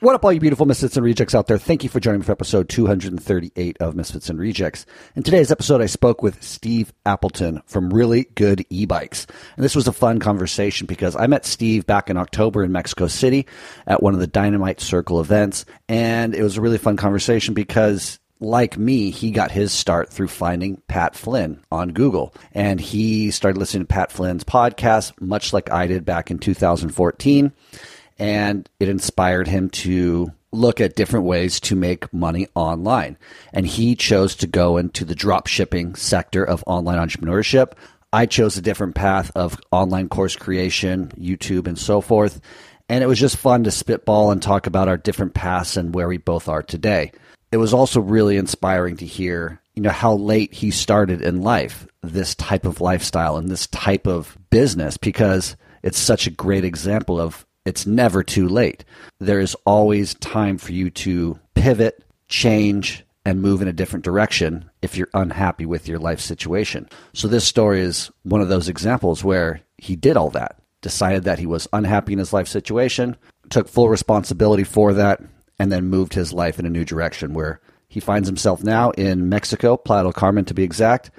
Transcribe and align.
What 0.00 0.14
up, 0.14 0.24
all 0.24 0.32
you 0.32 0.38
beautiful 0.38 0.64
misfits 0.64 0.96
and 0.96 1.04
rejects 1.04 1.34
out 1.34 1.48
there? 1.48 1.58
Thank 1.58 1.82
you 1.82 1.90
for 1.90 1.98
joining 1.98 2.20
me 2.20 2.24
for 2.24 2.30
episode 2.30 2.68
238 2.68 3.78
of 3.80 3.96
Misfits 3.96 4.30
and 4.30 4.38
Rejects. 4.38 4.86
In 5.16 5.24
today's 5.24 5.50
episode, 5.50 5.82
I 5.82 5.86
spoke 5.86 6.22
with 6.22 6.40
Steve 6.40 6.92
Appleton 7.04 7.62
from 7.66 7.92
Really 7.92 8.28
Good 8.36 8.64
E-Bikes. 8.70 9.26
And 9.56 9.64
this 9.64 9.74
was 9.74 9.88
a 9.88 9.92
fun 9.92 10.20
conversation 10.20 10.86
because 10.86 11.16
I 11.16 11.26
met 11.26 11.44
Steve 11.44 11.84
back 11.84 12.10
in 12.10 12.16
October 12.16 12.62
in 12.62 12.70
Mexico 12.70 13.08
City 13.08 13.48
at 13.88 14.00
one 14.00 14.14
of 14.14 14.20
the 14.20 14.28
Dynamite 14.28 14.80
Circle 14.80 15.20
events. 15.20 15.64
And 15.88 16.32
it 16.32 16.44
was 16.44 16.58
a 16.58 16.60
really 16.60 16.78
fun 16.78 16.96
conversation 16.96 17.54
because 17.54 18.20
like 18.38 18.78
me, 18.78 19.10
he 19.10 19.32
got 19.32 19.50
his 19.50 19.72
start 19.72 20.10
through 20.10 20.28
finding 20.28 20.80
Pat 20.86 21.16
Flynn 21.16 21.60
on 21.72 21.88
Google. 21.88 22.32
And 22.52 22.80
he 22.80 23.32
started 23.32 23.58
listening 23.58 23.82
to 23.82 23.92
Pat 23.92 24.12
Flynn's 24.12 24.44
podcast, 24.44 25.20
much 25.20 25.52
like 25.52 25.72
I 25.72 25.88
did 25.88 26.04
back 26.04 26.30
in 26.30 26.38
2014 26.38 27.52
and 28.18 28.68
it 28.80 28.88
inspired 28.88 29.48
him 29.48 29.70
to 29.70 30.32
look 30.50 30.80
at 30.80 30.96
different 30.96 31.26
ways 31.26 31.60
to 31.60 31.76
make 31.76 32.12
money 32.12 32.48
online. 32.54 33.16
And 33.52 33.66
he 33.66 33.94
chose 33.94 34.34
to 34.36 34.46
go 34.46 34.76
into 34.76 35.04
the 35.04 35.14
drop 35.14 35.46
shipping 35.46 35.94
sector 35.94 36.42
of 36.44 36.64
online 36.66 36.98
entrepreneurship. 36.98 37.72
I 38.12 38.26
chose 38.26 38.56
a 38.56 38.62
different 38.62 38.94
path 38.94 39.30
of 39.34 39.60
online 39.70 40.08
course 40.08 40.36
creation, 40.36 41.12
YouTube, 41.18 41.66
and 41.66 41.78
so 41.78 42.00
forth. 42.00 42.40
And 42.88 43.04
it 43.04 43.06
was 43.06 43.20
just 43.20 43.36
fun 43.36 43.64
to 43.64 43.70
spitball 43.70 44.30
and 44.30 44.42
talk 44.42 44.66
about 44.66 44.88
our 44.88 44.96
different 44.96 45.34
paths 45.34 45.76
and 45.76 45.94
where 45.94 46.08
we 46.08 46.16
both 46.16 46.48
are 46.48 46.62
today. 46.62 47.12
It 47.52 47.58
was 47.58 47.74
also 47.74 48.00
really 48.00 48.38
inspiring 48.38 48.96
to 48.98 49.06
hear, 49.06 49.60
you 49.74 49.82
know, 49.82 49.90
how 49.90 50.14
late 50.14 50.54
he 50.54 50.70
started 50.70 51.20
in 51.20 51.42
life, 51.42 51.86
this 52.02 52.34
type 52.34 52.64
of 52.64 52.80
lifestyle 52.80 53.36
and 53.36 53.48
this 53.48 53.66
type 53.66 54.06
of 54.06 54.36
business, 54.48 54.96
because 54.96 55.56
it's 55.82 55.98
such 55.98 56.26
a 56.26 56.30
great 56.30 56.64
example 56.64 57.20
of 57.20 57.46
it's 57.68 57.86
never 57.86 58.22
too 58.22 58.48
late. 58.48 58.84
There 59.20 59.40
is 59.40 59.54
always 59.66 60.14
time 60.14 60.56
for 60.56 60.72
you 60.72 60.88
to 60.90 61.38
pivot, 61.54 62.02
change, 62.28 63.04
and 63.26 63.42
move 63.42 63.60
in 63.60 63.68
a 63.68 63.74
different 63.74 64.06
direction 64.06 64.70
if 64.80 64.96
you're 64.96 65.10
unhappy 65.12 65.66
with 65.66 65.86
your 65.86 65.98
life 65.98 66.18
situation. 66.18 66.88
So, 67.12 67.28
this 67.28 67.44
story 67.44 67.82
is 67.82 68.10
one 68.22 68.40
of 68.40 68.48
those 68.48 68.70
examples 68.70 69.22
where 69.22 69.60
he 69.76 69.96
did 69.96 70.16
all 70.16 70.30
that, 70.30 70.56
decided 70.80 71.24
that 71.24 71.38
he 71.38 71.44
was 71.44 71.68
unhappy 71.74 72.14
in 72.14 72.18
his 72.18 72.32
life 72.32 72.48
situation, 72.48 73.16
took 73.50 73.68
full 73.68 73.90
responsibility 73.90 74.64
for 74.64 74.94
that, 74.94 75.20
and 75.58 75.70
then 75.70 75.90
moved 75.90 76.14
his 76.14 76.32
life 76.32 76.58
in 76.58 76.64
a 76.64 76.70
new 76.70 76.86
direction 76.86 77.34
where 77.34 77.60
he 77.88 78.00
finds 78.00 78.28
himself 78.28 78.64
now 78.64 78.92
in 78.92 79.28
Mexico, 79.28 79.76
Playa 79.76 80.04
del 80.04 80.12
Carmen 80.12 80.46
to 80.46 80.54
be 80.54 80.62
exact, 80.62 81.10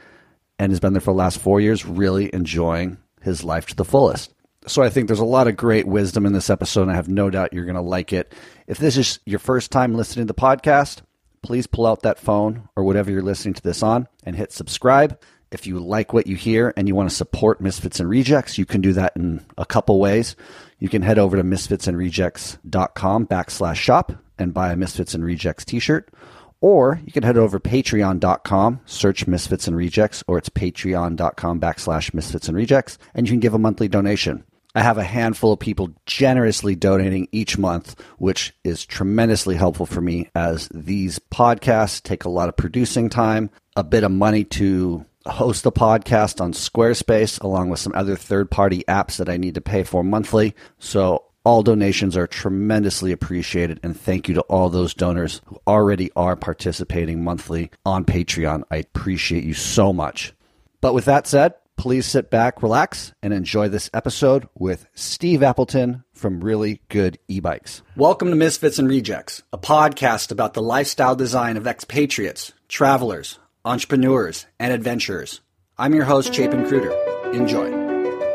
and 0.58 0.72
has 0.72 0.80
been 0.80 0.94
there 0.94 1.02
for 1.02 1.14
the 1.14 1.20
last 1.20 1.38
four 1.38 1.62
years, 1.62 1.86
really 1.86 2.34
enjoying 2.34 2.98
his 3.22 3.44
life 3.44 3.68
to 3.68 3.76
the 3.76 3.86
fullest. 3.86 4.34
So 4.68 4.84
I 4.84 4.90
think 4.90 5.08
there's 5.08 5.20
a 5.20 5.26
lot 5.26 5.48
of 5.48 5.56
great 5.56 5.88
wisdom 5.88 6.26
in 6.26 6.34
this 6.34 6.50
episode, 6.50 6.84
and 6.84 6.92
I 6.92 6.96
have 6.96 7.08
no 7.08 7.30
doubt 7.30 7.54
you're 7.54 7.66
going 7.66 7.76
to 7.76 7.82
like 7.82 8.12
it. 8.12 8.34
If 8.68 8.78
this 8.78 8.98
is 8.98 9.20
your 9.26 9.40
first 9.40 9.72
time 9.72 9.96
listening 9.96 10.28
to 10.28 10.34
the 10.34 10.40
podcast, 10.40 11.02
please 11.42 11.66
pull 11.66 11.88
out 11.88 12.02
that 12.04 12.20
phone 12.20 12.68
or 12.76 12.84
whatever 12.84 13.10
you're 13.10 13.22
listening 13.22 13.54
to 13.56 13.62
this 13.62 13.82
on 13.82 14.08
and 14.24 14.36
hit 14.36 14.52
subscribe. 14.52 15.20
If 15.52 15.66
you 15.66 15.80
like 15.80 16.14
what 16.14 16.28
you 16.28 16.36
hear 16.36 16.74
and 16.78 16.88
you 16.88 16.94
want 16.94 17.10
to 17.10 17.16
support 17.16 17.62
Misfits 17.62 18.00
and 18.00 18.10
Rejects, 18.10 18.58
you 18.58 18.66
can 18.66 18.82
do 18.82 18.94
that 18.94 19.16
in 19.16 19.44
a 19.58 19.66
couple 19.66 20.00
ways. 20.00 20.36
You 20.78 20.90
can 20.90 21.02
head 21.02 21.18
over 21.18 21.38
to 21.38 21.44
misfitsandrejects.com 21.44 23.28
backslash 23.28 23.76
shop 23.76 24.12
and 24.38 24.54
buy 24.54 24.72
a 24.72 24.76
Misfits 24.76 25.14
and 25.16 25.26
Rejects 25.26 25.66
t-shirt. 25.66 26.14
Or 26.62 27.00
you 27.06 27.12
can 27.12 27.24
head 27.24 27.38
over 27.38 27.58
to 27.58 27.70
patreon.com, 27.70 28.82
search 28.86 29.26
Misfits 29.28 29.68
and 29.68 29.78
Rejects, 29.78 30.24
or 30.28 30.38
it's 30.38 30.50
patreon.com 30.50 31.60
backslash 31.60 32.14
Misfits 32.14 32.50
and 32.50 32.58
Rejects, 32.58 32.98
and 33.16 33.26
you 33.26 33.32
can 33.32 33.40
give 33.40 33.54
a 33.54 33.60
monthly 33.60 33.88
donation. 33.88 34.44
I 34.76 34.84
have 34.84 34.98
a 35.00 35.04
handful 35.04 35.52
of 35.52 35.60
people 35.60 35.90
generously 36.06 36.76
donating 36.76 37.28
each 37.32 37.58
month, 37.58 38.00
which 38.18 38.54
is 38.64 38.86
tremendously 38.86 39.56
helpful 39.56 39.88
for 39.88 40.02
me 40.02 40.30
as 40.36 40.70
these 40.74 41.18
podcasts 41.18 42.02
take 42.02 42.26
a 42.26 42.30
lot 42.30 42.50
of 42.50 42.58
producing 42.58 43.10
time, 43.10 43.50
a 43.76 43.84
bit 43.84 44.04
of 44.04 44.12
money 44.12 44.44
to 44.44 45.06
host 45.26 45.64
the 45.64 45.72
podcast 45.72 46.40
on 46.40 46.54
Squarespace, 46.54 47.42
along 47.42 47.70
with 47.70 47.80
some 47.80 47.94
other 47.96 48.16
third 48.16 48.52
party 48.52 48.84
apps 48.88 49.18
that 49.18 49.30
I 49.30 49.38
need 49.38 49.56
to 49.56 49.62
pay 49.62 49.84
for 49.84 50.04
monthly. 50.04 50.56
So 50.78 51.26
all 51.44 51.64
donations 51.64 52.16
are 52.16 52.28
tremendously 52.28 53.12
appreciated, 53.12 53.80
and 53.82 54.00
thank 54.00 54.28
you 54.28 54.36
to 54.36 54.42
all 54.42 54.70
those 54.70 54.94
donors 54.94 55.42
who 55.46 55.58
already 55.66 56.12
are 56.16 56.36
participating 56.36 57.24
monthly 57.24 57.72
on 57.86 58.06
Patreon. 58.06 58.64
I 58.70 58.78
appreciate 58.78 59.44
you 59.44 59.56
so 59.56 59.92
much. 59.92 60.34
But 60.82 60.94
with 60.94 61.06
that 61.06 61.26
said, 61.26 61.56
please 61.80 62.06
sit 62.06 62.30
back, 62.30 62.62
relax, 62.62 63.14
and 63.24 63.34
enjoy 63.34 63.70
this 63.70 63.90
episode 63.94 64.50
with 64.54 64.86
Steve 64.96 65.42
Appleton 65.42 66.04
from 66.14 66.42
Really 66.42 66.82
Good 66.90 67.18
E-Bikes. 67.30 67.84
Welcome 67.96 68.32
to 68.32 68.36
Misfits 68.36 68.80
and 68.80 68.90
Rejects, 68.90 69.44
a 69.54 69.58
podcast 69.58 70.30
about 70.30 70.54
the 70.54 70.62
lifestyle 70.62 71.16
design 71.16 71.56
of 71.56 71.66
expatriates, 71.66 72.52
travelers, 72.68 73.40
entrepreneurs, 73.64 74.46
and 74.60 74.74
adventurers. 74.74 75.40
I'm 75.78 75.96
your 75.96 76.04
host, 76.04 76.34
Chapin 76.34 76.68
Cruder. 76.68 76.92
Enjoy. 77.32 77.68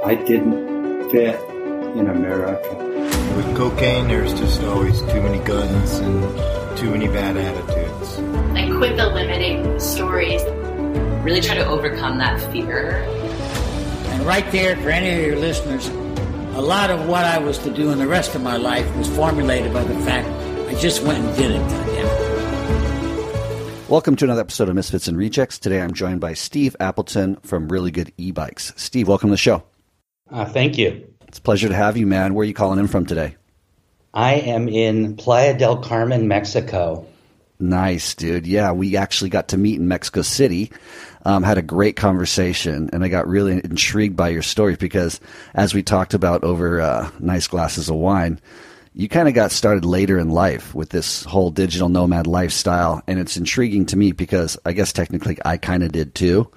I 0.03 0.15
didn't 0.15 1.11
fit 1.11 1.39
in 1.99 2.09
America. 2.09 2.77
With 3.37 3.57
cocaine, 3.59 4.09
there's 4.09 4.33
just 4.33 4.63
always 4.63 4.99
too 5.01 5.21
many 5.21 5.45
guns 5.45 5.99
and 5.99 6.79
too 6.79 6.91
many 6.91 7.09
bad 7.09 7.37
attitudes. 7.37 8.19
I 8.59 8.75
quit 8.75 8.97
the 8.97 9.07
limiting 9.11 9.79
stories. 9.79 10.43
Really 11.23 11.43
try 11.43 11.57
to 11.57 11.67
overcome 11.67 12.19
that 12.19 12.41
fear 12.51 13.03
and 14.15 14.25
right 14.25 14.49
there, 14.53 14.77
for 14.77 14.91
any 14.91 15.11
of 15.11 15.27
your 15.27 15.37
listeners, 15.37 15.89
a 16.57 16.63
lot 16.63 16.89
of 16.89 17.09
what 17.09 17.25
I 17.25 17.39
was 17.39 17.59
to 17.59 17.71
do 17.71 17.91
in 17.91 17.99
the 17.99 18.07
rest 18.07 18.37
of 18.37 18.43
my 18.43 18.57
life 18.57 18.87
was 18.97 19.09
formulated 19.09 19.73
by 19.73 19.83
the 19.83 19.99
fact 20.05 20.29
I 20.69 20.75
just 20.79 21.03
went 21.03 21.19
and 21.19 21.37
did 21.37 21.51
it. 21.51 21.61
Welcome 23.89 24.15
to 24.17 24.25
another 24.25 24.43
episode 24.43 24.69
of 24.69 24.77
Misfits 24.77 25.09
and 25.09 25.19
Rejects. 25.19 25.59
Today 25.59 25.81
I'm 25.81 25.95
joined 25.95 26.21
by 26.21 26.35
Steve 26.35 26.77
Appleton 26.79 27.37
from 27.43 27.67
Really 27.69 27.91
Good 27.91 28.13
E-Bikes. 28.17 28.73
Steve, 28.77 29.09
welcome 29.09 29.31
to 29.31 29.33
the 29.33 29.37
show. 29.37 29.65
Uh, 30.31 30.45
thank 30.45 30.79
you. 30.79 31.13
It's 31.27 31.39
a 31.39 31.43
pleasure 31.43 31.67
to 31.67 31.75
have 31.75 31.97
you, 31.97 32.07
man. 32.07 32.35
Where 32.35 32.45
are 32.45 32.47
you 32.47 32.55
calling 32.55 32.79
in 32.79 32.87
from 32.87 33.07
today? 33.07 33.35
I 34.15 34.35
am 34.35 34.69
in 34.69 35.17
Playa 35.17 35.59
del 35.59 35.79
Carmen, 35.79 36.29
Mexico. 36.29 37.05
Nice, 37.59 38.15
dude. 38.15 38.47
Yeah, 38.47 38.73
we 38.73 38.97
actually 38.97 39.31
got 39.31 39.49
to 39.49 39.57
meet 39.57 39.81
in 39.81 39.89
Mexico 39.89 40.23
City. 40.23 40.71
Um, 41.27 41.43
had 41.43 41.57
a 41.57 41.63
great 41.63 41.97
conversation, 41.97 42.91
and 42.93 43.03
I 43.03 43.09
got 43.09 43.27
really 43.27 43.53
intrigued 43.53 44.17
by 44.17 44.29
your 44.29 44.43
story 44.43 44.77
because, 44.77 45.21
as 45.55 45.73
we 45.73 45.83
talked 45.83 46.13
about 46.13 46.45
over 46.45 46.81
uh, 46.81 47.11
nice 47.19 47.47
glasses 47.47 47.89
of 47.89 47.97
wine, 47.97 48.41
you 48.93 49.09
kind 49.09 49.27
of 49.27 49.35
got 49.35 49.51
started 49.51 49.85
later 49.85 50.19
in 50.19 50.29
life 50.29 50.75
with 50.75 50.91
this 50.91 51.25
whole 51.25 51.51
digital 51.51 51.89
nomad 51.89 52.27
lifestyle, 52.27 53.03
and 53.07 53.19
it's 53.19 53.37
intriguing 53.37 53.87
to 53.87 53.97
me 53.97 54.13
because 54.13 54.59
I 54.65 54.73
guess 54.73 54.93
technically 54.93 55.39
I 55.45 55.57
kind 55.57 55.83
of 55.83 55.93
did 55.93 56.15
too. 56.15 56.51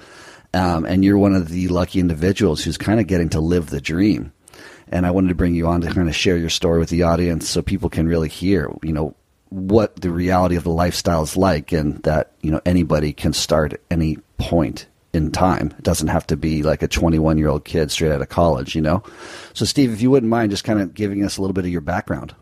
Um, 0.53 0.85
and 0.85 1.03
you're 1.03 1.17
one 1.17 1.35
of 1.35 1.49
the 1.49 1.67
lucky 1.67 1.99
individuals 1.99 2.63
who's 2.63 2.77
kind 2.77 2.99
of 2.99 3.07
getting 3.07 3.29
to 3.29 3.39
live 3.39 3.69
the 3.69 3.81
dream. 3.81 4.31
And 4.89 5.05
I 5.05 5.11
wanted 5.11 5.29
to 5.29 5.35
bring 5.35 5.55
you 5.55 5.67
on 5.67 5.81
to 5.81 5.93
kind 5.93 6.07
of 6.07 6.15
share 6.15 6.37
your 6.37 6.49
story 6.49 6.79
with 6.79 6.89
the 6.89 7.03
audience 7.03 7.49
so 7.49 7.61
people 7.61 7.89
can 7.89 8.07
really 8.07 8.29
hear, 8.29 8.71
you 8.81 8.93
know, 8.93 9.15
what 9.49 9.95
the 9.95 10.09
reality 10.09 10.55
of 10.55 10.63
the 10.63 10.69
lifestyle 10.69 11.23
is 11.23 11.37
like 11.37 11.71
and 11.71 12.03
that 12.03 12.33
you 12.41 12.51
know 12.51 12.59
anybody 12.65 13.13
can 13.13 13.31
start 13.31 13.81
any 13.89 14.17
point 14.37 14.87
in 15.13 15.31
time. 15.31 15.73
It 15.77 15.83
doesn't 15.83 16.09
have 16.09 16.27
to 16.27 16.37
be 16.37 16.63
like 16.63 16.83
a 16.83 16.87
21 16.87 17.37
year 17.37 17.49
old 17.49 17.65
kid 17.65 17.91
straight 17.91 18.11
out 18.11 18.21
of 18.21 18.29
college 18.29 18.75
you 18.75 18.81
know? 18.81 19.03
So 19.53 19.65
steve 19.65 19.93
if 19.93 20.01
you 20.01 20.11
wouldn't 20.11 20.29
mind 20.29 20.51
just 20.51 20.63
kind 20.63 20.79
of 20.79 20.93
giving 20.93 21.23
us 21.23 21.37
a 21.37 21.41
little 21.41 21.53
bit 21.53 21.65
of 21.65 21.71
your 21.71 21.81
background. 21.81 22.35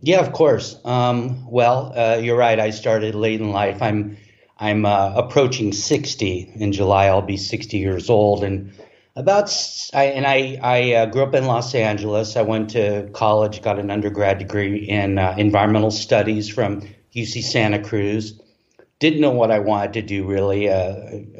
Yeah 0.00 0.20
of 0.20 0.32
course. 0.32 0.78
Um, 0.84 1.48
well 1.50 1.92
uh, 1.96 2.16
you're 2.16 2.36
right. 2.36 2.58
I 2.58 2.70
started 2.70 3.14
late 3.14 3.40
in 3.40 3.50
life. 3.52 3.82
I'm 3.82 4.16
i'm 4.58 4.84
uh, 4.84 5.12
approaching 5.14 5.72
60 5.72 6.52
in 6.56 6.72
july. 6.72 7.06
I'll 7.06 7.22
be 7.22 7.36
60 7.36 7.78
years 7.78 8.10
old. 8.10 8.42
And 8.42 8.72
about 9.18 9.52
I, 9.92 10.04
and 10.04 10.26
I 10.26 10.58
I 10.62 10.92
uh, 10.92 11.06
grew 11.06 11.24
up 11.24 11.34
in 11.34 11.46
Los 11.46 11.74
Angeles. 11.74 12.36
I 12.36 12.42
went 12.42 12.70
to 12.70 13.10
college, 13.12 13.62
got 13.62 13.78
an 13.78 13.90
undergrad 13.90 14.38
degree 14.38 14.88
in 14.88 15.18
uh, 15.18 15.34
environmental 15.36 15.90
studies 15.90 16.48
from 16.48 16.82
UC 17.14 17.42
Santa 17.42 17.82
Cruz. 17.82 18.40
Didn't 19.00 19.20
know 19.20 19.30
what 19.30 19.52
I 19.52 19.60
wanted 19.60 19.92
to 19.92 20.02
do 20.02 20.26
really, 20.26 20.68
uh, 20.68 20.74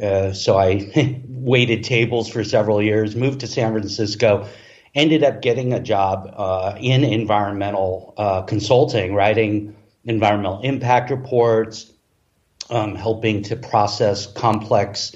uh 0.00 0.32
so 0.32 0.56
I 0.56 1.20
waited 1.28 1.82
tables 1.82 2.28
for 2.28 2.44
several 2.44 2.80
years. 2.80 3.16
Moved 3.16 3.40
to 3.40 3.48
San 3.48 3.72
Francisco. 3.72 4.46
Ended 4.94 5.24
up 5.24 5.42
getting 5.42 5.72
a 5.72 5.80
job 5.80 6.32
uh, 6.36 6.76
in 6.80 7.02
environmental 7.02 8.14
uh, 8.16 8.42
consulting, 8.42 9.12
writing 9.14 9.76
environmental 10.04 10.60
impact 10.62 11.10
reports, 11.10 11.92
um, 12.70 12.94
helping 12.94 13.42
to 13.42 13.56
process 13.56 14.26
complex 14.26 15.14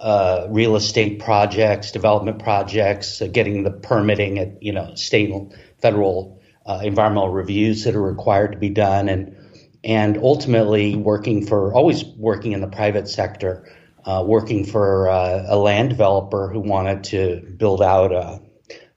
uh, 0.00 0.46
real 0.48 0.76
estate 0.76 1.20
projects, 1.20 1.92
development 1.92 2.38
projects, 2.38 3.20
uh, 3.20 3.26
getting 3.26 3.64
the 3.64 3.70
permitting 3.70 4.38
at 4.38 4.62
you 4.62 4.72
know 4.72 4.94
state 4.94 5.30
and 5.30 5.54
federal 5.80 6.40
environmental 6.82 7.28
reviews 7.28 7.84
that 7.84 7.94
are 7.94 8.02
required 8.02 8.52
to 8.52 8.58
be 8.58 8.70
done, 8.70 9.08
and 9.08 9.36
and 9.84 10.18
ultimately 10.18 10.96
working 10.96 11.46
for 11.46 11.74
always 11.74 12.04
working 12.16 12.52
in 12.52 12.60
the 12.60 12.68
private 12.68 13.08
sector, 13.08 13.68
uh, 14.04 14.22
working 14.26 14.64
for 14.64 15.08
uh, 15.08 15.44
a 15.48 15.56
land 15.56 15.90
developer 15.90 16.48
who 16.48 16.60
wanted 16.60 17.04
to 17.04 17.40
build 17.56 17.82
out 17.82 18.12
a 18.12 18.40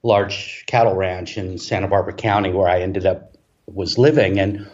large 0.04 0.64
cattle 0.68 0.96
ranch 0.96 1.38
in 1.38 1.58
Santa 1.58 1.88
Barbara 1.88 2.14
County, 2.14 2.52
where 2.52 2.70
I 2.70 2.82
ended 2.82 3.06
up 3.06 3.36
was 3.68 3.98
living. 3.98 4.40
And 4.40 4.68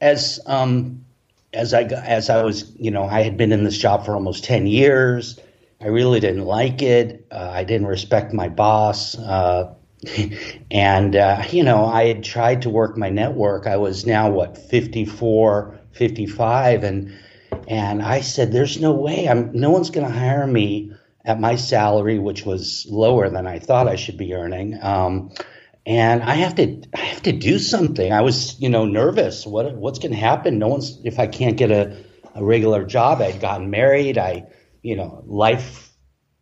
as 0.00 0.40
um, 0.46 1.04
as 1.52 1.74
I 1.74 1.82
as 1.82 2.30
I 2.30 2.42
was, 2.42 2.72
you 2.76 2.90
know, 2.90 3.04
I 3.04 3.22
had 3.22 3.36
been 3.36 3.52
in 3.52 3.64
this 3.64 3.76
job 3.78 4.04
for 4.04 4.14
almost 4.14 4.44
ten 4.44 4.66
years. 4.66 5.38
I 5.82 5.86
really 5.86 6.20
didn't 6.20 6.44
like 6.44 6.82
it. 6.82 7.26
Uh, 7.30 7.50
I 7.52 7.64
didn't 7.64 7.86
respect 7.86 8.34
my 8.34 8.48
boss. 8.48 9.18
Uh, 9.18 9.74
and, 10.70 11.14
uh, 11.14 11.42
you 11.50 11.62
know, 11.62 11.84
I 11.84 12.06
had 12.06 12.24
tried 12.24 12.62
to 12.62 12.70
work 12.70 12.96
my 12.96 13.10
network. 13.10 13.66
I 13.66 13.76
was 13.76 14.06
now, 14.06 14.30
what, 14.30 14.56
54, 14.56 15.80
55. 15.92 16.84
And, 16.84 17.18
and 17.68 18.02
I 18.02 18.20
said, 18.20 18.52
there's 18.52 18.80
no 18.80 18.92
way. 18.92 19.28
I'm, 19.28 19.52
no 19.52 19.70
one's 19.70 19.90
going 19.90 20.06
to 20.06 20.12
hire 20.12 20.46
me 20.46 20.92
at 21.24 21.38
my 21.38 21.56
salary, 21.56 22.18
which 22.18 22.46
was 22.46 22.86
lower 22.88 23.28
than 23.28 23.46
I 23.46 23.58
thought 23.58 23.88
I 23.88 23.96
should 23.96 24.16
be 24.16 24.34
earning. 24.34 24.78
Um, 24.82 25.32
and 25.84 26.22
I 26.22 26.34
have 26.34 26.54
to, 26.56 26.82
I 26.94 27.00
have 27.00 27.22
to 27.22 27.32
do 27.32 27.58
something. 27.58 28.12
I 28.12 28.22
was, 28.22 28.58
you 28.60 28.68
know, 28.68 28.86
nervous. 28.86 29.46
What, 29.46 29.74
what's 29.74 29.98
going 29.98 30.12
to 30.12 30.18
happen? 30.18 30.58
No 30.58 30.68
one's, 30.68 30.98
if 31.04 31.18
I 31.18 31.26
can't 31.26 31.56
get 31.56 31.70
a, 31.70 32.04
a 32.34 32.44
regular 32.44 32.84
job, 32.84 33.20
I'd 33.20 33.40
gotten 33.40 33.70
married. 33.70 34.16
I, 34.16 34.46
you 34.82 34.96
know, 34.96 35.22
life 35.26 35.90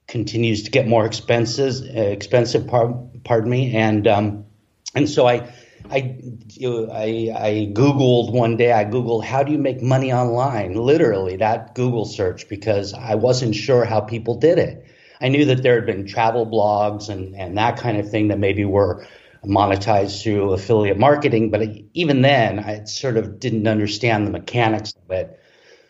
continues 0.06 0.64
to 0.64 0.70
get 0.70 0.88
more 0.88 1.06
expenses, 1.06 1.82
uh, 1.82 2.00
expensive. 2.00 2.66
Par- 2.66 3.08
pardon 3.28 3.50
me, 3.50 3.76
and 3.76 4.08
um, 4.08 4.46
and 4.94 5.08
so 5.08 5.28
I, 5.28 5.52
I, 5.90 6.18
I, 6.64 7.32
I 7.36 7.70
googled 7.74 8.32
one 8.32 8.56
day. 8.56 8.72
I 8.72 8.84
googled 8.86 9.22
how 9.22 9.42
do 9.42 9.52
you 9.52 9.58
make 9.58 9.82
money 9.82 10.12
online? 10.12 10.74
Literally 10.74 11.36
that 11.36 11.74
Google 11.74 12.06
search 12.06 12.48
because 12.48 12.94
I 12.94 13.14
wasn't 13.14 13.54
sure 13.54 13.84
how 13.84 14.00
people 14.00 14.34
did 14.34 14.58
it. 14.58 14.86
I 15.20 15.28
knew 15.28 15.44
that 15.44 15.62
there 15.62 15.74
had 15.74 15.86
been 15.86 16.06
travel 16.06 16.46
blogs 16.46 17.10
and 17.10 17.36
and 17.36 17.58
that 17.58 17.76
kind 17.76 17.98
of 17.98 18.10
thing 18.10 18.28
that 18.28 18.38
maybe 18.38 18.64
were 18.64 19.06
monetized 19.44 20.22
through 20.22 20.52
affiliate 20.52 20.98
marketing, 20.98 21.50
but 21.50 21.62
even 21.94 22.22
then, 22.22 22.58
I 22.58 22.84
sort 22.84 23.16
of 23.16 23.38
didn't 23.38 23.68
understand 23.68 24.26
the 24.26 24.30
mechanics 24.30 24.94
of 25.04 25.10
it. 25.10 25.38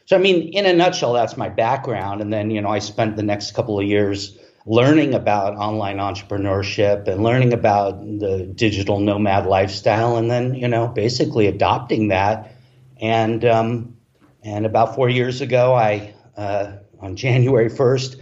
So, 0.05 0.17
I 0.17 0.19
mean, 0.21 0.49
in 0.55 0.67
a 0.67 0.73
nutshell, 0.73 1.13
that's 1.13 1.37
my 1.37 1.49
background. 1.49 2.21
And 2.21 2.33
then, 2.33 2.51
you 2.51 2.61
know, 2.61 2.71
I 2.71 2.79
spent 2.79 3.17
the 3.17 3.23
next 3.23 3.55
couple 3.55 3.79
of 3.79 3.87
years 3.87 4.39
learning 4.67 5.15
about 5.15 5.55
online 5.57 5.97
entrepreneurship 5.97 7.09
and 7.09 7.23
learning 7.23 7.53
about 7.53 8.01
the 8.01 8.51
digital 8.55 9.01
nomad 9.01 9.47
lifestyle, 9.47 10.17
and 10.17 10.31
then, 10.31 10.55
you 10.55 10.69
know, 10.69 10.89
basically 10.89 11.47
adopting 11.47 12.09
that. 12.09 12.53
And 13.01 13.45
um, 13.45 13.97
and 14.43 14.67
about 14.67 14.95
four 14.95 15.09
years 15.09 15.41
ago, 15.41 15.75
I 15.75 16.15
uh, 16.37 16.73
on 17.01 17.17
January 17.25 17.69
first, 17.69 18.17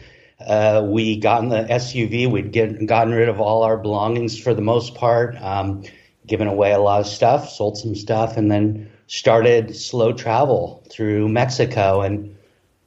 uh, 0.46 0.82
we 0.86 1.16
got 1.16 1.42
in 1.42 1.48
the 1.48 1.64
SUV. 1.64 2.30
We'd 2.30 2.52
get, 2.52 2.86
gotten 2.86 3.14
rid 3.14 3.28
of 3.28 3.40
all 3.40 3.62
our 3.62 3.76
belongings 3.76 4.38
for 4.38 4.54
the 4.54 4.62
most 4.62 4.94
part, 4.94 5.36
um, 5.40 5.82
given 6.26 6.46
away 6.46 6.72
a 6.72 6.78
lot 6.78 7.00
of 7.00 7.06
stuff, 7.06 7.48
sold 7.48 7.78
some 7.78 7.94
stuff, 7.94 8.36
and 8.36 8.50
then 8.50 8.90
started 9.06 9.74
slow 9.74 10.12
travel 10.12 10.84
through 10.90 11.28
Mexico 11.28 12.02
and 12.02 12.35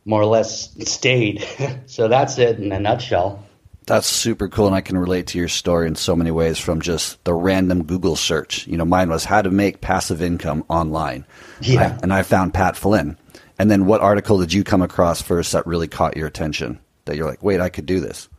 more 0.05 0.21
or 0.21 0.25
less 0.25 0.73
stayed. 0.89 1.45
so 1.85 2.07
that's 2.07 2.37
it 2.37 2.59
in 2.59 2.71
a 2.71 2.79
nutshell. 2.79 3.45
That's 3.85 4.07
super 4.07 4.47
cool, 4.47 4.67
and 4.67 4.75
I 4.75 4.81
can 4.81 4.97
relate 4.97 5.27
to 5.27 5.39
your 5.39 5.47
story 5.47 5.87
in 5.87 5.95
so 5.95 6.15
many 6.15 6.29
ways 6.29 6.59
from 6.59 6.79
just 6.79 7.23
the 7.23 7.33
random 7.33 7.85
Google 7.85 8.15
search. 8.15 8.67
You 8.67 8.77
know, 8.77 8.85
mine 8.85 9.09
was 9.09 9.25
how 9.25 9.41
to 9.41 9.49
make 9.49 9.81
passive 9.81 10.21
income 10.21 10.63
online. 10.69 11.25
Yeah. 11.59 11.97
I, 11.97 11.99
and 12.03 12.13
I 12.13 12.21
found 12.21 12.53
Pat 12.53 12.75
Flynn. 12.75 13.17
And 13.57 13.69
then 13.71 13.87
what 13.87 14.01
article 14.01 14.37
did 14.39 14.53
you 14.53 14.63
come 14.63 14.83
across 14.83 15.21
first 15.21 15.53
that 15.53 15.65
really 15.65 15.87
caught 15.87 16.15
your 16.15 16.27
attention? 16.27 16.79
That 17.05 17.15
you're 17.15 17.25
like, 17.25 17.41
wait, 17.41 17.61
I 17.61 17.69
could 17.69 17.87
do 17.87 17.99
this? 17.99 18.29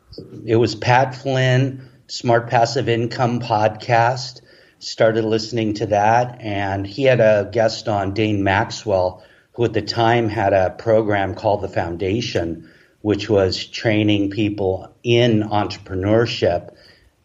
It 0.47 0.57
was 0.57 0.77
Pat 0.77 1.17
Flynn, 1.17 1.89
Smart 2.07 2.49
Passive 2.49 2.89
Income 2.89 3.41
podcast 3.41 4.41
started 4.81 5.25
listening 5.25 5.75
to 5.75 5.87
that. 5.87 6.41
And 6.41 6.87
he 6.87 7.05
had 7.05 7.21
a 7.21 7.49
guest 7.53 7.89
on, 7.89 8.13
Dane 8.15 8.43
Maxwell, 8.43 9.23
who 9.61 9.67
at 9.67 9.75
the 9.75 9.83
time 9.83 10.27
had 10.27 10.55
a 10.55 10.71
program 10.71 11.35
called 11.35 11.61
The 11.61 11.69
Foundation, 11.69 12.67
which 13.03 13.29
was 13.29 13.67
training 13.67 14.31
people 14.31 14.91
in 15.03 15.43
entrepreneurship, 15.43 16.75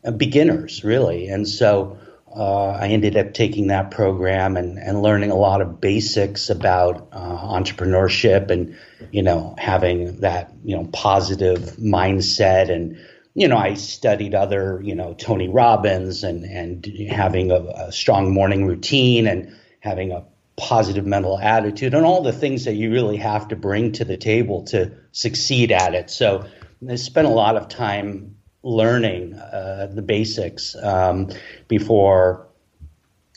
uh, 0.03 0.11
beginners 0.11 0.83
really. 0.83 1.29
And 1.29 1.47
so 1.47 1.97
uh, 2.35 2.71
I 2.71 2.87
ended 2.87 3.15
up 3.15 3.33
taking 3.33 3.67
that 3.67 3.89
program 3.89 4.57
and, 4.57 4.77
and 4.77 5.01
learning 5.01 5.31
a 5.31 5.35
lot 5.35 5.61
of 5.61 5.79
basics 5.79 6.49
about 6.49 7.07
uh, 7.13 7.37
entrepreneurship 7.37 8.51
and, 8.51 8.75
you 9.13 9.23
know, 9.23 9.55
having 9.57 10.19
that, 10.19 10.51
you 10.65 10.75
know, 10.75 10.89
positive 10.91 11.77
mindset 11.77 12.69
and 12.69 12.97
you 13.37 13.49
know, 13.49 13.57
I 13.57 13.73
studied 13.73 14.33
other, 14.33 14.81
you 14.81 14.95
know, 14.95 15.13
Tony 15.13 15.49
Robbins 15.49 16.23
and 16.23 16.45
and 16.45 16.85
having 17.09 17.51
a, 17.51 17.65
a, 17.87 17.91
strong 17.91 18.33
morning 18.33 18.65
routine 18.65 19.27
and 19.27 19.53
having 19.81 20.13
a 20.13 20.23
positive 20.57 21.05
mental 21.05 21.37
attitude 21.37 21.93
and 21.93 22.05
all 22.05 22.21
the 22.21 22.31
things 22.31 22.65
that 22.65 22.75
you 22.75 22.91
really 22.91 23.17
have 23.17 23.49
to 23.49 23.55
bring 23.55 23.91
to 23.91 24.05
the 24.05 24.17
table 24.17 24.63
to 24.63 24.91
succeed 25.11 25.71
at 25.71 25.93
it. 25.93 26.09
So 26.09 26.45
I 26.89 26.95
spent 26.95 27.27
a 27.27 27.31
lot 27.31 27.57
of 27.57 27.67
time 27.67 28.37
learning 28.63 29.33
uh, 29.33 29.91
the 29.93 30.01
basics 30.01 30.75
um, 30.81 31.29
before 31.67 32.47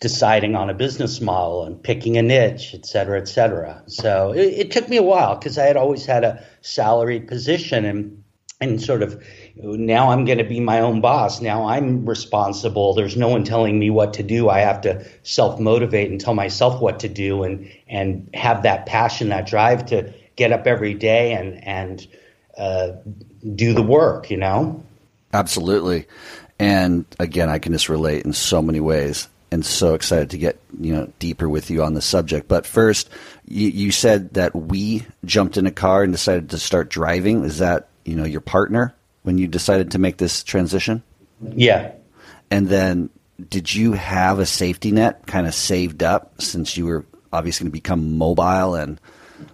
deciding 0.00 0.55
on 0.55 0.70
a 0.70 0.75
business 0.75 1.20
model 1.20 1.65
and 1.65 1.82
picking 1.82 2.19
a 2.19 2.23
niche, 2.23 2.73
et 2.73 2.87
cetera, 2.87 3.21
et 3.21 3.26
cetera. 3.26 3.82
So 3.87 4.32
it, 4.32 4.47
it 4.47 4.71
took 4.71 4.88
me 4.88 4.97
a 4.97 5.03
while 5.03 5.35
because 5.35 5.59
I 5.59 5.64
had 5.64 5.76
always 5.76 6.06
had 6.06 6.23
a 6.25 6.44
salaried 6.61 7.26
position 7.26 7.85
and 7.85 8.25
and 8.61 8.82
sort 8.82 9.03
of 9.03 9.23
now 9.60 10.10
I'm 10.10 10.25
going 10.25 10.38
to 10.38 10.44
be 10.44 10.60
my 10.60 10.81
own 10.81 11.00
boss. 11.00 11.40
Now 11.40 11.66
I'm 11.66 12.06
responsible. 12.06 12.94
There's 12.94 13.16
no 13.16 13.28
one 13.28 13.44
telling 13.44 13.78
me 13.78 13.90
what 13.90 14.14
to 14.14 14.22
do. 14.22 14.49
I 14.49 14.60
have 14.60 14.81
to 14.82 15.05
self 15.22 15.58
motivate 15.58 16.10
and 16.10 16.20
tell 16.20 16.34
myself 16.34 16.81
what 16.81 17.00
to 17.00 17.08
do 17.08 17.43
and 17.43 17.70
and 17.88 18.31
have 18.34 18.62
that 18.62 18.87
passion, 18.87 19.31
that 19.31 19.46
drive 19.46 19.87
to 19.87 20.12
get 20.37 20.52
up 20.52 20.66
every 20.66 20.94
day 20.94 21.32
and 21.32 21.64
and 21.64 22.06
uh, 22.56 22.93
do 23.55 23.72
the 23.75 23.82
work. 23.82 24.31
You 24.31 24.37
know. 24.37 24.84
Absolutely, 25.32 26.06
and 26.58 27.04
again, 27.19 27.49
I 27.49 27.58
can 27.58 27.72
just 27.72 27.88
relate 27.88 28.25
in 28.25 28.32
so 28.32 28.62
many 28.62 28.81
ways. 28.81 29.28
And 29.50 29.64
so 29.64 29.94
excited 29.94 30.31
to 30.31 30.38
get 30.38 30.61
you 30.78 30.94
know 30.94 31.11
deeper 31.19 31.49
with 31.49 31.70
you 31.70 31.82
on 31.82 31.94
the 31.94 32.02
subject. 32.02 32.49
But 32.49 32.66
first, 32.66 33.08
you, 33.46 33.69
you 33.69 33.90
said 33.90 34.34
that 34.34 34.54
we 34.54 35.06
jumped 35.25 35.56
in 35.56 35.66
a 35.66 35.70
car 35.70 36.02
and 36.02 36.12
decided 36.12 36.50
to 36.50 36.58
start 36.58 36.90
driving. 36.90 37.44
Is 37.44 37.58
that 37.58 37.88
you 38.04 38.14
know 38.14 38.25
your 38.25 38.43
partner 38.43 38.94
when 39.28 39.36
you 39.36 39.46
decided 39.46 39.90
to 39.90 39.98
make 39.98 40.16
this 40.16 40.42
transition? 40.42 41.02
Yeah. 41.42 41.92
And 42.50 42.66
then 42.66 43.10
did 43.50 43.75
you 43.75 43.92
have 43.92 44.38
a 44.38 44.46
safety 44.46 44.90
net 44.90 45.26
kind 45.26 45.46
of 45.46 45.52
saved 45.52 46.02
up 46.02 46.40
since 46.40 46.78
you 46.78 46.86
were 46.86 47.04
obviously 47.30 47.64
going 47.64 47.72
to 47.72 47.76
become 47.76 48.16
mobile 48.16 48.75
and 48.75 48.99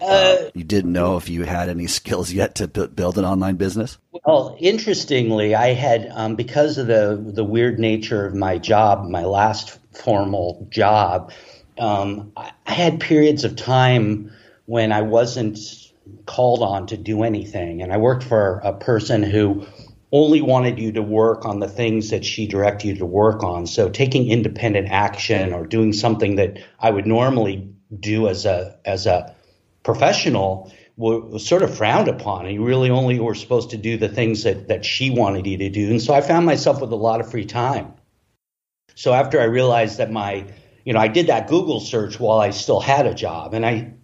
uh, 0.00 0.04
uh, 0.04 0.50
you 0.54 0.62
didn't 0.62 0.92
know 0.92 1.16
if 1.16 1.28
you 1.28 1.42
had 1.42 1.68
any 1.68 1.86
skills 1.98 2.30
yet 2.30 2.54
to 2.54 2.68
b- 2.68 2.86
build 2.86 3.18
an 3.18 3.24
online 3.24 3.56
business? 3.56 3.98
Well, 4.24 4.56
interestingly, 4.60 5.56
I 5.56 5.72
had 5.72 6.08
um, 6.14 6.36
because 6.36 6.78
of 6.78 6.86
the 6.86 7.20
the 7.20 7.42
weird 7.42 7.80
nature 7.80 8.24
of 8.24 8.32
my 8.32 8.58
job, 8.58 9.08
my 9.08 9.24
last 9.24 9.80
formal 9.90 10.68
job, 10.70 11.32
um, 11.78 12.30
I, 12.36 12.52
I 12.64 12.72
had 12.72 13.00
periods 13.00 13.42
of 13.42 13.56
time 13.56 14.30
when 14.66 14.92
I 14.92 15.02
wasn't 15.02 15.58
called 16.26 16.62
on 16.62 16.86
to 16.88 16.96
do 16.96 17.22
anything. 17.22 17.82
And 17.82 17.92
I 17.92 17.96
worked 17.96 18.24
for 18.24 18.60
a 18.64 18.72
person 18.72 19.22
who 19.22 19.66
only 20.12 20.40
wanted 20.40 20.78
you 20.78 20.92
to 20.92 21.02
work 21.02 21.44
on 21.44 21.58
the 21.58 21.68
things 21.68 22.10
that 22.10 22.24
she 22.24 22.46
directed 22.46 22.86
you 22.86 22.94
to 22.96 23.06
work 23.06 23.42
on. 23.42 23.66
So 23.66 23.88
taking 23.88 24.30
independent 24.30 24.88
action 24.90 25.52
or 25.52 25.66
doing 25.66 25.92
something 25.92 26.36
that 26.36 26.58
I 26.78 26.90
would 26.90 27.06
normally 27.06 27.74
do 27.98 28.28
as 28.28 28.46
a 28.46 28.78
as 28.84 29.06
a 29.06 29.34
professional 29.82 30.72
was 30.96 31.46
sort 31.46 31.62
of 31.62 31.76
frowned 31.76 32.08
upon. 32.08 32.46
And 32.46 32.54
you 32.54 32.64
really 32.64 32.90
only 32.90 33.18
were 33.18 33.34
supposed 33.34 33.70
to 33.70 33.76
do 33.76 33.96
the 33.96 34.08
things 34.08 34.44
that, 34.44 34.68
that 34.68 34.84
she 34.84 35.10
wanted 35.10 35.46
you 35.46 35.58
to 35.58 35.68
do. 35.68 35.90
And 35.90 36.00
so 36.00 36.14
I 36.14 36.20
found 36.20 36.46
myself 36.46 36.80
with 36.80 36.92
a 36.92 36.96
lot 36.96 37.20
of 37.20 37.30
free 37.30 37.46
time. 37.46 37.94
So 38.94 39.12
after 39.12 39.40
I 39.40 39.44
realized 39.44 39.98
that 39.98 40.12
my, 40.12 40.46
you 40.84 40.92
know, 40.92 41.00
I 41.00 41.08
did 41.08 41.26
that 41.26 41.48
Google 41.48 41.80
search 41.80 42.20
while 42.20 42.38
I 42.38 42.50
still 42.50 42.78
had 42.78 43.06
a 43.06 43.14
job 43.14 43.54
and 43.54 43.66
I, 43.66 43.94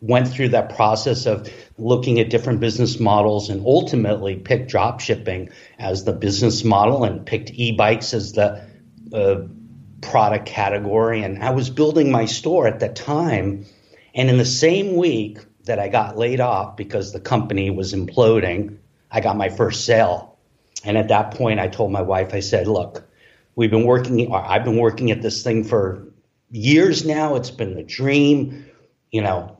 went 0.00 0.28
through 0.28 0.48
that 0.48 0.74
process 0.74 1.26
of 1.26 1.52
looking 1.76 2.20
at 2.20 2.30
different 2.30 2.60
business 2.60 2.98
models 2.98 3.50
and 3.50 3.64
ultimately 3.66 4.36
picked 4.36 4.70
drop 4.70 5.00
shipping 5.00 5.50
as 5.78 6.04
the 6.04 6.12
business 6.12 6.64
model 6.64 7.04
and 7.04 7.26
picked 7.26 7.50
e-bikes 7.50 8.14
as 8.14 8.32
the 8.32 8.66
uh, 9.12 9.42
product 10.00 10.46
category. 10.46 11.22
And 11.22 11.42
i 11.42 11.50
was 11.50 11.68
building 11.68 12.10
my 12.10 12.24
store 12.24 12.66
at 12.66 12.80
that 12.80 12.96
time. 12.96 13.66
And 14.14 14.30
in 14.30 14.38
the 14.38 14.44
same 14.44 14.96
week 14.96 15.38
that 15.64 15.78
i 15.78 15.88
got 15.88 16.16
laid 16.16 16.40
off 16.40 16.76
because 16.76 17.12
the 17.12 17.20
company 17.20 17.70
was 17.70 17.92
imploding 17.92 18.78
i 19.10 19.20
got 19.20 19.36
my 19.36 19.50
first 19.50 19.84
sale. 19.84 20.38
And 20.82 20.96
at 20.96 21.08
that 21.08 21.34
point 21.34 21.60
i 21.60 21.68
told 21.68 21.92
my 21.92 22.02
wife 22.02 22.32
i 22.32 22.40
said 22.40 22.66
look 22.66 23.06
we've 23.54 23.70
been 23.70 23.84
working 23.84 24.32
i've 24.32 24.64
been 24.64 24.78
working 24.78 25.10
at 25.10 25.20
this 25.20 25.42
thing 25.42 25.64
for 25.64 26.06
years 26.50 27.04
now. 27.04 27.36
It's 27.36 27.50
been 27.50 27.76
a 27.76 27.84
dream. 27.84 28.64
You 29.12 29.22
know 29.22 29.59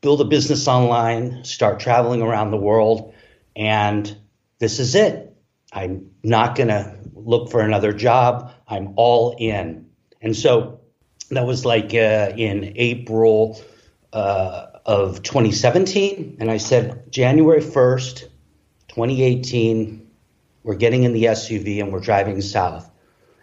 build 0.00 0.20
a 0.20 0.24
business 0.24 0.66
online, 0.68 1.44
start 1.44 1.80
traveling 1.80 2.22
around 2.22 2.50
the 2.50 2.56
world, 2.56 3.14
and 3.54 4.16
this 4.58 4.78
is 4.78 4.94
it. 4.94 5.36
I'm 5.72 6.10
not 6.22 6.56
going 6.56 6.68
to 6.68 6.98
look 7.14 7.50
for 7.50 7.60
another 7.60 7.92
job. 7.92 8.52
I'm 8.66 8.94
all 8.96 9.36
in. 9.38 9.90
And 10.20 10.36
so 10.36 10.80
that 11.30 11.46
was 11.46 11.64
like 11.64 11.94
uh, 11.94 12.32
in 12.36 12.72
April 12.76 13.60
uh, 14.12 14.66
of 14.84 15.22
2017. 15.22 16.38
And 16.40 16.50
I 16.50 16.56
said, 16.56 17.12
January 17.12 17.60
1st, 17.60 18.20
2018, 18.88 20.10
we're 20.62 20.74
getting 20.74 21.04
in 21.04 21.12
the 21.12 21.24
SUV 21.24 21.80
and 21.80 21.92
we're 21.92 22.00
driving 22.00 22.40
south. 22.40 22.90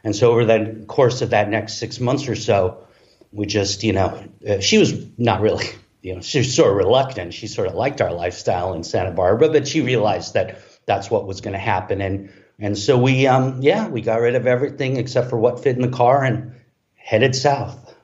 And 0.03 0.15
so 0.15 0.31
over 0.31 0.45
the 0.45 0.85
course 0.87 1.21
of 1.21 1.31
that 1.31 1.49
next 1.49 1.79
six 1.79 1.99
months 1.99 2.27
or 2.27 2.35
so, 2.35 2.85
we 3.31 3.45
just, 3.45 3.83
you 3.83 3.93
know, 3.93 4.23
uh, 4.47 4.59
she 4.59 4.77
was 4.77 4.93
not 5.17 5.41
really, 5.41 5.65
you 6.01 6.15
know, 6.15 6.21
she 6.21 6.39
was 6.39 6.53
sort 6.53 6.71
of 6.71 6.77
reluctant. 6.77 7.33
She 7.33 7.47
sort 7.47 7.67
of 7.67 7.75
liked 7.75 8.01
our 8.01 8.13
lifestyle 8.13 8.73
in 8.73 8.83
Santa 8.83 9.11
Barbara, 9.11 9.49
but 9.49 9.67
she 9.67 9.81
realized 9.81 10.33
that 10.33 10.59
that's 10.85 11.09
what 11.09 11.27
was 11.27 11.41
going 11.41 11.53
to 11.53 11.59
happen. 11.59 12.01
And 12.01 12.29
and 12.59 12.77
so 12.77 12.97
we, 12.97 13.27
um, 13.27 13.61
yeah, 13.61 13.87
we 13.87 14.01
got 14.01 14.19
rid 14.19 14.35
of 14.35 14.47
everything 14.47 14.97
except 14.97 15.29
for 15.29 15.37
what 15.37 15.61
fit 15.61 15.75
in 15.75 15.81
the 15.81 15.95
car 15.95 16.23
and 16.23 16.55
headed 16.95 17.35
south. 17.35 17.95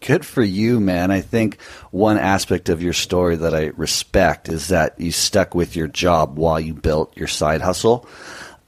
Good 0.00 0.24
for 0.24 0.42
you, 0.42 0.78
man. 0.78 1.10
I 1.10 1.20
think 1.20 1.60
one 1.90 2.18
aspect 2.18 2.68
of 2.68 2.80
your 2.80 2.92
story 2.92 3.34
that 3.34 3.54
I 3.54 3.72
respect 3.76 4.48
is 4.48 4.68
that 4.68 5.00
you 5.00 5.10
stuck 5.10 5.56
with 5.56 5.74
your 5.74 5.88
job 5.88 6.38
while 6.38 6.60
you 6.60 6.72
built 6.72 7.16
your 7.16 7.26
side 7.26 7.60
hustle. 7.60 8.06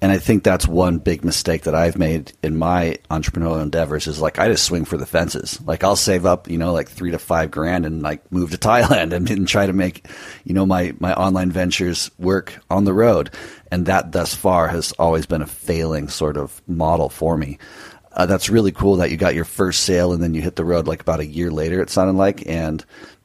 And 0.03 0.11
I 0.11 0.19
think 0.19 0.43
that's 0.43 0.67
one 0.67 0.99
big 0.99 1.25
mistake 1.25 1.65
that 1.65 1.75
I've 1.75 1.99
made 1.99 2.33
in 2.43 2.57
my 2.57 2.97
entrepreneurial 3.11 3.61
endeavors 3.61 4.07
is 4.07 4.21
like 4.21 4.39
I 4.39 4.49
just 4.49 4.65
swing 4.65 4.87
for 4.87 4.97
the 4.97 5.05
fences. 5.05 5.61
Like 5.67 5.85
I'll 5.85 5.97
save 5.97 6.25
up, 6.25 6.49
you 6.49 6.57
know, 6.57 6.73
like 6.73 6.89
three 6.89 7.11
to 7.11 7.19
five 7.19 7.51
grand 7.51 7.85
and 7.85 8.01
like 8.01 8.33
move 8.33 8.51
to 8.53 8.57
Thailand 8.69 9.13
and, 9.13 9.31
and 9.31 9.47
try 9.47 9.67
to 9.67 9.75
make, 9.75 10.07
you 10.45 10.55
know, 10.55 10.65
my, 10.65 10.95
my 11.01 11.13
online 11.15 11.51
ventures 11.51 12.11
work 12.19 12.59
on 12.71 12.85
the 12.85 12.95
road. 12.95 13.31
And 13.71 13.87
that 13.87 14.13
thus 14.13 14.35
far 14.35 14.69
has 14.69 14.93
always 14.93 15.27
been 15.27 15.43
a 15.43 15.47
failing 15.47 16.09
sort 16.09 16.39
of 16.39 16.63
model 16.67 17.11
for 17.11 17.37
me. 17.37 17.59
Uh, 18.13 18.27
that's 18.27 18.51
really 18.51 18.73
cool 18.73 18.97
that 18.97 19.11
you 19.11 19.17
got 19.17 19.35
your 19.35 19.45
first 19.45 19.85
sale 19.85 20.13
and 20.13 20.23
then 20.23 20.35
you 20.35 20.41
hit 20.41 20.57
the 20.57 20.65
road 20.65 20.87
like 20.87 21.03
about 21.03 21.21
a 21.21 21.27
year 21.27 21.51
later. 21.51 21.81
It 21.83 21.91
sounded 21.91 22.17
like. 22.17 22.47
And 22.47 22.85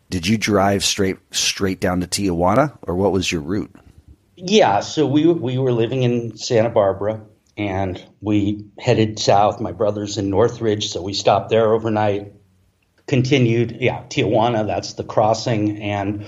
did 0.10 0.28
you 0.28 0.38
drive 0.38 0.84
straight 0.84 1.18
straight 1.32 1.80
down 1.80 2.02
to 2.02 2.08
Tijuana, 2.08 2.78
or 2.84 2.96
what 2.96 3.12
was 3.12 3.32
your 3.32 3.42
route? 3.42 3.74
Yeah, 4.36 4.82
so 4.82 5.06
we 5.06 5.26
we 5.28 5.58
were 5.58 5.72
living 5.72 6.04
in 6.04 6.38
Santa 6.38 6.70
Barbara, 6.70 7.26
and 7.58 8.04
we 8.22 8.66
headed 8.78 9.18
south. 9.20 9.62
My 9.62 9.72
brother's 9.72 10.18
in 10.18 10.30
Northridge, 10.30 10.90
so 10.90 11.02
we 11.02 11.14
stopped 11.14 11.50
there 11.50 11.74
overnight. 11.74 12.34
Continued, 13.08 13.78
yeah, 13.80 14.04
Tijuana. 14.10 14.66
That's 14.66 14.94
the 14.94 15.04
crossing, 15.04 15.82
and 15.82 16.26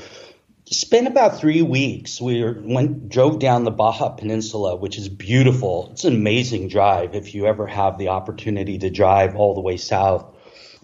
spent 0.70 1.08
about 1.08 1.40
three 1.40 1.62
weeks. 1.62 2.22
We 2.22 2.44
went 2.44 3.10
drove 3.10 3.40
down 3.40 3.64
the 3.64 3.72
Baja 3.72 4.10
Peninsula, 4.10 4.76
which 4.78 4.98
is 4.98 5.10
beautiful. 5.10 5.90
It's 5.92 6.06
an 6.06 6.14
amazing 6.14 6.70
drive 6.70 7.16
if 7.16 7.36
you 7.36 7.46
ever 7.46 7.68
have 7.68 7.98
the 7.98 8.10
opportunity 8.10 8.78
to 8.80 8.90
drive 8.90 9.36
all 9.36 9.54
the 9.54 9.62
way 9.62 9.78
south. 9.78 10.37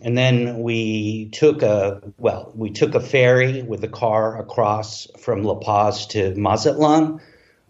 And 0.04 0.18
then 0.18 0.60
we 0.60 1.30
took 1.32 1.64
a 1.64 2.02
well, 2.18 2.52
we 2.54 2.72
took 2.72 2.94
a 2.94 3.00
ferry 3.00 3.62
with 3.62 3.84
a 3.86 3.88
car 3.88 4.40
across 4.40 5.08
from 5.20 5.44
La 5.44 5.56
Paz 5.56 6.08
to 6.08 6.36
Mazatlan. 6.36 7.22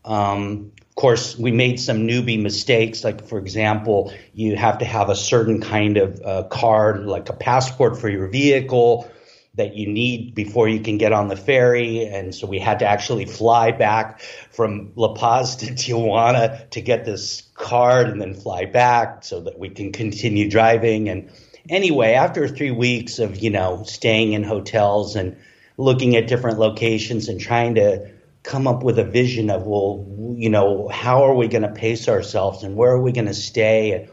Um, 0.04 0.72
of 0.80 0.96
course, 0.96 1.38
we 1.38 1.52
made 1.52 1.80
some 1.80 2.08
newbie 2.08 2.42
mistakes. 2.42 3.04
Like, 3.04 3.28
for 3.28 3.38
example, 3.38 4.14
you 4.34 4.56
have 4.56 4.80
to 4.80 4.86
have 4.86 5.10
a 5.10 5.16
certain 5.16 5.62
kind 5.62 5.98
of 5.98 6.22
uh, 6.22 6.44
card, 6.44 7.06
like 7.06 7.30
a 7.30 7.34
passport 7.34 8.00
for 8.00 8.10
your 8.10 8.28
vehicle 8.28 9.10
that 9.56 9.76
you 9.76 9.88
need 9.88 10.34
before 10.34 10.68
you 10.68 10.80
can 10.80 10.98
get 10.98 11.12
on 11.12 11.28
the 11.28 11.36
ferry. 11.36 12.06
And 12.06 12.34
so 12.34 12.48
we 12.48 12.58
had 12.58 12.80
to 12.80 12.86
actually 12.86 13.26
fly 13.26 13.72
back 13.72 14.22
from 14.52 14.92
La 14.96 15.14
Paz 15.14 15.58
to 15.58 15.68
Tijuana 15.68 16.70
to 16.72 16.82
get 16.82 17.06
this 17.06 17.44
card 17.54 18.10
and 18.10 18.20
then 18.20 18.34
fly 18.34 18.66
back 18.66 19.24
so 19.24 19.42
that 19.42 19.60
we 19.60 19.70
can 19.70 19.92
continue 19.92 20.50
driving. 20.50 21.10
And 21.10 21.32
anyway, 21.70 22.14
after 22.14 22.48
three 22.48 22.72
weeks 22.72 23.20
of, 23.20 23.38
you 23.38 23.50
know, 23.50 23.84
staying 23.84 24.34
in 24.34 24.44
hotels 24.44 25.16
and 25.16 25.38
looking 25.78 26.16
at 26.16 26.28
different 26.28 26.60
locations 26.60 27.30
and 27.30 27.40
trying 27.40 27.76
to 27.76 28.12
come 28.44 28.68
up 28.68 28.84
with 28.84 29.00
a 29.00 29.04
vision 29.04 29.50
of, 29.50 29.66
well, 29.66 30.06
you 30.36 30.50
know, 30.50 30.88
how 30.90 31.24
are 31.24 31.34
we 31.34 31.48
going 31.48 31.62
to 31.62 31.72
pace 31.72 32.10
ourselves 32.10 32.64
and 32.64 32.76
where 32.76 32.92
are 32.92 33.02
we 33.02 33.12
going 33.12 33.28
to 33.28 33.34
stay? 33.34 34.10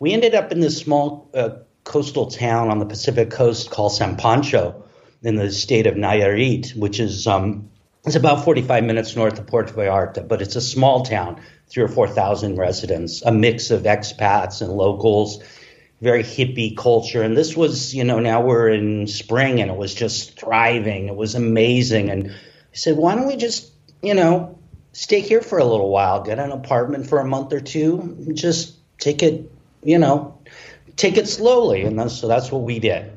We 0.00 0.12
ended 0.12 0.34
up 0.34 0.52
in 0.52 0.60
this 0.60 0.76
small 0.78 1.30
uh, 1.32 1.50
coastal 1.84 2.30
town 2.30 2.70
on 2.70 2.78
the 2.78 2.86
Pacific 2.86 3.30
coast 3.30 3.70
called 3.70 3.92
San 3.92 4.16
Pancho 4.16 4.84
in 5.22 5.36
the 5.36 5.50
state 5.50 5.86
of 5.86 5.94
Nayarit, 5.94 6.76
which 6.76 7.00
is 7.00 7.26
um, 7.26 7.70
it's 8.04 8.16
about 8.16 8.44
45 8.44 8.84
minutes 8.84 9.16
north 9.16 9.38
of 9.38 9.46
Puerto 9.46 9.72
Vallarta, 9.72 10.26
but 10.26 10.42
it's 10.42 10.56
a 10.56 10.60
small 10.60 11.04
town, 11.04 11.40
three 11.68 11.82
or 11.82 11.88
4,000 11.88 12.56
residents, 12.56 13.22
a 13.22 13.32
mix 13.32 13.70
of 13.70 13.82
expats 13.82 14.60
and 14.62 14.72
locals 14.72 15.42
very 16.00 16.22
hippie 16.22 16.76
culture. 16.76 17.22
And 17.22 17.36
this 17.36 17.56
was, 17.56 17.94
you 17.94 18.04
know, 18.04 18.20
now 18.20 18.40
we're 18.40 18.68
in 18.68 19.06
spring 19.06 19.60
and 19.60 19.70
it 19.70 19.76
was 19.76 19.94
just 19.94 20.38
thriving. 20.38 21.08
It 21.08 21.16
was 21.16 21.34
amazing. 21.34 22.10
And 22.10 22.30
I 22.30 22.76
said, 22.76 22.96
why 22.96 23.14
don't 23.14 23.26
we 23.26 23.36
just, 23.36 23.72
you 24.02 24.14
know, 24.14 24.58
stay 24.92 25.20
here 25.20 25.42
for 25.42 25.58
a 25.58 25.64
little 25.64 25.90
while, 25.90 26.22
get 26.22 26.38
an 26.38 26.52
apartment 26.52 27.08
for 27.08 27.18
a 27.18 27.26
month 27.26 27.52
or 27.52 27.60
two, 27.60 28.26
just 28.34 28.76
take 28.98 29.22
it, 29.22 29.50
you 29.82 29.98
know, 29.98 30.38
take 30.96 31.16
it 31.16 31.28
slowly. 31.28 31.82
And 31.82 31.98
that's, 31.98 32.14
so 32.14 32.28
that's 32.28 32.52
what 32.52 32.62
we 32.62 32.78
did. 32.78 33.12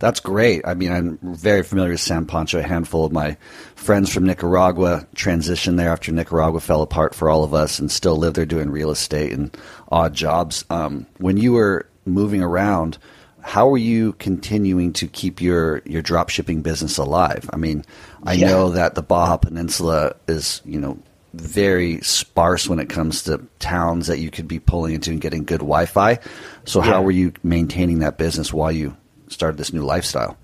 That's 0.00 0.20
great. 0.20 0.62
I 0.64 0.74
mean, 0.74 0.92
I'm 0.92 1.18
very 1.22 1.64
familiar 1.64 1.90
with 1.90 2.00
San 2.00 2.24
Pancho. 2.26 2.60
A 2.60 2.62
handful 2.62 3.04
of 3.04 3.10
my 3.10 3.36
friends 3.74 4.12
from 4.12 4.24
Nicaragua 4.24 5.08
transitioned 5.16 5.76
there 5.76 5.90
after 5.90 6.12
Nicaragua 6.12 6.60
fell 6.60 6.82
apart 6.82 7.16
for 7.16 7.28
all 7.28 7.42
of 7.42 7.52
us 7.52 7.80
and 7.80 7.90
still 7.90 8.16
live 8.16 8.34
there 8.34 8.46
doing 8.46 8.70
real 8.70 8.90
estate 8.90 9.32
and 9.32 9.56
odd 9.90 10.14
jobs. 10.14 10.64
Um, 10.70 11.06
when 11.16 11.36
you 11.36 11.52
were 11.52 11.88
moving 12.08 12.42
around, 12.42 12.98
how 13.40 13.72
are 13.72 13.78
you 13.78 14.12
continuing 14.14 14.92
to 14.94 15.06
keep 15.06 15.40
your, 15.40 15.82
your 15.84 16.02
drop 16.02 16.28
shipping 16.28 16.62
business 16.62 16.98
alive? 16.98 17.48
I 17.52 17.56
mean, 17.56 17.84
I 18.24 18.34
yeah. 18.34 18.48
know 18.48 18.70
that 18.70 18.94
the 18.94 19.02
Baja 19.02 19.36
Peninsula 19.36 20.16
is, 20.26 20.60
you 20.64 20.80
know, 20.80 20.98
very 21.34 22.00
sparse 22.00 22.68
when 22.68 22.80
it 22.80 22.88
comes 22.88 23.22
to 23.24 23.46
towns 23.58 24.06
that 24.06 24.18
you 24.18 24.30
could 24.30 24.48
be 24.48 24.58
pulling 24.58 24.94
into 24.94 25.10
and 25.10 25.20
getting 25.20 25.44
good 25.44 25.60
Wi 25.60 25.86
Fi. 25.86 26.18
So, 26.64 26.82
yeah. 26.82 26.90
how 26.90 27.02
were 27.02 27.10
you 27.10 27.32
maintaining 27.42 28.00
that 28.00 28.18
business 28.18 28.52
while 28.52 28.72
you 28.72 28.96
started 29.28 29.58
this 29.58 29.72
new 29.72 29.82
lifestyle? 29.82 30.36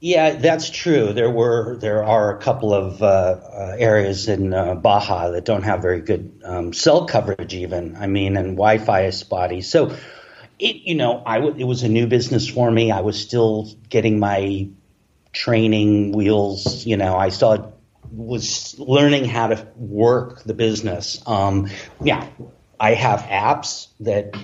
Yeah, 0.00 0.32
that's 0.32 0.68
true. 0.68 1.14
There 1.14 1.30
were 1.30 1.78
there 1.78 2.04
are 2.04 2.36
a 2.36 2.38
couple 2.38 2.74
of 2.74 3.02
uh, 3.02 3.06
uh, 3.06 3.76
areas 3.78 4.28
in 4.28 4.52
uh, 4.52 4.74
Baja 4.74 5.30
that 5.30 5.46
don't 5.46 5.62
have 5.62 5.80
very 5.80 6.02
good 6.02 6.42
um, 6.44 6.74
cell 6.74 7.06
coverage. 7.06 7.54
Even 7.54 7.96
I 7.96 8.06
mean, 8.06 8.36
and 8.36 8.48
Wi-Fi 8.48 9.06
is 9.06 9.16
spotty. 9.18 9.62
So 9.62 9.96
it 10.58 10.76
you 10.76 10.94
know 10.94 11.22
I 11.24 11.40
w- 11.40 11.56
it 11.58 11.64
was 11.64 11.82
a 11.82 11.88
new 11.88 12.06
business 12.06 12.48
for 12.48 12.70
me. 12.70 12.90
I 12.90 13.00
was 13.00 13.20
still 13.20 13.68
getting 13.88 14.18
my 14.18 14.68
training 15.34 16.12
wheels. 16.12 16.86
You 16.86 16.96
know, 16.96 17.16
I 17.16 17.28
still 17.28 17.74
was 18.10 18.78
learning 18.78 19.24
how 19.24 19.48
to 19.48 19.66
work 19.76 20.44
the 20.44 20.54
business. 20.54 21.20
Um, 21.26 21.68
yeah, 22.02 22.26
I 22.78 22.94
have 22.94 23.20
apps 23.20 23.88
that 24.00 24.34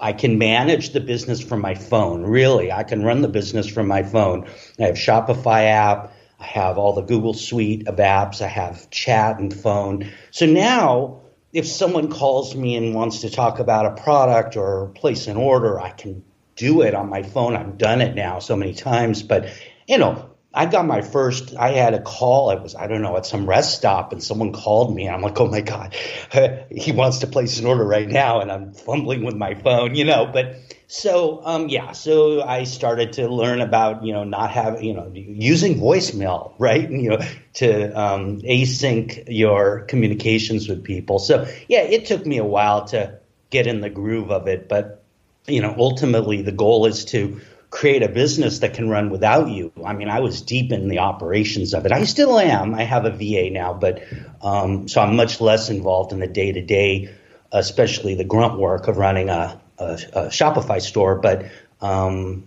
I 0.00 0.12
can 0.12 0.38
manage 0.38 0.90
the 0.90 1.00
business 1.00 1.40
from 1.42 1.60
my 1.60 1.74
phone. 1.74 2.22
Really, 2.22 2.70
I 2.72 2.84
can 2.84 3.02
run 3.02 3.22
the 3.22 3.28
business 3.28 3.66
from 3.66 3.88
my 3.88 4.02
phone. 4.02 4.48
I 4.78 4.84
have 4.84 4.94
Shopify 4.94 5.64
app. 5.64 6.12
I 6.38 6.44
have 6.44 6.78
all 6.78 6.92
the 6.92 7.02
Google 7.02 7.34
suite 7.34 7.88
of 7.88 7.96
apps. 7.96 8.42
I 8.42 8.48
have 8.48 8.90
chat 8.90 9.38
and 9.38 9.52
phone. 9.52 10.10
So 10.30 10.46
now 10.46 11.22
if 11.56 11.66
someone 11.66 12.10
calls 12.10 12.54
me 12.54 12.76
and 12.76 12.94
wants 12.94 13.22
to 13.22 13.30
talk 13.30 13.60
about 13.60 13.86
a 13.86 14.02
product 14.02 14.58
or 14.58 14.88
place 14.88 15.26
an 15.26 15.38
order, 15.38 15.80
I 15.80 15.88
can 15.88 16.22
do 16.54 16.82
it 16.82 16.94
on 16.94 17.08
my 17.08 17.22
phone. 17.22 17.56
I've 17.56 17.78
done 17.78 18.02
it 18.02 18.14
now 18.14 18.40
so 18.40 18.56
many 18.56 18.74
times, 18.74 19.22
but 19.22 19.48
you 19.88 19.96
know, 19.96 20.25
I 20.56 20.64
got 20.64 20.86
my 20.86 21.02
first, 21.02 21.54
I 21.54 21.72
had 21.72 21.92
a 21.92 22.00
call. 22.00 22.50
It 22.50 22.62
was, 22.62 22.74
I 22.74 22.86
don't 22.86 23.02
know, 23.02 23.14
at 23.18 23.26
some 23.26 23.46
rest 23.46 23.76
stop, 23.76 24.12
and 24.12 24.22
someone 24.22 24.52
called 24.52 24.94
me. 24.94 25.06
I'm 25.06 25.20
like, 25.20 25.38
oh 25.38 25.48
my 25.48 25.60
God, 25.60 25.94
he 26.70 26.92
wants 26.92 27.18
to 27.18 27.26
place 27.26 27.60
an 27.60 27.66
order 27.66 27.84
right 27.84 28.08
now. 28.08 28.40
And 28.40 28.50
I'm 28.50 28.72
fumbling 28.72 29.22
with 29.22 29.36
my 29.36 29.54
phone, 29.54 29.94
you 29.94 30.04
know. 30.04 30.24
But 30.32 30.56
so, 30.86 31.42
um, 31.44 31.68
yeah, 31.68 31.92
so 31.92 32.42
I 32.42 32.64
started 32.64 33.12
to 33.14 33.28
learn 33.28 33.60
about, 33.60 34.02
you 34.02 34.14
know, 34.14 34.24
not 34.24 34.50
having, 34.50 34.82
you 34.82 34.94
know, 34.94 35.10
using 35.12 35.78
voicemail, 35.78 36.54
right? 36.58 36.90
You 36.90 37.10
know, 37.10 37.18
to 37.54 38.00
um, 38.00 38.40
async 38.40 39.24
your 39.28 39.80
communications 39.80 40.68
with 40.68 40.84
people. 40.84 41.18
So, 41.18 41.46
yeah, 41.68 41.82
it 41.82 42.06
took 42.06 42.24
me 42.24 42.38
a 42.38 42.44
while 42.44 42.86
to 42.86 43.18
get 43.50 43.66
in 43.66 43.82
the 43.82 43.90
groove 43.90 44.30
of 44.30 44.48
it. 44.48 44.70
But, 44.70 45.04
you 45.46 45.60
know, 45.60 45.74
ultimately 45.76 46.40
the 46.40 46.52
goal 46.52 46.86
is 46.86 47.04
to, 47.06 47.42
create 47.70 48.02
a 48.02 48.08
business 48.08 48.60
that 48.60 48.74
can 48.74 48.88
run 48.88 49.10
without 49.10 49.48
you. 49.48 49.72
I 49.84 49.92
mean, 49.92 50.08
I 50.08 50.20
was 50.20 50.40
deep 50.40 50.72
in 50.72 50.88
the 50.88 51.00
operations 51.00 51.74
of 51.74 51.84
it. 51.84 51.92
I 51.92 52.04
still 52.04 52.38
am. 52.38 52.74
I 52.74 52.82
have 52.82 53.04
a 53.04 53.10
VA 53.10 53.50
now, 53.50 53.74
but 53.74 54.02
um, 54.42 54.88
so 54.88 55.00
I'm 55.00 55.16
much 55.16 55.40
less 55.40 55.68
involved 55.68 56.12
in 56.12 56.20
the 56.20 56.26
day 56.26 56.52
to 56.52 56.62
day, 56.62 57.14
especially 57.52 58.14
the 58.14 58.24
grunt 58.24 58.58
work 58.58 58.88
of 58.88 58.96
running 58.98 59.28
a, 59.28 59.60
a, 59.78 59.84
a 59.84 60.22
Shopify 60.28 60.80
store. 60.80 61.16
But 61.16 61.46
um, 61.80 62.44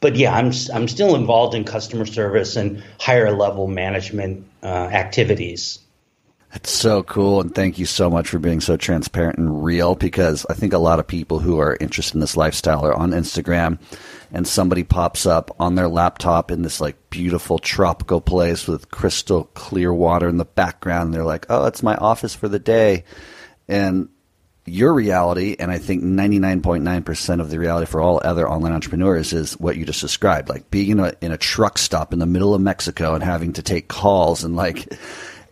but 0.00 0.16
yeah, 0.16 0.34
I'm 0.34 0.52
I'm 0.72 0.88
still 0.88 1.14
involved 1.14 1.54
in 1.54 1.64
customer 1.64 2.06
service 2.06 2.56
and 2.56 2.82
higher 2.98 3.30
level 3.30 3.66
management 3.66 4.46
uh, 4.62 4.66
activities. 4.66 5.80
It's 6.54 6.70
so 6.70 7.02
cool, 7.02 7.42
and 7.42 7.54
thank 7.54 7.78
you 7.78 7.84
so 7.84 8.08
much 8.08 8.28
for 8.28 8.38
being 8.38 8.60
so 8.60 8.78
transparent 8.78 9.38
and 9.38 9.62
real. 9.62 9.94
Because 9.94 10.46
I 10.48 10.54
think 10.54 10.72
a 10.72 10.78
lot 10.78 10.98
of 10.98 11.06
people 11.06 11.38
who 11.40 11.60
are 11.60 11.76
interested 11.78 12.14
in 12.14 12.20
this 12.20 12.38
lifestyle 12.38 12.86
are 12.86 12.94
on 12.94 13.10
Instagram, 13.10 13.78
and 14.32 14.48
somebody 14.48 14.82
pops 14.82 15.26
up 15.26 15.54
on 15.60 15.74
their 15.74 15.88
laptop 15.88 16.50
in 16.50 16.62
this 16.62 16.80
like 16.80 17.10
beautiful 17.10 17.58
tropical 17.58 18.22
place 18.22 18.66
with 18.66 18.90
crystal 18.90 19.44
clear 19.54 19.92
water 19.92 20.28
in 20.28 20.38
the 20.38 20.46
background. 20.46 21.06
And 21.06 21.14
they're 21.14 21.24
like, 21.24 21.46
"Oh, 21.50 21.66
it's 21.66 21.82
my 21.82 21.96
office 21.96 22.34
for 22.34 22.48
the 22.48 22.58
day," 22.58 23.04
and 23.68 24.08
your 24.68 24.92
reality, 24.92 25.56
and 25.58 25.70
I 25.70 25.78
think 25.78 26.02
99.9% 26.02 27.40
of 27.40 27.50
the 27.50 27.58
reality 27.58 27.86
for 27.86 28.00
all 28.00 28.20
other 28.22 28.48
online 28.48 28.72
entrepreneurs 28.72 29.32
is 29.32 29.58
what 29.58 29.76
you 29.76 29.84
just 29.84 30.00
described, 30.00 30.48
like 30.48 30.70
being 30.70 30.90
in 30.90 31.00
a, 31.00 31.12
in 31.20 31.32
a 31.32 31.38
truck 31.38 31.78
stop 31.78 32.12
in 32.12 32.18
the 32.18 32.26
middle 32.26 32.54
of 32.54 32.60
Mexico 32.60 33.14
and 33.14 33.24
having 33.24 33.54
to 33.54 33.62
take 33.62 33.88
calls 33.88 34.44
and 34.44 34.56
like, 34.56 34.92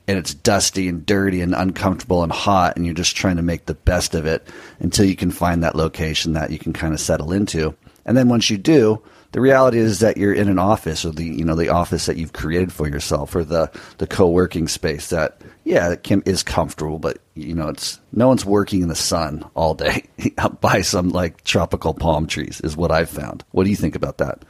and 0.08 0.18
it's 0.18 0.34
dusty 0.34 0.88
and 0.88 1.04
dirty 1.04 1.40
and 1.40 1.54
uncomfortable 1.54 2.22
and 2.22 2.32
hot, 2.32 2.76
and 2.76 2.84
you're 2.84 2.94
just 2.94 3.16
trying 3.16 3.36
to 3.36 3.42
make 3.42 3.66
the 3.66 3.74
best 3.74 4.14
of 4.14 4.26
it 4.26 4.46
until 4.78 5.04
you 5.04 5.16
can 5.16 5.30
find 5.30 5.62
that 5.62 5.76
location 5.76 6.34
that 6.34 6.50
you 6.50 6.58
can 6.58 6.72
kind 6.72 6.94
of 6.94 7.00
settle 7.00 7.32
into. 7.32 7.74
And 8.04 8.16
then 8.16 8.28
once 8.28 8.48
you 8.50 8.56
do, 8.56 9.02
the 9.32 9.40
reality 9.40 9.78
is 9.78 9.98
that 9.98 10.16
you're 10.16 10.32
in 10.32 10.48
an 10.48 10.58
office 10.58 11.04
or 11.04 11.10
the 11.10 11.24
you 11.24 11.44
know 11.44 11.56
the 11.56 11.68
office 11.68 12.06
that 12.06 12.16
you've 12.16 12.32
created 12.32 12.72
for 12.72 12.88
yourself 12.88 13.34
or 13.34 13.44
the 13.44 13.70
the 13.98 14.06
co-working 14.06 14.66
space 14.66 15.10
that 15.10 15.42
yeah 15.64 15.90
it 15.90 16.04
can, 16.04 16.22
is 16.22 16.42
comfortable 16.42 16.98
but 16.98 17.18
you 17.34 17.54
know 17.54 17.68
it's 17.68 18.00
no 18.12 18.28
one's 18.28 18.46
working 18.46 18.80
in 18.80 18.88
the 18.88 18.94
sun 18.94 19.44
all 19.54 19.74
day 19.74 20.04
by 20.60 20.80
some 20.80 21.10
like 21.10 21.44
tropical 21.44 21.92
palm 21.92 22.26
trees 22.26 22.62
is 22.62 22.76
what 22.76 22.90
I've 22.90 23.10
found. 23.10 23.44
What 23.50 23.64
do 23.64 23.70
you 23.70 23.76
think 23.76 23.94
about 23.94 24.18
that? 24.18 24.42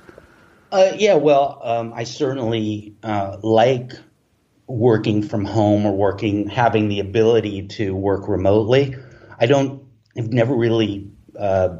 Uh, 0.70 0.92
yeah, 0.96 1.14
well, 1.14 1.60
um, 1.62 1.92
I 1.92 2.04
certainly 2.04 2.94
uh, 3.02 3.38
like 3.42 3.92
working 4.66 5.22
from 5.22 5.44
home 5.44 5.86
or 5.86 5.92
working 5.92 6.48
having 6.48 6.88
the 6.88 7.00
ability 7.00 7.68
to 7.68 7.94
work 7.94 8.28
remotely. 8.28 8.96
I 9.38 9.46
don't. 9.46 9.84
I've 10.16 10.32
never 10.32 10.54
really 10.54 11.10
uh, 11.38 11.76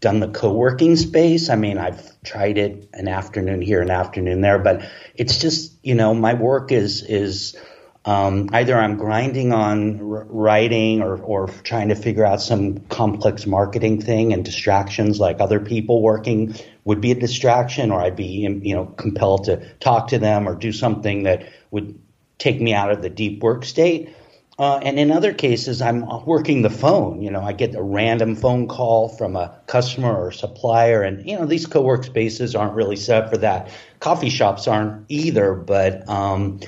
done 0.00 0.20
the 0.20 0.28
co-working 0.28 0.96
space. 0.96 1.48
I 1.48 1.56
mean, 1.56 1.78
I've 1.78 2.22
tried 2.22 2.58
it 2.58 2.88
an 2.92 3.08
afternoon 3.08 3.62
here, 3.62 3.80
an 3.80 3.90
afternoon 3.90 4.40
there, 4.40 4.58
but 4.58 4.88
it's 5.14 5.38
just 5.38 5.74
you 5.82 5.94
know 5.94 6.14
my 6.14 6.34
work 6.34 6.70
is 6.70 7.02
is 7.02 7.56
um, 8.04 8.50
either 8.52 8.76
I'm 8.76 8.96
grinding 8.96 9.52
on 9.52 10.00
r- 10.00 10.26
writing 10.28 11.02
or 11.02 11.16
or 11.16 11.48
trying 11.48 11.88
to 11.88 11.94
figure 11.94 12.26
out 12.26 12.42
some 12.42 12.80
complex 12.80 13.46
marketing 13.46 14.00
thing, 14.02 14.32
and 14.32 14.44
distractions 14.44 15.18
like 15.18 15.40
other 15.40 15.60
people 15.60 16.02
working 16.02 16.54
would 16.84 17.00
be 17.00 17.12
a 17.12 17.14
distraction, 17.14 17.90
or 17.90 18.00
I'd 18.00 18.16
be 18.16 18.26
you 18.26 18.74
know 18.74 18.86
compelled 18.86 19.44
to 19.44 19.74
talk 19.78 20.08
to 20.08 20.18
them 20.18 20.48
or 20.48 20.54
do 20.54 20.72
something 20.72 21.22
that 21.24 21.48
would 21.70 21.98
take 22.42 22.60
me 22.60 22.74
out 22.74 22.90
of 22.90 23.02
the 23.02 23.08
deep 23.08 23.42
work 23.42 23.64
state. 23.64 24.14
Uh, 24.58 24.78
and 24.82 24.98
in 24.98 25.10
other 25.10 25.32
cases, 25.32 25.80
I'm 25.80 26.04
working 26.26 26.60
the 26.60 26.70
phone. 26.70 27.22
You 27.22 27.30
know, 27.30 27.40
I 27.40 27.52
get 27.52 27.74
a 27.74 27.82
random 27.82 28.36
phone 28.36 28.68
call 28.68 29.08
from 29.08 29.34
a 29.34 29.58
customer 29.66 30.14
or 30.14 30.30
supplier, 30.30 31.02
and 31.02 31.26
you 31.26 31.38
know 31.38 31.46
these 31.46 31.66
co-work 31.66 32.04
spaces 32.04 32.54
aren't 32.54 32.74
really 32.74 32.96
set 32.96 33.24
up 33.24 33.30
for 33.30 33.38
that. 33.38 33.70
Coffee 33.98 34.28
shops 34.28 34.68
aren't 34.68 35.06
either, 35.08 35.54
but 35.54 36.06
um, 36.08 36.60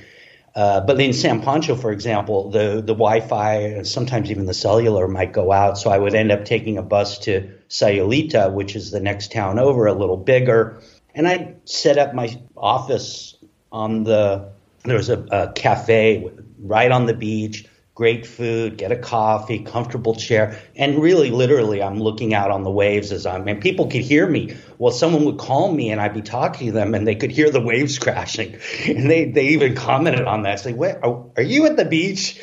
uh, 0.55 0.81
but 0.81 0.99
in 0.99 1.13
San 1.13 1.43
Pancho, 1.43 1.77
for 1.77 1.93
example, 1.93 2.51
the 2.51 2.77
the 2.77 2.95
Wi-Fi, 2.95 3.83
sometimes 3.83 4.31
even 4.31 4.47
the 4.47 4.55
cellular, 4.55 5.07
might 5.07 5.33
go 5.33 5.53
out. 5.53 5.77
So 5.77 5.91
I 5.91 5.99
would 5.99 6.15
end 6.15 6.33
up 6.33 6.47
taking 6.47 6.79
a 6.79 6.83
bus 6.83 7.19
to 7.21 7.51
Sayulita, 7.69 8.51
which 8.51 8.77
is 8.77 8.93
the 8.93 9.01
next 9.01 9.31
town 9.31 9.59
over, 9.59 9.87
a 9.87 9.95
little 9.95 10.17
bigger, 10.17 10.81
and 11.15 11.29
I 11.29 11.57
set 11.67 11.99
up 11.99 12.15
my 12.15 12.41
office 12.57 13.37
on 13.71 14.05
the. 14.05 14.54
There 14.85 14.97
was 14.97 15.09
a, 15.09 15.25
a 15.31 15.53
cafe 15.53 16.31
right 16.59 16.91
on 16.91 17.07
the 17.07 17.15
beach 17.15 17.67
great 17.95 18.27
food, 18.27 18.77
get 18.77 18.91
a 18.91 18.97
coffee, 18.97 19.61
comfortable 19.61 20.15
chair, 20.15 20.61
and 20.75 21.01
really, 21.01 21.31
literally, 21.31 21.81
I'm 21.81 22.01
looking 22.01 22.35
out 22.35 22.51
on 22.51 22.65
the 22.65 22.71
waves 22.71 23.13
as 23.13 23.25
I'm. 23.25 23.47
And 23.47 23.61
people 23.61 23.87
could 23.87 24.01
hear 24.01 24.27
me. 24.29 24.57
Well, 24.79 24.93
someone 24.93 25.25
would 25.25 25.39
call 25.39 25.73
me, 25.73 25.91
and 25.91 26.01
I'd 26.01 26.15
be 26.15 26.23
talking 26.23 26.69
to 26.69 26.73
them, 26.73 26.95
and 26.95 27.07
they 27.07 27.15
could 27.15 27.31
hear 27.31 27.51
the 27.51 27.61
waves 27.61 27.99
crashing, 28.01 28.59
and 28.87 29.11
they 29.11 29.31
they 29.31 29.49
even 29.49 29.75
commented 29.75 30.27
on 30.27 30.43
that, 30.43 30.61
saying, 30.61 30.77
"Wait, 30.77 30.97
are, 31.03 31.25
are 31.37 31.43
you 31.43 31.67
at 31.67 31.77
the 31.77 31.85
beach?" 31.85 32.41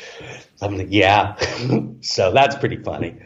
I'm 0.62 0.78
like, 0.78 0.88
"Yeah." 0.90 1.36
so 2.02 2.32
that's 2.32 2.56
pretty 2.56 2.78
funny. 2.78 3.18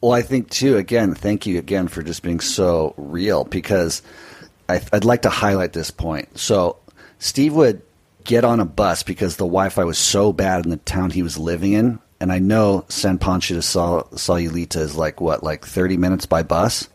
Well, 0.00 0.12
I 0.12 0.22
think 0.22 0.50
too. 0.50 0.76
Again, 0.76 1.14
thank 1.14 1.46
you 1.46 1.58
again 1.58 1.88
for 1.88 2.02
just 2.02 2.22
being 2.22 2.40
so 2.40 2.94
real 2.96 3.44
because 3.44 4.02
I, 4.68 4.80
I'd 4.92 5.04
like 5.04 5.22
to 5.22 5.30
highlight 5.30 5.72
this 5.72 5.90
point. 5.90 6.38
So 6.38 6.78
Steve 7.18 7.54
would 7.54 7.82
get 8.26 8.44
on 8.44 8.60
a 8.60 8.64
bus 8.64 9.02
because 9.02 9.36
the 9.36 9.44
Wi-Fi 9.44 9.84
was 9.84 9.98
so 9.98 10.32
bad 10.32 10.64
in 10.64 10.70
the 10.70 10.76
town 10.76 11.10
he 11.10 11.22
was 11.22 11.38
living 11.38 11.72
in. 11.72 11.98
And 12.20 12.32
I 12.32 12.38
know 12.38 12.84
San 12.88 13.18
Pancho 13.18 13.54
to 13.54 13.62
Sal- 13.62 14.08
Sayulita 14.12 14.78
is 14.78 14.96
like 14.96 15.20
what, 15.20 15.42
like 15.42 15.66
thirty 15.66 15.96
minutes 15.96 16.26
by 16.26 16.42
bus? 16.42 16.88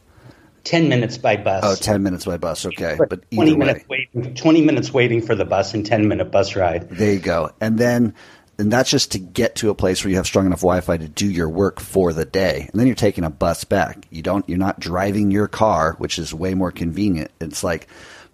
10 0.64 0.90
minutes 0.90 1.18
by 1.18 1.38
bus. 1.38 1.64
Oh, 1.66 1.74
10 1.76 2.04
minutes 2.04 2.26
by 2.26 2.38
bus. 2.38 2.68
Okay. 2.68 2.96
But 2.96 3.30
20 3.32 3.50
either 3.50 3.58
minutes 3.58 3.90
way, 3.90 4.08
waiting, 4.14 4.36
20 4.36 4.62
minutes 4.62 4.94
waiting 4.94 5.20
for 5.20 5.34
the 5.34 5.44
bus 5.46 5.74
and 5.74 5.84
10 5.84 6.08
minute 6.08 6.26
bus 6.32 6.56
ride. 6.56 6.88
there 6.90 7.14
you 7.14 7.20
go. 7.20 7.50
And 7.60 7.80
then, 7.80 8.14
and 8.60 8.72
that's 8.72 8.92
just 8.92 9.14
to 9.14 9.20
get 9.20 9.56
to 9.56 9.72
a 9.72 9.74
place 9.76 10.04
where 10.04 10.12
you 10.12 10.18
have 10.18 10.28
strong 10.28 10.46
enough 10.46 10.60
Wi-Fi 10.60 10.98
to 10.98 11.08
do 11.08 11.28
your 11.28 11.50
work 11.50 11.80
for 11.80 12.14
the 12.14 12.26
day. 12.26 12.68
And 12.72 12.80
then 12.80 12.86
you're 12.86 12.96
taking 12.96 13.24
a 13.24 13.32
bus 13.32 13.64
back. 13.64 14.06
You 14.12 14.22
don't, 14.22 14.48
you're 14.48 14.60
not 14.60 14.80
driving 14.80 15.32
your 15.32 15.48
car, 15.48 15.96
which 15.98 16.20
is 16.20 16.32
way 16.32 16.54
more 16.54 16.72
convenient. 16.72 17.32
It's 17.40 17.64
like, 17.64 17.88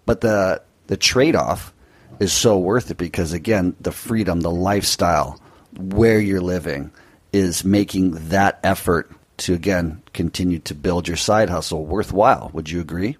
but 0.04 0.20
the, 0.20 0.60
the 0.88 0.98
trade-off 0.98 1.72
is 2.20 2.32
so 2.32 2.58
worth 2.58 2.90
it 2.90 2.96
because 2.96 3.32
again, 3.32 3.76
the 3.80 3.92
freedom, 3.92 4.40
the 4.40 4.50
lifestyle, 4.50 5.40
where 5.76 6.20
you're 6.20 6.40
living 6.40 6.90
is 7.32 7.64
making 7.64 8.12
that 8.28 8.58
effort 8.62 9.10
to 9.38 9.54
again 9.54 10.02
continue 10.14 10.58
to 10.58 10.74
build 10.74 11.06
your 11.06 11.16
side 11.16 11.50
hustle 11.50 11.84
worthwhile. 11.84 12.50
Would 12.52 12.70
you 12.70 12.80
agree? 12.80 13.16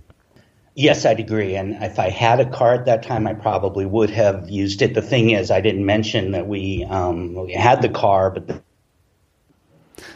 Yes, 0.75 1.05
I'd 1.05 1.19
agree. 1.19 1.57
And 1.57 1.83
if 1.83 1.99
I 1.99 2.09
had 2.09 2.39
a 2.39 2.49
car 2.49 2.75
at 2.75 2.85
that 2.85 3.03
time, 3.03 3.27
I 3.27 3.35
probably 3.35 3.85
would 3.85 4.11
have 4.11 4.49
used 4.49 4.81
it. 4.81 4.95
The 4.95 5.03
thing 5.03 5.31
is, 5.31 5.51
I 5.51 5.61
didn't 5.61 5.85
mention 5.85 6.31
that 6.33 6.47
we, 6.47 6.85
um, 6.85 7.35
we 7.35 7.53
had 7.53 7.83
the 7.83 7.89
car, 7.89 8.31
but 8.31 8.47
the, 8.47 8.63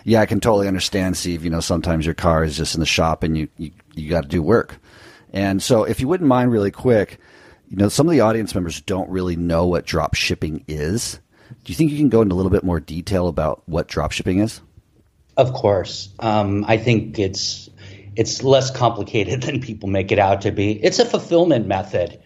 Yeah, 0.05 0.21
I 0.21 0.27
can 0.27 0.38
totally 0.38 0.68
understand, 0.68 1.16
Steve. 1.16 1.45
You 1.45 1.51
know, 1.51 1.59
sometimes 1.59 2.07
your 2.07 2.14
car 2.14 2.45
is 2.45 2.57
just 2.57 2.75
in 2.75 2.81
the 2.81 2.87
shop 2.87 3.25
and 3.25 3.37
you, 3.37 3.49
you, 3.59 3.73
you 3.95 4.09
got 4.09 4.23
to 4.23 4.29
do 4.29 4.40
work. 4.40 4.79
And 5.33 5.61
so, 5.61 5.83
if 5.83 5.99
you 5.99 6.07
wouldn't 6.07 6.29
mind, 6.29 6.53
really 6.53 6.71
quick, 6.71 7.18
you 7.73 7.79
know, 7.79 7.89
some 7.89 8.07
of 8.07 8.13
the 8.13 8.21
audience 8.21 8.55
members 8.55 8.81
don't 8.83 9.11
really 9.11 9.35
know 9.35 9.67
what 9.67 9.87
drop 9.87 10.15
shipping 10.15 10.65
is. 10.69 11.19
Do 11.65 11.73
you 11.73 11.75
think 11.75 11.91
you 11.91 11.99
can 11.99 12.11
go 12.11 12.23
into 12.23 12.35
a 12.35 12.37
little 12.37 12.51
bit 12.51 12.63
more 12.63 12.79
detail 12.79 13.27
about 13.27 13.63
what 13.67 13.89
drop 13.89 14.13
shipping 14.13 14.39
is? 14.39 14.61
of 15.37 15.53
course, 15.53 16.11
um, 16.19 16.65
I 16.67 16.77
think 16.77 17.19
it's 17.19 17.71
it's 18.15 18.43
less 18.43 18.71
complicated 18.71 19.43
than 19.45 19.61
people 19.61 19.89
make 19.89 20.13
it 20.13 20.19
out 20.19 20.43
to 20.43 20.53
be. 20.53 20.73
It's 20.73 20.99
a 20.99 21.07
fulfillment 21.07 21.67
method 21.67 22.21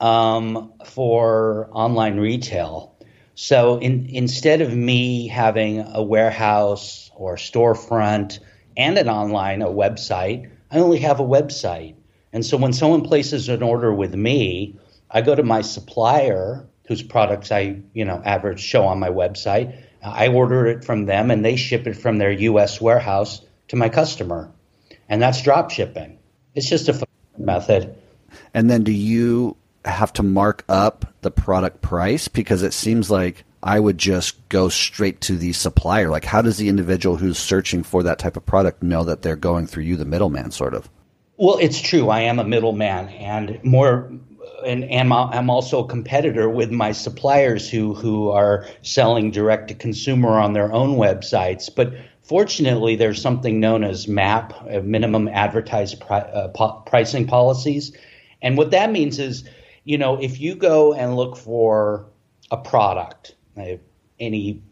um, 0.00 0.72
for 0.84 1.68
online 1.72 2.18
retail. 2.18 2.94
So 3.34 3.78
in, 3.78 4.06
instead 4.10 4.60
of 4.60 4.74
me 4.74 5.28
having 5.28 5.80
a 5.80 6.02
warehouse 6.02 7.10
or 7.14 7.36
storefront 7.36 8.38
and 8.76 8.98
an 8.98 9.08
online 9.08 9.62
a 9.62 9.68
website, 9.68 10.50
I 10.70 10.78
only 10.78 10.98
have 10.98 11.20
a 11.20 11.24
website. 11.24 11.94
And 12.34 12.44
so 12.44 12.58
when 12.58 12.74
someone 12.74 13.02
places 13.02 13.48
an 13.48 13.62
order 13.62 13.92
with 13.94 14.14
me, 14.14 14.78
I 15.10 15.22
go 15.22 15.34
to 15.34 15.42
my 15.42 15.62
supplier 15.62 16.66
whose 16.86 17.02
products 17.02 17.52
I, 17.52 17.80
you 17.92 18.04
know, 18.04 18.20
average 18.24 18.60
show 18.60 18.84
on 18.84 18.98
my 18.98 19.10
website. 19.10 19.84
I 20.02 20.28
order 20.28 20.66
it 20.66 20.84
from 20.84 21.06
them 21.06 21.30
and 21.30 21.44
they 21.44 21.56
ship 21.56 21.86
it 21.86 21.94
from 21.94 22.18
their 22.18 22.32
US 22.32 22.80
warehouse 22.80 23.42
to 23.68 23.76
my 23.76 23.88
customer. 23.88 24.50
And 25.08 25.20
that's 25.20 25.42
drop 25.42 25.70
shipping. 25.70 26.18
It's 26.54 26.68
just 26.68 26.88
a 26.88 27.06
method. 27.38 27.96
And 28.54 28.70
then 28.70 28.82
do 28.82 28.92
you 28.92 29.56
have 29.84 30.12
to 30.14 30.22
mark 30.22 30.64
up 30.68 31.12
the 31.22 31.30
product 31.30 31.80
price? 31.80 32.28
Because 32.28 32.62
it 32.62 32.72
seems 32.72 33.10
like 33.10 33.44
I 33.62 33.78
would 33.78 33.98
just 33.98 34.48
go 34.48 34.68
straight 34.68 35.20
to 35.22 35.36
the 35.36 35.52
supplier. 35.52 36.08
Like, 36.08 36.24
how 36.24 36.42
does 36.42 36.56
the 36.56 36.68
individual 36.68 37.16
who's 37.16 37.38
searching 37.38 37.82
for 37.82 38.02
that 38.04 38.18
type 38.18 38.36
of 38.36 38.46
product 38.46 38.82
know 38.82 39.04
that 39.04 39.22
they're 39.22 39.36
going 39.36 39.66
through 39.66 39.84
you, 39.84 39.96
the 39.96 40.04
middleman, 40.04 40.50
sort 40.50 40.74
of? 40.74 40.88
Well, 41.36 41.58
it's 41.58 41.80
true. 41.80 42.08
I 42.08 42.20
am 42.20 42.38
a 42.38 42.44
middleman, 42.44 43.08
and 43.08 43.62
more, 43.64 44.12
and, 44.64 44.84
and 44.84 45.12
I'm 45.12 45.50
also 45.50 45.84
a 45.84 45.86
competitor 45.86 46.48
with 46.48 46.70
my 46.70 46.92
suppliers 46.92 47.68
who 47.68 47.94
who 47.94 48.30
are 48.30 48.66
selling 48.82 49.30
direct 49.30 49.68
to 49.68 49.74
consumer 49.74 50.38
on 50.38 50.52
their 50.52 50.72
own 50.72 50.96
websites. 50.96 51.68
But 51.74 51.94
fortunately, 52.22 52.96
there's 52.96 53.20
something 53.20 53.60
known 53.60 53.84
as 53.84 54.08
MAP, 54.08 54.52
uh, 54.70 54.80
minimum 54.80 55.28
advertised 55.28 56.00
pri- 56.00 56.20
uh, 56.20 56.48
po- 56.48 56.82
pricing 56.86 57.26
policies, 57.26 57.96
and 58.42 58.56
what 58.56 58.70
that 58.70 58.90
means 58.90 59.18
is, 59.18 59.44
you 59.84 59.98
know, 59.98 60.20
if 60.20 60.40
you 60.40 60.54
go 60.54 60.94
and 60.94 61.16
look 61.16 61.36
for 61.36 62.06
a 62.50 62.56
product, 62.56 63.34
uh, 63.56 63.76
any 64.18 64.62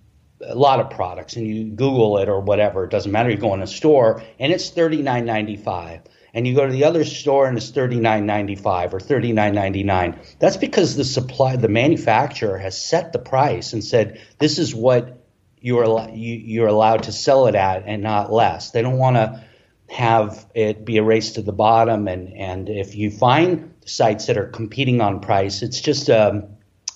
a 0.47 0.55
lot 0.55 0.79
of 0.81 0.91
products 0.91 1.37
and 1.37 1.47
you 1.47 1.65
google 1.65 2.19
it 2.19 2.29
or 2.29 2.41
whatever 2.41 2.85
it 2.85 2.91
doesn't 2.91 3.11
matter 3.11 3.29
you 3.29 3.37
go 3.37 3.55
in 3.55 3.61
a 3.61 3.67
store 3.67 4.23
and 4.39 4.53
it's 4.53 4.71
$39.95 4.71 6.03
and 6.35 6.47
you 6.47 6.55
go 6.55 6.67
to 6.67 6.73
the 6.73 6.85
other 6.85 7.05
store 7.05 7.47
and 7.47 7.57
it's 7.57 7.71
thirty 7.71 8.01
nine 8.01 8.27
ninety 8.27 8.55
five 8.55 8.95
or 8.95 9.01
thirty 9.01 9.33
nine 9.33 9.55
ninety 9.55 9.83
nine. 9.83 10.19
That's 10.39 10.57
because 10.57 10.97
the 10.97 11.05
supply, 11.05 11.57
the 11.57 11.69
manufacturer 11.69 12.59
has 12.59 12.81
set 12.81 13.13
the 13.13 13.19
price 13.19 13.73
and 13.73 13.85
said 13.85 14.21
this 14.39 14.59
is 14.59 14.75
what 14.75 15.25
you're 15.61 16.09
you, 16.11 16.35
you're 16.35 16.69
allowed 16.69 17.05
to 17.05 17.13
sell 17.13 17.47
it 17.47 17.55
at 17.55 17.85
and 17.87 18.03
not 18.03 18.33
less. 18.33 18.71
They 18.71 18.83
don't 18.83 18.99
want 18.99 19.17
to 19.17 19.45
have 19.89 20.47
it 20.55 20.85
be 20.85 20.99
a 20.99 21.03
race 21.03 21.33
to 21.33 21.43
the 21.43 21.53
bottom, 21.53 22.09
and 22.09 22.33
and 22.35 22.69
if 22.69 22.95
you 22.95 23.11
find 23.11 23.75
sites 23.87 24.27
that 24.27 24.37
are 24.37 24.47
competing 24.47 25.01
on 25.01 25.21
price, 25.21 25.63
it's 25.63 25.81
just 25.81 26.09
a 26.09 26.29
um, 26.29 26.45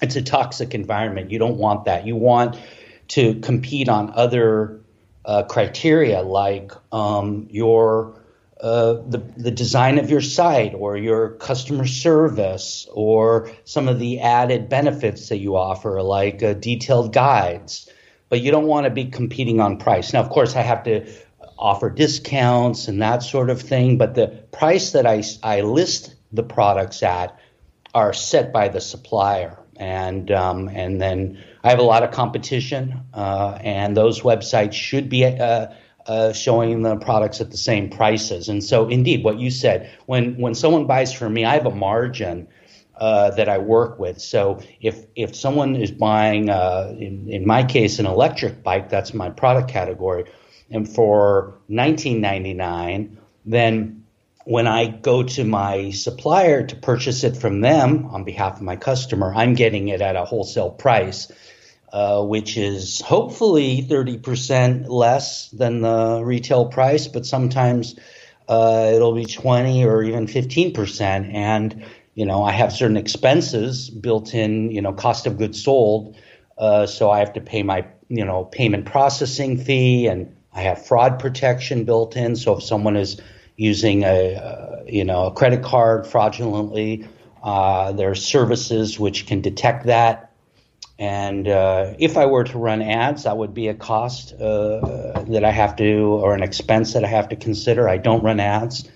it's 0.01 0.17
a 0.17 0.23
toxic 0.23 0.75
environment. 0.75 1.31
You 1.31 1.39
don't 1.39 1.57
want 1.57 1.87
that. 1.87 2.07
You 2.07 2.17
want 2.17 2.59
to 3.09 3.37
compete 3.41 3.89
on 3.89 4.13
other 4.15 4.81
uh, 5.25 5.45
criteria 5.45 6.23
like 6.23 6.73
um, 6.93 7.47
your 7.51 8.22
uh, 8.63 9.03
the, 9.09 9.19
the 9.37 9.51
design 9.51 9.99
of 9.99 10.09
your 10.09 10.21
site 10.21 10.73
or 10.73 10.97
your 10.97 11.31
customer 11.31 11.85
service 11.85 12.87
or 12.93 13.51
some 13.65 13.89
of 13.89 13.99
the 13.99 14.21
added 14.21 14.69
benefits 14.69 15.29
that 15.31 15.39
you 15.39 15.57
offer, 15.57 16.01
like 16.01 16.45
uh, 16.45 16.55
detailed 16.55 17.13
guides. 17.13 17.91
But 18.29 18.41
you 18.41 18.53
don't 18.53 18.67
want 18.67 18.85
to 18.85 18.91
be 18.91 19.07
competing 19.07 19.61
on 19.61 19.79
price. 19.79 20.13
Now, 20.13 20.21
of 20.21 20.31
course, 20.31 20.55
I 20.55 20.63
have 20.63 20.85
to 20.85 21.13
offer 21.59 21.91
discounts 21.91 22.87
and 22.87 23.03
that 23.03 23.25
sort 23.25 23.51
of 23.51 23.61
thing, 23.61 23.99
but 23.99 24.15
the 24.15 24.29
price 24.53 24.93
that 24.93 25.07
I, 25.07 25.25
I 25.43 25.63
list 25.63 26.15
the 26.33 26.45
products 26.45 27.03
at 27.03 27.37
are 27.95 28.13
set 28.13 28.53
by 28.53 28.69
the 28.69 28.81
supplier. 28.81 29.59
And, 29.77 30.31
um, 30.31 30.69
and 30.69 31.01
then 31.01 31.43
I 31.65 31.71
have 31.71 31.81
a 31.81 31.83
lot 31.83 32.05
of 32.05 32.13
competition, 32.13 33.03
uh, 33.13 33.59
and 33.61 33.97
those 33.97 34.21
websites 34.21 34.75
should 34.75 35.09
be 35.09 35.25
uh, 35.25 35.67
uh, 36.07 36.33
showing 36.33 36.83
the 36.83 36.97
products 36.97 37.41
at 37.41 37.51
the 37.51 37.57
same 37.57 37.91
prices. 37.91 38.49
And 38.49 38.63
so, 38.63 38.89
indeed, 38.89 39.25
what 39.25 39.39
you 39.39 39.51
said, 39.51 39.91
when 40.07 40.37
when 40.39 40.55
someone 40.55 40.87
buys 40.87 41.13
from 41.13 41.35
me, 41.35 41.45
I 41.45 41.55
have 41.55 41.67
a 41.67 41.75
margin. 41.75 42.49
Uh, 42.95 43.31
that 43.31 43.49
I 43.49 43.57
work 43.59 43.99
with. 43.99 44.21
So 44.21 44.61
if 44.81 45.07
if 45.17 45.35
someone 45.35 45.75
is 45.77 45.91
buying, 45.91 46.51
uh, 46.51 46.95
in, 46.97 47.27
in 47.29 47.47
my 47.47 47.65
case, 47.65 47.99
an 47.99 48.07
electric 48.07 48.63
bike, 48.63 48.91
that's 48.91 49.15
my 49.15 49.31
product 49.31 49.71
category, 49.71 50.27
and 50.71 50.89
for 50.89 51.59
19.99, 51.71 53.17
then 53.47 54.05
when 54.45 54.67
I 54.67 54.87
go 54.89 55.23
to 55.23 55.45
my 55.45 55.91
supplier 55.91 56.67
to 56.67 56.77
purchase 56.77 57.25
it 57.25 57.37
from 57.37 57.61
them 57.61 58.07
on 58.07 58.25
behalf 58.25 58.57
of 58.57 58.63
my 58.63 58.77
customer, 58.77 59.33
I'm 59.35 59.55
getting 59.55 59.89
it 59.89 60.01
at 60.01 60.15
a 60.15 60.25
wholesale 60.25 60.71
price 60.71 61.31
uh, 61.93 62.23
which 62.23 62.57
is 62.57 63.03
hopefully 63.03 63.87
30% 63.89 64.89
less 64.89 65.51
than 65.51 65.83
the 65.83 66.23
retail 66.25 66.67
price, 66.67 67.07
but 67.07 67.27
sometimes 67.27 67.97
uh, 68.49 68.91
it'll 68.95 69.15
be 69.15 69.27
20 69.27 69.85
or 69.85 70.03
even 70.03 70.27
15%. 70.27 71.35
And, 71.35 71.85
you 72.15 72.25
know, 72.25 72.43
I 72.43 72.53
have 72.53 72.73
certain 72.73 72.97
expenses 72.97 73.91
built 73.91 74.33
in, 74.33 74.71
you 74.71 74.81
know, 74.81 74.95
cost 74.95 75.27
of 75.27 75.37
goods 75.37 75.63
sold. 75.63 76.17
Uh, 76.57 76.87
so 76.87 77.11
I 77.11 77.19
have 77.19 77.35
to 77.35 77.43
pay 77.43 77.63
my, 77.63 77.87
you 78.09 78.25
know, 78.25 78.45
payment 78.45 78.87
processing 78.87 79.59
fee 79.59 80.07
and 80.07 80.35
I 80.55 80.63
have 80.63 80.87
fraud 80.87 81.19
protection 81.19 81.85
built 81.85 82.17
in. 82.17 82.37
So 82.37 82.57
if 82.57 82.63
someone 82.63 82.97
is 82.97 83.21
using 83.57 84.03
a, 84.05 84.37
uh, 84.37 84.83
you 84.87 85.05
know, 85.05 85.27
a 85.27 85.33
credit 85.33 85.63
card 85.63 86.07
fraudulently, 86.07 87.07
uh, 87.43 87.93
there 87.93 88.11
are 88.11 88.15
services 88.15 88.99
which 88.99 89.27
can 89.27 89.43
detect 89.43 89.87
that 89.87 90.32
and 90.99 91.49
uh, 91.49 91.95
if 91.99 92.17
I 92.17 92.27
were 92.27 92.45
to 92.45 92.59
run 92.59 92.83
ads, 92.83 93.25
that 93.25 93.37
would 93.37 93.55
be 93.55 93.69
a 93.69 93.75
cost 93.75 94.35
uh, 94.35 95.23
that 95.29 95.45
I 95.45 95.51
have 95.51 95.77
to, 95.77 96.03
or 96.03 96.35
an 96.35 96.43
expense 96.43 96.93
that 96.93 97.05
I 97.05 97.09
have 97.09 97.29
to 97.31 97.37
consider. 97.37 97.89
I 97.89 97.97
don't 97.97 98.23
run 98.23 98.41
ads, 98.41 98.89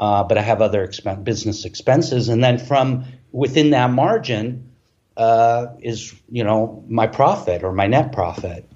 uh, 0.00 0.24
but 0.24 0.38
I 0.38 0.42
have 0.42 0.60
other 0.60 0.86
expen- 0.86 1.22
business 1.24 1.64
expenses. 1.64 2.28
And 2.28 2.42
then 2.42 2.58
from 2.58 3.04
within 3.30 3.70
that 3.70 3.90
margin 3.90 4.72
uh, 5.16 5.66
is, 5.80 6.14
you 6.28 6.42
know, 6.42 6.84
my 6.88 7.06
profit 7.06 7.62
or 7.62 7.72
my 7.72 7.86
net 7.86 8.12
profit. 8.12 8.68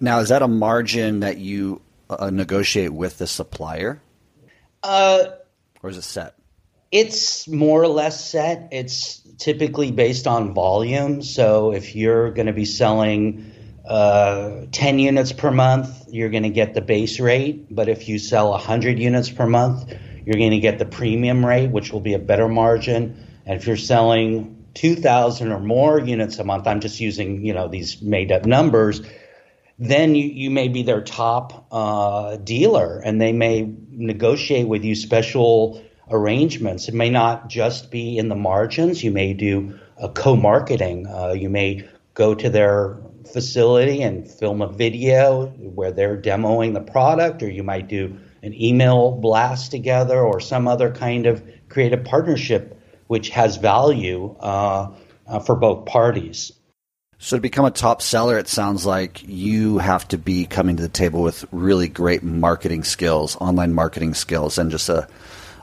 Now, 0.00 0.20
is 0.20 0.28
that 0.28 0.42
a 0.42 0.48
margin 0.48 1.20
that 1.20 1.38
you 1.38 1.80
uh, 2.08 2.30
negotiate 2.30 2.92
with 2.92 3.18
the 3.18 3.26
supplier? 3.26 4.00
Uh, 4.82 5.24
or 5.82 5.90
is 5.90 5.96
it 5.96 6.02
set? 6.02 6.37
It's 6.90 7.46
more 7.46 7.82
or 7.82 7.88
less 7.88 8.30
set. 8.30 8.68
It's 8.72 9.20
typically 9.38 9.90
based 9.90 10.26
on 10.26 10.54
volume. 10.54 11.22
So 11.22 11.72
if 11.72 11.94
you're 11.94 12.30
going 12.30 12.46
to 12.46 12.52
be 12.52 12.64
selling 12.64 13.52
uh, 13.86 14.66
10 14.72 14.98
units 14.98 15.32
per 15.32 15.50
month, 15.50 16.06
you're 16.08 16.30
going 16.30 16.44
to 16.44 16.50
get 16.50 16.74
the 16.74 16.80
base 16.80 17.20
rate. 17.20 17.74
But 17.74 17.88
if 17.88 18.08
you 18.08 18.18
sell 18.18 18.50
100 18.50 18.98
units 18.98 19.30
per 19.30 19.46
month, 19.46 19.92
you're 20.24 20.38
going 20.38 20.50
to 20.50 20.60
get 20.60 20.78
the 20.78 20.86
premium 20.86 21.44
rate, 21.44 21.70
which 21.70 21.92
will 21.92 22.00
be 22.00 22.14
a 22.14 22.18
better 22.18 22.48
margin. 22.48 23.26
And 23.44 23.58
if 23.58 23.66
you're 23.66 23.76
selling 23.76 24.66
2,000 24.74 25.52
or 25.52 25.60
more 25.60 25.98
units 25.98 26.38
a 26.38 26.44
month, 26.44 26.66
I'm 26.66 26.80
just 26.80 27.00
using 27.00 27.44
you 27.44 27.54
know 27.54 27.68
these 27.68 28.02
made 28.02 28.30
up 28.30 28.44
numbers. 28.44 29.00
Then 29.78 30.14
you, 30.14 30.26
you 30.26 30.50
may 30.50 30.68
be 30.68 30.82
their 30.82 31.00
top 31.00 31.66
uh, 31.70 32.36
dealer, 32.36 32.98
and 32.98 33.20
they 33.20 33.32
may 33.32 33.72
negotiate 33.90 34.68
with 34.68 34.84
you 34.84 34.94
special 34.94 35.82
arrangements. 36.10 36.88
It 36.88 36.94
may 36.94 37.10
not 37.10 37.48
just 37.48 37.90
be 37.90 38.18
in 38.18 38.28
the 38.28 38.34
margins. 38.34 39.02
You 39.02 39.10
may 39.10 39.34
do 39.34 39.78
a 39.96 40.08
co-marketing. 40.08 41.06
Uh, 41.06 41.32
you 41.32 41.48
may 41.48 41.88
go 42.14 42.34
to 42.34 42.48
their 42.50 42.98
facility 43.32 44.02
and 44.02 44.28
film 44.28 44.62
a 44.62 44.68
video 44.68 45.46
where 45.46 45.92
they're 45.92 46.20
demoing 46.20 46.74
the 46.74 46.80
product, 46.80 47.42
or 47.42 47.50
you 47.50 47.62
might 47.62 47.88
do 47.88 48.18
an 48.42 48.54
email 48.54 49.12
blast 49.12 49.70
together, 49.70 50.20
or 50.20 50.40
some 50.40 50.68
other 50.68 50.92
kind 50.92 51.26
of 51.26 51.42
creative 51.68 52.04
partnership 52.04 52.74
which 53.08 53.30
has 53.30 53.56
value 53.56 54.36
uh, 54.40 54.90
uh, 55.26 55.40
for 55.40 55.56
both 55.56 55.86
parties. 55.86 56.52
So 57.18 57.36
to 57.36 57.40
become 57.40 57.64
a 57.64 57.72
top 57.72 58.00
seller, 58.00 58.38
it 58.38 58.46
sounds 58.46 58.86
like 58.86 59.26
you 59.26 59.78
have 59.78 60.06
to 60.08 60.18
be 60.18 60.46
coming 60.46 60.76
to 60.76 60.82
the 60.82 60.88
table 60.88 61.22
with 61.22 61.44
really 61.50 61.88
great 61.88 62.22
marketing 62.22 62.84
skills, 62.84 63.36
online 63.40 63.74
marketing 63.74 64.14
skills, 64.14 64.56
and 64.56 64.70
just 64.70 64.88
a 64.88 65.08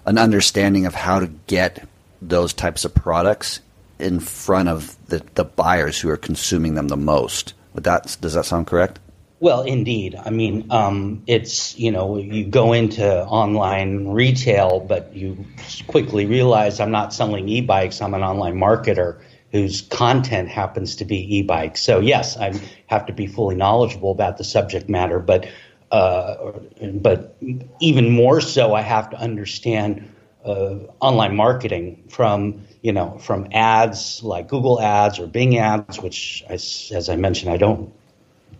an 0.05 0.17
understanding 0.17 0.85
of 0.85 0.93
how 0.93 1.19
to 1.19 1.27
get 1.47 1.87
those 2.21 2.53
types 2.53 2.85
of 2.85 2.93
products 2.93 3.59
in 3.99 4.19
front 4.19 4.69
of 4.69 4.95
the, 5.07 5.23
the 5.35 5.45
buyers 5.45 5.99
who 5.99 6.09
are 6.09 6.17
consuming 6.17 6.75
them 6.75 6.87
the 6.87 6.97
most. 6.97 7.53
Would 7.73 7.83
that 7.85 8.17
does 8.21 8.33
that 8.33 8.45
sound 8.45 8.67
correct? 8.67 8.99
Well, 9.39 9.63
indeed. 9.63 10.15
I 10.15 10.29
mean, 10.29 10.67
um, 10.71 11.23
it's 11.27 11.77
you 11.77 11.91
know 11.91 12.17
you 12.17 12.45
go 12.45 12.73
into 12.73 13.25
online 13.25 14.07
retail, 14.07 14.79
but 14.79 15.13
you 15.15 15.45
quickly 15.87 16.25
realize 16.25 16.79
I'm 16.79 16.91
not 16.91 17.13
selling 17.13 17.47
e-bikes. 17.49 18.01
I'm 18.01 18.13
an 18.13 18.23
online 18.23 18.55
marketer 18.55 19.19
whose 19.51 19.81
content 19.81 20.49
happens 20.49 20.97
to 20.97 21.05
be 21.05 21.37
e-bikes. 21.37 21.81
So 21.81 21.99
yes, 21.99 22.37
I 22.37 22.59
have 22.87 23.05
to 23.05 23.13
be 23.13 23.27
fully 23.27 23.55
knowledgeable 23.55 24.11
about 24.11 24.37
the 24.37 24.43
subject 24.43 24.89
matter, 24.89 25.19
but 25.19 25.47
uh, 25.95 26.51
but 26.81 27.37
even 27.79 28.09
more 28.11 28.41
so, 28.41 28.73
I 28.73 28.81
have 28.81 29.11
to 29.11 29.17
understand 29.17 30.11
uh, 30.43 30.75
online 30.99 31.37
marketing 31.37 32.03
from 32.09 32.65
you 32.81 32.91
know 32.91 33.17
from 33.17 33.47
ads 33.53 34.21
like 34.21 34.49
Google 34.49 34.81
Ads 34.81 35.19
or 35.19 35.27
Bing 35.27 35.57
Ads, 35.57 36.01
which 36.01 36.43
I, 36.49 36.55
as 36.55 37.07
I 37.09 37.15
mentioned, 37.15 37.49
I 37.49 37.55
don't 37.55 37.93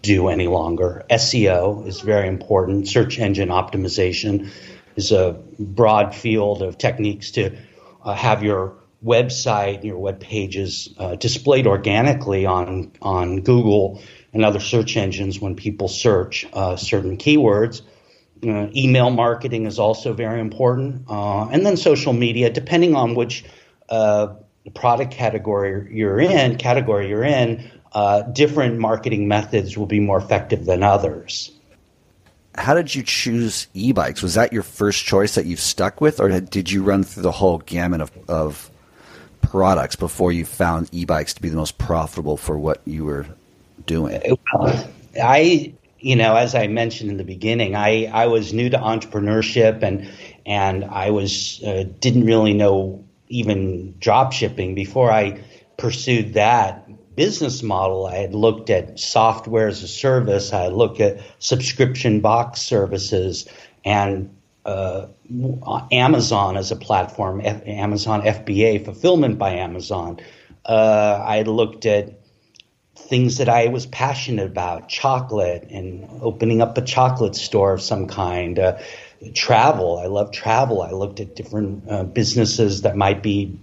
do 0.02 0.30
any 0.30 0.48
longer. 0.48 1.04
SEO 1.10 1.86
is 1.86 2.00
very 2.00 2.30
important. 2.30 2.88
Search 2.88 3.20
engine 3.20 3.50
optimization 3.50 4.50
is 4.96 5.12
a 5.12 5.34
broad 5.60 6.16
field 6.16 6.62
of 6.62 6.78
techniques 6.78 7.32
to 7.32 7.58
uh, 8.06 8.14
have 8.14 8.44
your 8.44 8.76
website, 9.04 9.84
your 9.84 9.98
web 9.98 10.22
pages 10.22 10.94
uh, 10.98 11.16
displayed 11.16 11.68
organically 11.68 12.46
on 12.46 12.94
on 13.02 13.42
Google 13.42 14.02
and 14.36 14.44
other 14.44 14.60
search 14.60 14.98
engines 14.98 15.40
when 15.40 15.56
people 15.56 15.88
search 15.88 16.46
uh, 16.52 16.76
certain 16.76 17.18
keywords. 17.18 17.82
Uh, 18.46 18.68
email 18.76 19.10
marketing 19.10 19.66
is 19.66 19.80
also 19.80 20.12
very 20.12 20.42
important, 20.42 21.06
uh, 21.10 21.48
and 21.48 21.66
then 21.66 21.78
social 21.78 22.12
media, 22.12 22.50
depending 22.50 22.96
on 22.96 23.16
which 23.16 23.46
uh, 23.90 24.36
product 24.76 25.14
category 25.14 25.96
you're 25.96 26.20
in, 26.20 26.58
category 26.58 27.08
you're 27.08 27.24
in, 27.24 27.72
uh, 27.94 28.24
different 28.24 28.78
marketing 28.78 29.30
methods 29.30 29.78
will 29.78 29.86
be 29.86 30.02
more 30.02 30.18
effective 30.18 30.66
than 30.66 30.84
others. 30.84 31.52
How 32.56 32.74
did 32.74 32.94
you 32.94 33.04
choose 33.04 33.68
e-bikes? 33.74 34.22
Was 34.22 34.34
that 34.34 34.52
your 34.52 34.64
first 34.64 35.06
choice 35.06 35.36
that 35.36 35.46
you've 35.46 35.62
stuck 35.62 36.02
with, 36.02 36.20
or 36.20 36.42
did 36.42 36.70
you 36.70 36.84
run 36.84 37.04
through 37.04 37.24
the 37.24 37.32
whole 37.32 37.60
gamut 37.60 38.02
of, 38.02 38.12
of 38.28 38.70
products 39.42 39.96
before 39.96 40.34
you 40.34 40.44
found 40.44 40.90
e-bikes 40.92 41.34
to 41.36 41.42
be 41.42 41.48
the 41.48 41.56
most 41.56 41.78
profitable 41.78 42.36
for 42.36 42.60
what 42.60 42.82
you 42.86 43.06
were 43.06 43.26
doing? 43.86 44.22
I, 45.22 45.74
you 46.00 46.16
know, 46.16 46.36
as 46.36 46.56
I 46.56 46.68
mentioned 46.68 47.10
in 47.10 47.18
the 47.18 47.24
beginning, 47.24 47.76
I, 47.76 48.06
I 48.06 48.28
was 48.28 48.54
new 48.54 48.70
to 48.70 48.78
entrepreneurship 48.78 49.82
and 49.84 50.10
and 50.46 50.86
I 50.86 51.10
was 51.10 51.62
uh, 51.64 51.86
didn't 52.00 52.26
really 52.26 52.54
know 52.54 53.04
even 53.30 53.96
drop 54.00 54.32
shipping 54.32 54.76
before 54.76 55.12
I 55.12 55.42
pursued 55.78 56.34
that 56.34 56.88
business 57.16 57.64
model. 57.64 58.06
I 58.06 58.18
had 58.18 58.36
looked 58.36 58.70
at 58.70 59.00
software 59.00 59.68
as 59.68 59.82
a 59.82 59.88
service. 59.88 60.54
I 60.54 60.68
looked 60.68 61.00
at 61.00 61.20
subscription 61.40 62.20
box 62.20 62.62
services, 62.62 63.48
and 63.84 64.36
uh, 64.66 65.08
Amazon 65.92 66.58
as 66.58 66.72
a 66.72 66.76
platform, 66.76 67.42
F- 67.44 67.66
Amazon 67.66 68.22
FBA, 68.22 68.84
fulfillment 68.84 69.38
by 69.38 69.52
Amazon. 69.52 70.20
Uh, 70.66 71.24
I 71.26 71.44
looked 71.44 71.86
at 71.86 72.20
things 72.96 73.38
that 73.38 73.50
I 73.50 73.68
was 73.68 73.86
passionate 73.86 74.48
about, 74.48 74.90
chocolate 74.90 75.68
and 75.70 76.08
opening 76.22 76.62
up 76.62 76.78
a 76.78 76.82
chocolate 76.82 77.36
store 77.36 77.74
of 77.74 77.82
some 77.82 78.08
kind, 78.08 78.58
uh, 78.58 78.78
travel. 79.34 79.98
I 79.98 80.08
love 80.08 80.32
travel. 80.32 80.82
I 80.82 80.92
looked 80.92 81.20
at 81.20 81.36
different 81.36 81.84
uh, 81.90 82.04
businesses 82.04 82.82
that 82.82 82.96
might 82.96 83.22
be 83.22 83.60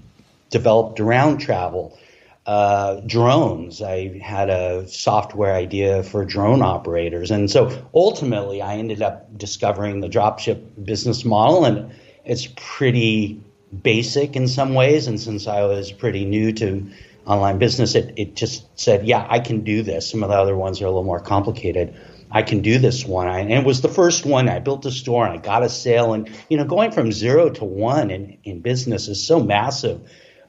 developed 0.51 1.01
around 1.01 1.38
travel. 1.38 1.99
Uh, 2.45 3.01
drones. 3.07 3.81
I 3.81 4.18
had 4.18 4.51
a 4.51 4.88
software 4.88 5.55
idea 5.55 6.03
for 6.03 6.25
drone 6.25 6.61
operators. 6.61 7.31
And 7.31 7.49
so 7.49 7.71
ultimately, 7.95 8.61
I 8.61 8.79
ended 8.79 9.01
up 9.01 9.38
discovering 9.38 10.01
the 10.01 10.09
dropship 10.09 10.85
business 10.85 11.25
model, 11.25 11.64
and 11.64 11.92
it's 12.25 12.49
pretty 12.57 13.40
basic 13.83 14.35
in 14.35 14.49
some 14.49 14.75
ways. 14.75 15.07
And 15.07 15.21
since 15.21 15.47
I 15.47 15.62
was 15.66 15.92
pretty 15.92 16.25
new 16.25 16.53
to 16.55 16.90
online 17.26 17.58
business, 17.58 17.94
it, 17.94 18.14
it 18.16 18.37
just 18.37 18.66
said, 18.78 19.06
yeah, 19.06 19.26
I 19.28 19.40
can 19.40 19.62
do 19.62 19.82
this. 19.82 20.11
Some 20.11 20.22
of 20.22 20.28
the 20.28 20.37
other 20.37 20.56
ones 20.56 20.80
are 20.80 20.87
a 20.87 20.88
little 20.88 21.04
more 21.04 21.20
complicated. 21.20 21.94
I 22.30 22.42
can 22.42 22.62
do 22.62 22.78
this 22.78 23.04
one. 23.04 23.28
I, 23.28 23.40
and 23.40 23.52
it 23.52 23.64
was 23.64 23.82
the 23.82 23.88
first 23.88 24.24
one. 24.24 24.48
I 24.48 24.58
built 24.58 24.87
a 24.87 24.90
store 24.90 25.26
and 25.26 25.35
I 25.35 25.42
got 25.42 25.62
a 25.62 25.68
sale. 25.68 26.14
And, 26.14 26.30
you 26.48 26.56
know, 26.56 26.64
going 26.64 26.90
from 26.90 27.12
zero 27.12 27.50
to 27.50 27.64
one 27.64 28.11
in, 28.11 28.38
in 28.42 28.61
business 28.61 29.08
is 29.08 29.24
so 29.26 29.38
massive. 29.40 30.00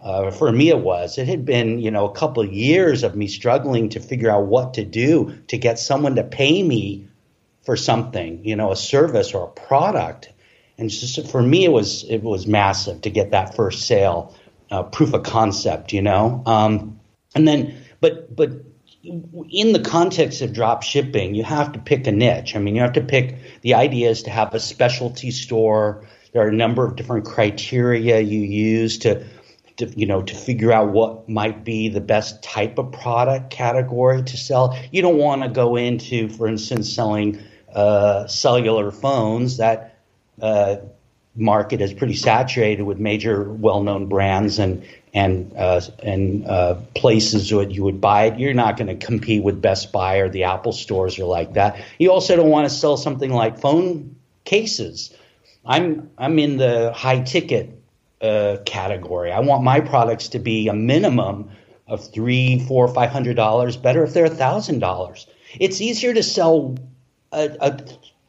Uh, 0.01 0.31
for 0.31 0.51
me, 0.51 0.69
it 0.69 0.79
was. 0.79 1.17
It 1.17 1.27
had 1.27 1.45
been, 1.45 1.79
you 1.79 1.91
know, 1.91 2.07
a 2.07 2.13
couple 2.13 2.43
of 2.43 2.51
years 2.51 3.03
of 3.03 3.15
me 3.15 3.27
struggling 3.27 3.89
to 3.89 3.99
figure 3.99 4.29
out 4.29 4.47
what 4.47 4.73
to 4.75 4.83
do 4.83 5.37
to 5.47 5.57
get 5.57 5.79
someone 5.79 6.15
to 6.15 6.23
pay 6.23 6.63
me 6.63 7.07
for 7.65 7.77
something, 7.77 8.43
you 8.43 8.55
know, 8.55 8.71
a 8.71 8.75
service 8.75 9.33
or 9.33 9.47
a 9.47 9.51
product. 9.51 10.29
And 10.77 10.89
just 10.89 11.29
for 11.31 11.41
me, 11.41 11.65
it 11.65 11.71
was 11.71 12.03
it 12.09 12.23
was 12.23 12.47
massive 12.47 13.01
to 13.01 13.09
get 13.09 13.31
that 13.31 13.55
first 13.55 13.87
sale 13.87 14.35
uh, 14.73 14.81
proof 14.81 15.13
of 15.13 15.21
concept, 15.21 15.93
you 15.93 16.01
know. 16.01 16.41
Um, 16.47 16.99
and 17.35 17.47
then, 17.47 17.77
but 18.01 18.35
but 18.35 18.49
in 19.03 19.71
the 19.71 19.81
context 19.81 20.41
of 20.41 20.51
drop 20.51 20.81
shipping, 20.81 21.35
you 21.35 21.43
have 21.43 21.73
to 21.73 21.79
pick 21.79 22.07
a 22.07 22.11
niche. 22.11 22.55
I 22.55 22.59
mean, 22.59 22.75
you 22.75 22.81
have 22.81 22.93
to 22.93 23.01
pick. 23.01 23.61
The 23.61 23.75
idea 23.75 24.09
is 24.09 24.23
to 24.23 24.31
have 24.31 24.55
a 24.55 24.59
specialty 24.59 25.29
store. 25.29 26.07
There 26.31 26.43
are 26.43 26.47
a 26.47 26.53
number 26.53 26.83
of 26.83 26.95
different 26.95 27.25
criteria 27.25 28.19
you 28.21 28.39
use 28.39 28.97
to, 28.99 29.23
to 29.77 29.93
you 29.95 30.07
know, 30.07 30.23
to 30.23 30.33
figure 30.33 30.71
out 30.71 30.89
what 30.89 31.29
might 31.29 31.63
be 31.63 31.89
the 31.89 32.01
best 32.01 32.41
type 32.41 32.79
of 32.79 32.91
product 32.91 33.51
category 33.51 34.23
to 34.23 34.37
sell. 34.37 34.75
You 34.91 35.03
don't 35.03 35.17
want 35.17 35.43
to 35.43 35.49
go 35.49 35.75
into, 35.75 36.29
for 36.29 36.47
instance, 36.47 36.91
selling 36.91 37.39
uh, 37.71 38.25
cellular 38.25 38.89
phones. 38.89 39.57
That 39.57 39.99
uh, 40.41 40.77
market 41.35 41.81
is 41.81 41.93
pretty 41.93 42.13
saturated 42.13 42.83
with 42.83 42.99
major 42.99 43.43
well-known 43.43 44.07
brands 44.07 44.59
and 44.59 44.85
and 45.13 45.53
uh, 45.55 45.81
and 46.01 46.45
uh, 46.47 46.75
places 46.95 47.49
that 47.49 47.71
you 47.71 47.83
would 47.83 48.01
buy 48.01 48.25
it. 48.25 48.39
You're 48.39 48.53
not 48.53 48.77
going 48.77 48.87
to 48.87 49.05
compete 49.05 49.43
with 49.43 49.61
Best 49.61 49.91
Buy 49.91 50.17
or 50.17 50.29
the 50.29 50.43
Apple 50.45 50.71
stores 50.71 51.19
or 51.19 51.25
like 51.25 51.53
that. 51.53 51.83
You 51.99 52.11
also 52.11 52.35
don't 52.35 52.49
want 52.49 52.67
to 52.67 52.73
sell 52.73 52.97
something 52.97 53.31
like 53.31 53.59
phone 53.59 54.15
cases. 54.43 55.15
I'm 55.65 56.09
I'm 56.17 56.39
in 56.39 56.57
the 56.57 56.91
high 56.93 57.21
ticket 57.21 57.81
uh, 58.21 58.57
category. 58.65 59.31
I 59.31 59.39
want 59.39 59.63
my 59.63 59.79
products 59.79 60.29
to 60.29 60.39
be 60.39 60.67
a 60.67 60.73
minimum 60.73 61.51
of 61.87 62.11
three, 62.11 62.59
four, 62.67 62.87
five 62.87 63.09
hundred 63.09 63.35
dollars. 63.35 63.77
Better 63.77 64.03
if 64.03 64.13
they're 64.13 64.25
a 64.25 64.29
thousand 64.29 64.79
dollars. 64.79 65.27
It's 65.59 65.79
easier 65.79 66.13
to 66.13 66.23
sell 66.23 66.75
a, 67.31 67.55
a 67.61 67.79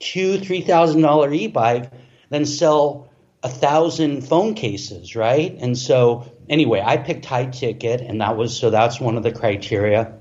two, 0.01 0.39
three 0.39 0.61
thousand 0.61 1.01
dollar 1.01 1.33
e-bike 1.33 1.91
than 2.31 2.47
sell 2.47 3.09
a 3.43 3.49
thousand 3.49 4.23
phone 4.23 4.55
cases, 4.55 5.15
right? 5.15 5.55
And 5.61 5.77
so 5.77 6.33
anyway, 6.49 6.83
I 6.85 6.97
picked 6.97 7.27
high 7.27 7.47
ticket, 7.47 8.01
and 8.01 8.21
that 8.21 8.37
was 8.37 8.59
so 8.59 8.71
that's 8.71 9.01
one 9.01 9.17
of 9.17 9.23
the 9.23 9.33
criteria. 9.33 10.15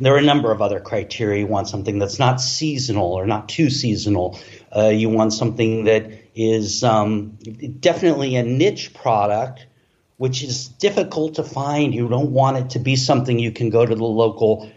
There 0.00 0.14
are 0.14 0.18
a 0.18 0.22
number 0.22 0.50
of 0.50 0.62
other 0.62 0.80
criteria. 0.80 1.40
You 1.40 1.46
want 1.46 1.68
something 1.68 1.98
that's 1.98 2.18
not 2.18 2.40
seasonal 2.40 3.12
or 3.12 3.26
not 3.26 3.48
too 3.48 3.70
seasonal. 3.70 4.38
Uh, 4.74 4.88
you 4.88 5.10
want 5.10 5.32
something 5.32 5.84
that 5.84 6.10
is 6.34 6.82
um, 6.82 7.38
definitely 7.78 8.36
a 8.36 8.42
niche 8.42 8.94
product, 8.94 9.66
which 10.16 10.42
is 10.42 10.68
difficult 10.68 11.34
to 11.34 11.44
find. 11.44 11.94
You 11.94 12.08
don't 12.08 12.32
want 12.32 12.56
it 12.56 12.70
to 12.70 12.78
be 12.78 12.96
something 12.96 13.38
you 13.38 13.52
can 13.52 13.70
go 13.70 13.84
to 13.84 13.94
the 13.94 14.04
local 14.04 14.72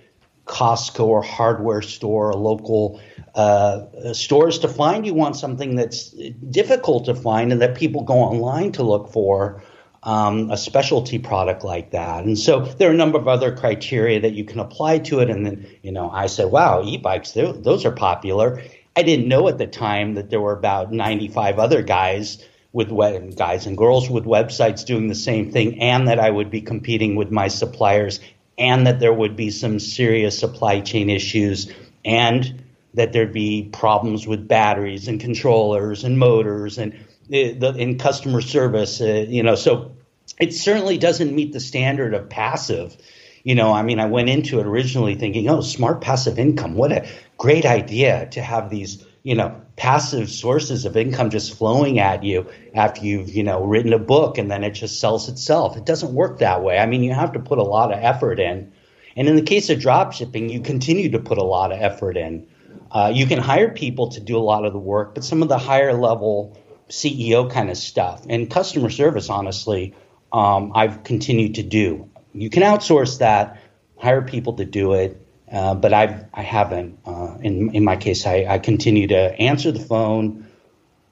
Costco 0.45 1.05
or 1.05 1.21
hardware 1.23 1.81
store, 1.81 2.31
a 2.31 2.37
local 2.37 2.99
uh, 3.35 4.13
stores 4.13 4.59
to 4.59 4.67
find. 4.67 5.05
You 5.05 5.13
want 5.13 5.35
something 5.35 5.75
that's 5.75 6.09
difficult 6.49 7.05
to 7.05 7.15
find 7.15 7.51
and 7.51 7.61
that 7.61 7.75
people 7.75 8.03
go 8.03 8.15
online 8.15 8.71
to 8.73 8.83
look 8.83 9.11
for. 9.11 9.61
Um, 10.03 10.51
a 10.51 10.57
specialty 10.57 11.17
product 11.17 11.63
like 11.63 11.89
that. 11.89 12.25
And 12.25 12.37
so 12.37 12.59
there 12.59 12.91
are 12.91 12.93
a 12.93 12.95
number 12.95 13.17
of 13.17 13.27
other 13.27 13.55
criteria 13.55 14.19
that 14.19 14.33
you 14.33 14.45
can 14.45 14.59
apply 14.59 14.99
to 14.99 15.19
it. 15.21 15.31
And 15.31 15.43
then, 15.43 15.65
you 15.81 15.91
know, 15.91 16.11
I 16.11 16.27
said, 16.27 16.51
wow, 16.51 16.83
e-bikes, 16.85 17.31
those 17.31 17.85
are 17.85 17.91
popular. 17.91 18.61
I 18.95 19.01
didn't 19.01 19.27
know 19.27 19.47
at 19.47 19.57
the 19.57 19.65
time 19.65 20.13
that 20.13 20.29
there 20.29 20.39
were 20.39 20.53
about 20.53 20.93
95 20.93 21.57
other 21.57 21.81
guys 21.81 22.37
with 22.71 22.89
guys 23.37 23.65
and 23.65 23.77
girls 23.77 24.09
with 24.09 24.25
websites 24.25 24.85
doing 24.85 25.07
the 25.07 25.15
same 25.15 25.49
thing 25.49 25.81
and 25.81 26.09
that 26.09 26.19
I 26.19 26.29
would 26.29 26.51
be 26.51 26.61
competing 26.61 27.15
with 27.15 27.31
my 27.31 27.47
suppliers 27.47 28.19
and 28.57 28.85
that 28.85 28.99
there 28.99 29.13
would 29.13 29.35
be 29.35 29.49
some 29.49 29.79
serious 29.79 30.37
supply 30.37 30.81
chain 30.81 31.09
issues 31.09 31.71
and 32.03 32.64
that 32.95 33.13
there'd 33.13 33.33
be 33.33 33.69
problems 33.71 34.27
with 34.27 34.47
batteries 34.47 35.07
and 35.07 35.19
controllers 35.19 36.03
and 36.03 36.17
motors 36.17 36.77
and 36.77 36.93
in 37.29 37.97
customer 37.97 38.41
service. 38.41 39.01
Uh, 39.01 39.25
you 39.27 39.43
know, 39.43 39.55
so 39.55 39.95
it 40.39 40.53
certainly 40.53 40.97
doesn't 40.97 41.33
meet 41.33 41.53
the 41.53 41.59
standard 41.59 42.13
of 42.13 42.29
passive. 42.29 42.95
You 43.43 43.55
know, 43.55 43.71
I 43.71 43.83
mean, 43.83 43.99
I 43.99 44.05
went 44.05 44.29
into 44.29 44.59
it 44.59 44.65
originally 44.65 45.15
thinking, 45.15 45.47
oh, 45.49 45.61
smart 45.61 46.01
passive 46.01 46.39
income. 46.39 46.73
What 46.73 46.91
a 46.91 47.07
great 47.37 47.65
idea 47.65 48.27
to 48.31 48.41
have 48.41 48.69
these, 48.69 49.05
you 49.23 49.35
know, 49.35 49.61
passive 49.75 50.29
sources 50.29 50.85
of 50.85 50.97
income 50.97 51.29
just 51.29 51.55
flowing 51.55 51.99
at 51.99 52.23
you 52.23 52.47
after 52.73 53.05
you've, 53.05 53.29
you 53.29 53.43
know, 53.43 53.63
written 53.63 53.93
a 53.93 53.99
book 53.99 54.37
and 54.37 54.49
then 54.49 54.63
it 54.63 54.71
just 54.71 54.99
sells 54.99 55.29
itself. 55.29 55.77
It 55.77 55.85
doesn't 55.85 56.13
work 56.13 56.39
that 56.39 56.63
way. 56.63 56.79
I 56.79 56.85
mean, 56.85 57.03
you 57.03 57.13
have 57.13 57.33
to 57.33 57.39
put 57.39 57.59
a 57.59 57.63
lot 57.63 57.91
of 57.93 57.99
effort 58.01 58.39
in. 58.39 58.71
And 59.15 59.27
in 59.27 59.35
the 59.35 59.41
case 59.41 59.69
of 59.69 59.79
drop 59.79 60.13
shipping, 60.13 60.49
you 60.49 60.61
continue 60.61 61.11
to 61.11 61.19
put 61.19 61.37
a 61.37 61.43
lot 61.43 61.71
of 61.71 61.81
effort 61.81 62.17
in. 62.17 62.47
Uh, 62.95 63.11
you 63.13 63.25
can 63.25 63.37
hire 63.37 63.69
people 63.69 64.07
to 64.07 64.21
do 64.21 64.37
a 64.37 64.39
lot 64.39 64.63
of 64.63 64.71
the 64.71 64.79
work, 64.79 65.13
but 65.13 65.21
some 65.21 65.41
of 65.41 65.49
the 65.49 65.57
higher 65.57 65.91
level 65.91 66.57
CEO 66.87 67.51
kind 67.51 67.69
of 67.69 67.75
stuff 67.75 68.25
and 68.29 68.49
customer 68.49 68.89
service, 68.89 69.29
honestly, 69.29 69.93
um, 70.31 70.71
I've 70.73 71.03
continued 71.03 71.55
to 71.55 71.63
do. 71.63 72.09
You 72.33 72.49
can 72.49 72.63
outsource 72.63 73.19
that, 73.19 73.59
hire 73.97 74.21
people 74.21 74.53
to 74.53 74.63
do 74.63 74.93
it, 74.93 75.21
uh, 75.51 75.75
but 75.75 75.91
I've 75.91 76.23
I 76.33 76.41
haven't. 76.41 76.97
Uh, 77.05 77.35
in 77.41 77.75
in 77.75 77.83
my 77.83 77.97
case, 77.97 78.25
I, 78.25 78.45
I 78.47 78.59
continue 78.59 79.07
to 79.07 79.37
answer 79.41 79.73
the 79.73 79.79
phone, 79.79 80.47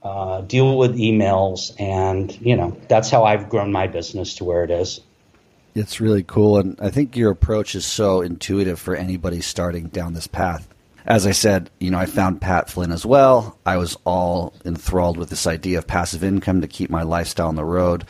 uh, 0.04 0.40
deal 0.40 0.78
with 0.78 0.96
emails, 0.96 1.74
and 1.82 2.34
you 2.40 2.56
know 2.56 2.78
that's 2.88 3.10
how 3.10 3.26
I've 3.26 3.50
grown 3.50 3.74
my 3.74 3.88
business 3.88 4.36
to 4.36 4.46
where 4.46 4.64
it 4.64 4.72
is. 4.72 5.02
It's 5.76 6.00
really 6.00 6.24
cool, 6.24 6.60
and 6.60 6.80
I 6.80 6.92
think 6.92 7.18
your 7.18 7.32
approach 7.32 7.76
is 7.76 7.86
so 7.86 8.22
intuitive 8.22 8.80
for 8.80 8.96
anybody 8.96 9.42
starting 9.42 9.88
down 9.88 10.14
this 10.14 10.28
path 10.28 10.73
as 11.06 11.28
I 11.28 11.32
said, 11.32 11.70
you 11.80 11.92
know, 11.92 12.00
I 12.00 12.06
found 12.06 12.42
Pat 12.42 12.70
Flynn 12.70 12.92
as 12.92 13.06
well. 13.06 13.60
I 13.66 13.78
was 13.78 13.98
all 14.06 14.54
enthralled 14.66 15.18
with 15.18 15.30
this 15.30 15.48
idea 15.48 15.78
of 15.78 15.88
passive 15.88 16.24
income 16.24 16.62
to 16.62 16.68
keep 16.68 16.90
my 16.90 17.04
lifestyle 17.04 17.50
on 17.50 17.56
the 17.56 17.66
road 17.66 18.06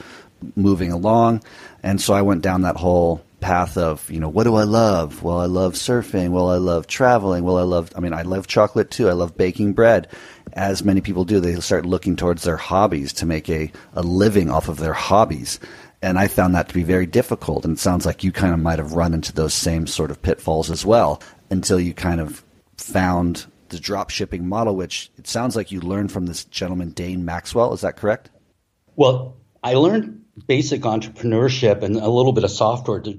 moving 0.55 0.91
along. 0.91 1.43
And 1.81 1.99
so 2.01 2.13
I 2.13 2.21
went 2.21 2.41
down 2.41 2.61
that 2.61 2.77
whole 2.77 3.23
path 3.39 3.77
of, 3.77 4.09
you 4.09 4.19
know, 4.19 4.29
what 4.29 4.43
do 4.43 4.55
I 4.55 4.63
love? 4.63 5.23
Well, 5.23 5.39
I 5.39 5.45
love 5.45 5.73
surfing. 5.73 6.31
Well, 6.31 6.49
I 6.49 6.57
love 6.57 6.87
traveling. 6.87 7.43
Well, 7.43 7.57
I 7.57 7.63
love, 7.63 7.91
I 7.95 7.99
mean, 7.99 8.13
I 8.13 8.21
love 8.21 8.47
chocolate 8.47 8.91
too. 8.91 9.09
I 9.09 9.13
love 9.13 9.37
baking 9.37 9.73
bread. 9.73 10.07
As 10.53 10.83
many 10.83 11.01
people 11.01 11.25
do, 11.25 11.39
they 11.39 11.59
start 11.59 11.85
looking 11.85 12.15
towards 12.15 12.43
their 12.43 12.57
hobbies 12.57 13.11
to 13.13 13.25
make 13.25 13.49
a, 13.49 13.71
a 13.93 14.01
living 14.01 14.49
off 14.49 14.69
of 14.69 14.77
their 14.77 14.93
hobbies. 14.93 15.59
And 16.01 16.19
I 16.19 16.27
found 16.27 16.55
that 16.55 16.67
to 16.67 16.73
be 16.73 16.83
very 16.83 17.05
difficult. 17.05 17.65
And 17.65 17.77
it 17.77 17.79
sounds 17.79 18.05
like 18.05 18.23
you 18.23 18.31
kind 18.31 18.53
of 18.53 18.59
might 18.59 18.79
have 18.79 18.93
run 18.93 19.13
into 19.13 19.33
those 19.33 19.53
same 19.53 19.87
sort 19.87 20.11
of 20.11 20.21
pitfalls 20.21 20.69
as 20.69 20.85
well 20.85 21.21
until 21.49 21.79
you 21.79 21.93
kind 21.93 22.21
of 22.21 22.42
found 22.77 23.45
the 23.69 23.79
drop 23.79 24.09
shipping 24.09 24.47
model, 24.47 24.75
which 24.75 25.11
it 25.17 25.27
sounds 25.27 25.55
like 25.55 25.71
you 25.71 25.81
learned 25.81 26.11
from 26.11 26.25
this 26.25 26.45
gentleman, 26.45 26.91
Dane 26.91 27.25
Maxwell. 27.25 27.73
Is 27.73 27.81
that 27.81 27.97
correct? 27.97 28.29
Well, 28.95 29.37
I 29.63 29.73
learned 29.75 30.23
basic 30.47 30.81
entrepreneurship 30.81 31.83
and 31.83 31.95
a 31.95 32.09
little 32.09 32.33
bit 32.33 32.43
of 32.43 32.51
software 32.51 32.99
to, 33.01 33.17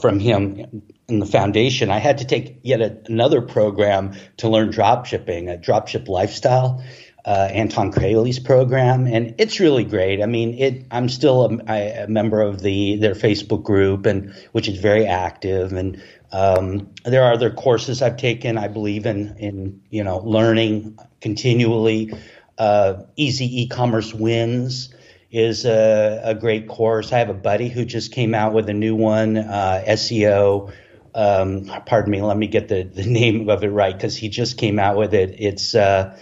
from 0.00 0.18
him 0.18 0.82
in 1.08 1.18
the 1.20 1.26
foundation. 1.26 1.90
I 1.90 1.98
had 1.98 2.18
to 2.18 2.24
take 2.24 2.60
yet 2.62 2.80
a, 2.80 2.98
another 3.06 3.40
program 3.40 4.14
to 4.38 4.48
learn 4.48 4.70
drop 4.70 5.06
shipping, 5.06 5.48
a 5.48 5.56
dropship 5.56 6.08
lifestyle. 6.08 6.84
Uh, 7.26 7.48
Anton 7.52 7.90
Kraly's 7.90 8.38
program, 8.38 9.08
and 9.08 9.34
it's 9.38 9.58
really 9.58 9.82
great. 9.82 10.22
I 10.22 10.26
mean, 10.26 10.56
it. 10.60 10.84
I'm 10.92 11.08
still 11.08 11.60
a, 11.68 12.04
a 12.04 12.06
member 12.06 12.40
of 12.40 12.62
the 12.62 12.98
their 12.98 13.14
Facebook 13.16 13.64
group, 13.64 14.06
and 14.06 14.32
which 14.52 14.68
is 14.68 14.78
very 14.78 15.06
active, 15.06 15.72
and 15.72 16.00
um, 16.30 16.88
there 17.04 17.24
are 17.24 17.32
other 17.32 17.50
courses 17.50 18.00
I've 18.00 18.16
taken. 18.16 18.56
I 18.56 18.68
believe 18.68 19.06
in 19.06 19.36
in 19.38 19.82
you 19.90 20.04
know 20.04 20.18
learning 20.18 21.00
continually. 21.20 22.12
uh, 22.58 23.02
Easy 23.16 23.62
E-commerce 23.62 24.14
wins 24.14 24.94
is 25.30 25.64
a, 25.64 26.20
a, 26.24 26.34
great 26.34 26.68
course. 26.68 27.12
I 27.12 27.18
have 27.18 27.28
a 27.28 27.34
buddy 27.34 27.68
who 27.68 27.84
just 27.84 28.12
came 28.12 28.34
out 28.34 28.54
with 28.54 28.68
a 28.68 28.72
new 28.72 28.94
one, 28.94 29.36
uh, 29.36 29.84
SEO. 29.88 30.72
Um, 31.14 31.64
pardon 31.86 32.10
me, 32.10 32.22
let 32.22 32.36
me 32.36 32.46
get 32.46 32.68
the, 32.68 32.84
the 32.84 33.04
name 33.06 33.48
of 33.48 33.64
it 33.64 33.68
right 33.68 33.94
because 33.94 34.16
he 34.16 34.28
just 34.28 34.58
came 34.58 34.78
out 34.78 34.96
with 34.96 35.14
it. 35.14 35.34
It's 35.38 35.74
uh, 35.74 36.18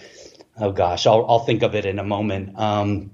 oh 0.58 0.72
gosh, 0.72 1.06
I'll, 1.06 1.24
I'll 1.28 1.44
think 1.44 1.62
of 1.62 1.74
it 1.74 1.84
in 1.86 1.98
a 1.98 2.04
moment. 2.04 2.58
Um, 2.58 3.10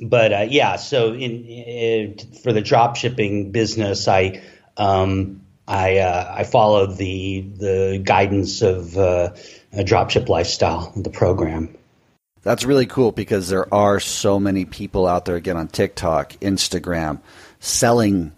but 0.00 0.32
uh, 0.32 0.46
yeah, 0.48 0.76
so 0.76 1.12
in, 1.12 1.44
in, 1.44 2.18
for 2.42 2.52
the 2.52 2.60
drop 2.60 2.96
shipping 2.96 3.50
business, 3.50 4.08
I 4.08 4.42
um, 4.76 5.42
I 5.66 5.98
uh, 5.98 6.34
I 6.38 6.44
followed 6.44 6.96
the 6.96 7.40
the 7.40 8.02
guidance 8.02 8.62
of 8.62 8.96
uh, 8.96 9.34
dropship 9.72 10.28
lifestyle, 10.28 10.92
the 10.96 11.10
program. 11.10 11.76
That's 12.42 12.64
really 12.64 12.86
cool 12.86 13.12
because 13.12 13.48
there 13.48 13.72
are 13.72 14.00
so 14.00 14.40
many 14.40 14.64
people 14.64 15.06
out 15.06 15.26
there 15.26 15.36
again 15.36 15.58
on 15.58 15.68
TikTok, 15.68 16.32
Instagram, 16.40 17.20
selling 17.58 18.32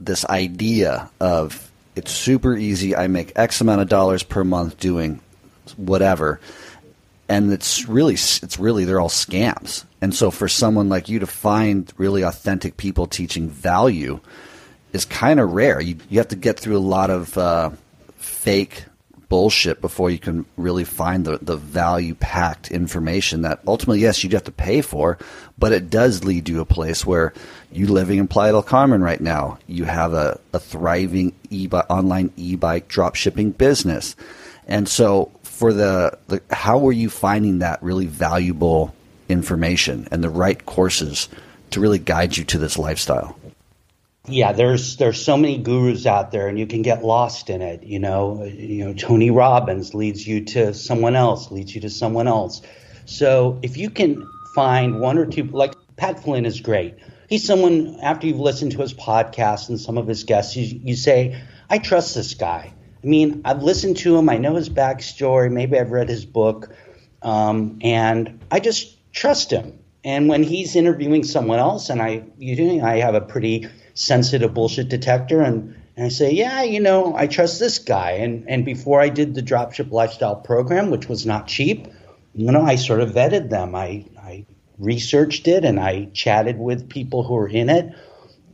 this 0.00 0.24
idea 0.24 1.10
of 1.20 1.70
it's 1.94 2.10
super 2.10 2.56
easy. 2.56 2.96
I 2.96 3.06
make 3.06 3.32
X 3.36 3.60
amount 3.60 3.80
of 3.80 3.88
dollars 3.88 4.24
per 4.24 4.42
month 4.42 4.78
doing 4.80 5.20
whatever, 5.76 6.40
and 7.28 7.52
it's 7.52 7.88
really 7.88 8.14
it's 8.14 8.58
really 8.58 8.84
they're 8.84 9.00
all 9.00 9.08
scams. 9.08 9.84
And 10.00 10.14
so 10.14 10.30
for 10.30 10.48
someone 10.48 10.88
like 10.88 11.08
you 11.08 11.18
to 11.20 11.26
find 11.26 11.92
really 11.96 12.22
authentic 12.22 12.76
people 12.76 13.06
teaching 13.06 13.48
value 13.48 14.20
is 14.92 15.04
kind 15.04 15.40
of 15.40 15.52
rare. 15.52 15.80
You 15.80 15.96
you 16.08 16.18
have 16.18 16.28
to 16.28 16.36
get 16.36 16.58
through 16.58 16.76
a 16.76 16.78
lot 16.78 17.10
of 17.10 17.36
uh, 17.38 17.70
fake 18.16 18.84
bullshit 19.28 19.80
before 19.80 20.10
you 20.10 20.18
can 20.18 20.46
really 20.56 20.84
find 20.84 21.24
the, 21.24 21.38
the 21.42 21.56
value 21.56 22.14
packed 22.14 22.70
information 22.70 23.42
that 23.42 23.60
ultimately, 23.66 24.00
yes, 24.00 24.22
you'd 24.22 24.32
have 24.32 24.44
to 24.44 24.52
pay 24.52 24.80
for, 24.80 25.18
but 25.58 25.72
it 25.72 25.90
does 25.90 26.22
lead 26.22 26.48
you 26.48 26.56
to 26.56 26.60
a 26.60 26.64
place 26.64 27.04
where 27.04 27.32
you 27.72 27.86
living 27.86 28.18
in 28.18 28.28
Playa 28.28 28.52
del 28.52 28.62
Carmen 28.62 29.02
right 29.02 29.20
now, 29.20 29.58
you 29.66 29.84
have 29.84 30.12
a, 30.12 30.38
a 30.52 30.60
thriving 30.60 31.34
e 31.50 31.68
online 31.72 32.32
e 32.36 32.54
bike 32.54 32.86
drop 32.86 33.16
shipping 33.16 33.50
business. 33.50 34.14
And 34.68 34.88
so 34.88 35.32
for 35.54 35.72
the, 35.72 36.18
the 36.26 36.42
how 36.50 36.78
were 36.78 36.92
you 36.92 37.08
finding 37.08 37.60
that 37.60 37.82
really 37.82 38.06
valuable 38.06 38.94
information 39.28 40.08
and 40.10 40.22
the 40.22 40.28
right 40.28 40.66
courses 40.66 41.28
to 41.70 41.80
really 41.80 41.98
guide 41.98 42.36
you 42.36 42.44
to 42.44 42.58
this 42.58 42.76
lifestyle? 42.76 43.38
Yeah, 44.26 44.52
there's 44.52 44.96
there's 44.96 45.22
so 45.22 45.36
many 45.36 45.58
gurus 45.58 46.06
out 46.06 46.32
there, 46.32 46.48
and 46.48 46.58
you 46.58 46.66
can 46.66 46.82
get 46.82 47.04
lost 47.04 47.50
in 47.50 47.60
it. 47.60 47.82
You 47.82 47.98
know, 47.98 48.44
you 48.44 48.84
know 48.84 48.94
Tony 48.94 49.30
Robbins 49.30 49.94
leads 49.94 50.26
you 50.26 50.44
to 50.46 50.74
someone 50.74 51.14
else, 51.14 51.50
leads 51.50 51.74
you 51.74 51.82
to 51.82 51.90
someone 51.90 52.26
else. 52.26 52.62
So 53.04 53.58
if 53.62 53.76
you 53.76 53.90
can 53.90 54.26
find 54.54 54.98
one 54.98 55.18
or 55.18 55.26
two, 55.26 55.44
like 55.44 55.74
Pat 55.96 56.22
Flynn 56.22 56.46
is 56.46 56.60
great. 56.60 56.96
He's 57.28 57.44
someone 57.44 57.98
after 58.02 58.26
you've 58.26 58.40
listened 58.40 58.72
to 58.72 58.78
his 58.78 58.94
podcast 58.94 59.68
and 59.68 59.80
some 59.80 59.98
of 59.98 60.06
his 60.06 60.24
guests, 60.24 60.56
you, 60.56 60.80
you 60.82 60.96
say, 60.96 61.40
I 61.70 61.78
trust 61.78 62.14
this 62.14 62.34
guy. 62.34 62.73
I 63.04 63.06
mean, 63.06 63.42
I've 63.44 63.62
listened 63.62 63.98
to 63.98 64.16
him, 64.16 64.30
I 64.30 64.38
know 64.38 64.54
his 64.54 64.70
backstory, 64.70 65.52
maybe 65.52 65.78
I've 65.78 65.90
read 65.90 66.08
his 66.08 66.24
book, 66.24 66.74
um, 67.20 67.78
and 67.82 68.40
I 68.50 68.60
just 68.60 68.96
trust 69.12 69.50
him. 69.50 69.78
And 70.04 70.26
when 70.28 70.42
he's 70.42 70.74
interviewing 70.74 71.22
someone 71.22 71.58
else, 71.58 71.90
and 71.90 72.00
I, 72.00 72.24
you 72.38 72.78
know, 72.78 72.84
I 72.84 73.00
have 73.00 73.14
a 73.14 73.20
pretty 73.20 73.68
sensitive 73.92 74.54
bullshit 74.54 74.88
detector 74.88 75.42
and, 75.42 75.76
and 75.96 76.06
I 76.06 76.08
say, 76.08 76.32
yeah, 76.32 76.62
you 76.62 76.80
know, 76.80 77.14
I 77.14 77.26
trust 77.26 77.60
this 77.60 77.78
guy. 77.78 78.12
And, 78.12 78.48
and 78.48 78.64
before 78.64 79.00
I 79.00 79.10
did 79.10 79.34
the 79.34 79.42
dropship 79.42 79.90
lifestyle 79.90 80.36
program, 80.36 80.90
which 80.90 81.08
was 81.08 81.26
not 81.26 81.46
cheap, 81.46 81.86
you 82.34 82.50
know, 82.50 82.62
I 82.62 82.76
sort 82.76 83.00
of 83.00 83.10
vetted 83.10 83.50
them. 83.50 83.74
I, 83.74 84.06
I 84.18 84.46
researched 84.78 85.46
it 85.46 85.64
and 85.64 85.78
I 85.78 86.06
chatted 86.06 86.58
with 86.58 86.88
people 86.88 87.22
who 87.22 87.34
were 87.34 87.48
in 87.48 87.68
it. 87.68 87.94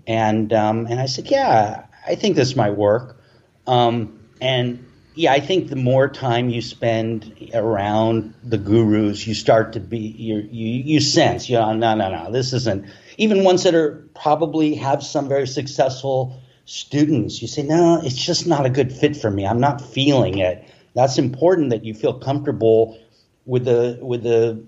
And, 0.07 0.53
um, 0.53 0.87
and 0.87 1.01
I 1.01 1.07
said, 1.07 1.31
yeah, 1.31 1.87
I 2.07 2.17
think 2.17 2.37
this 2.37 2.57
might 2.57 2.77
work. 2.77 3.21
Um, 3.67 4.20
and 4.41 4.85
yeah, 5.15 5.33
I 5.33 5.41
think 5.41 5.69
the 5.69 5.77
more 5.77 6.09
time 6.09 6.51
you 6.51 6.63
spend 6.63 7.51
around 7.53 8.33
the 8.45 8.59
gurus, 8.59 9.27
you 9.27 9.35
start 9.35 9.73
to 9.75 9.81
be 9.81 9.99
you 9.99 10.49
you 10.51 10.69
you 10.83 11.01
sense, 11.01 11.49
you 11.49 11.57
know, 11.57 11.73
no, 11.75 11.95
no, 11.95 12.11
no, 12.11 12.33
this 12.33 12.53
isn't. 12.53 12.87
Even 13.19 13.45
ones 13.45 13.65
that 13.65 13.75
are 13.75 14.09
probably 14.15 14.75
have 14.77 15.03
some 15.03 15.29
very 15.29 15.47
successful 15.47 16.41
students, 16.65 17.43
you 17.43 17.49
say, 17.49 17.63
no, 17.63 18.01
it's 18.03 18.15
just 18.15 18.47
not 18.47 18.65
a 18.65 18.71
good 18.71 18.93
fit 18.93 19.17
for 19.17 19.31
me. 19.31 19.47
I'm 19.47 19.61
not 19.61 19.81
feeling 19.81 20.39
it. 20.39 20.65
That's 20.95 21.19
important 21.19 21.71
that 21.71 21.85
you 21.85 21.95
feel 21.95 22.15
comfortable 22.15 22.99
with 23.47 23.65
the 23.65 23.99
with 24.01 24.23
the 24.23 24.65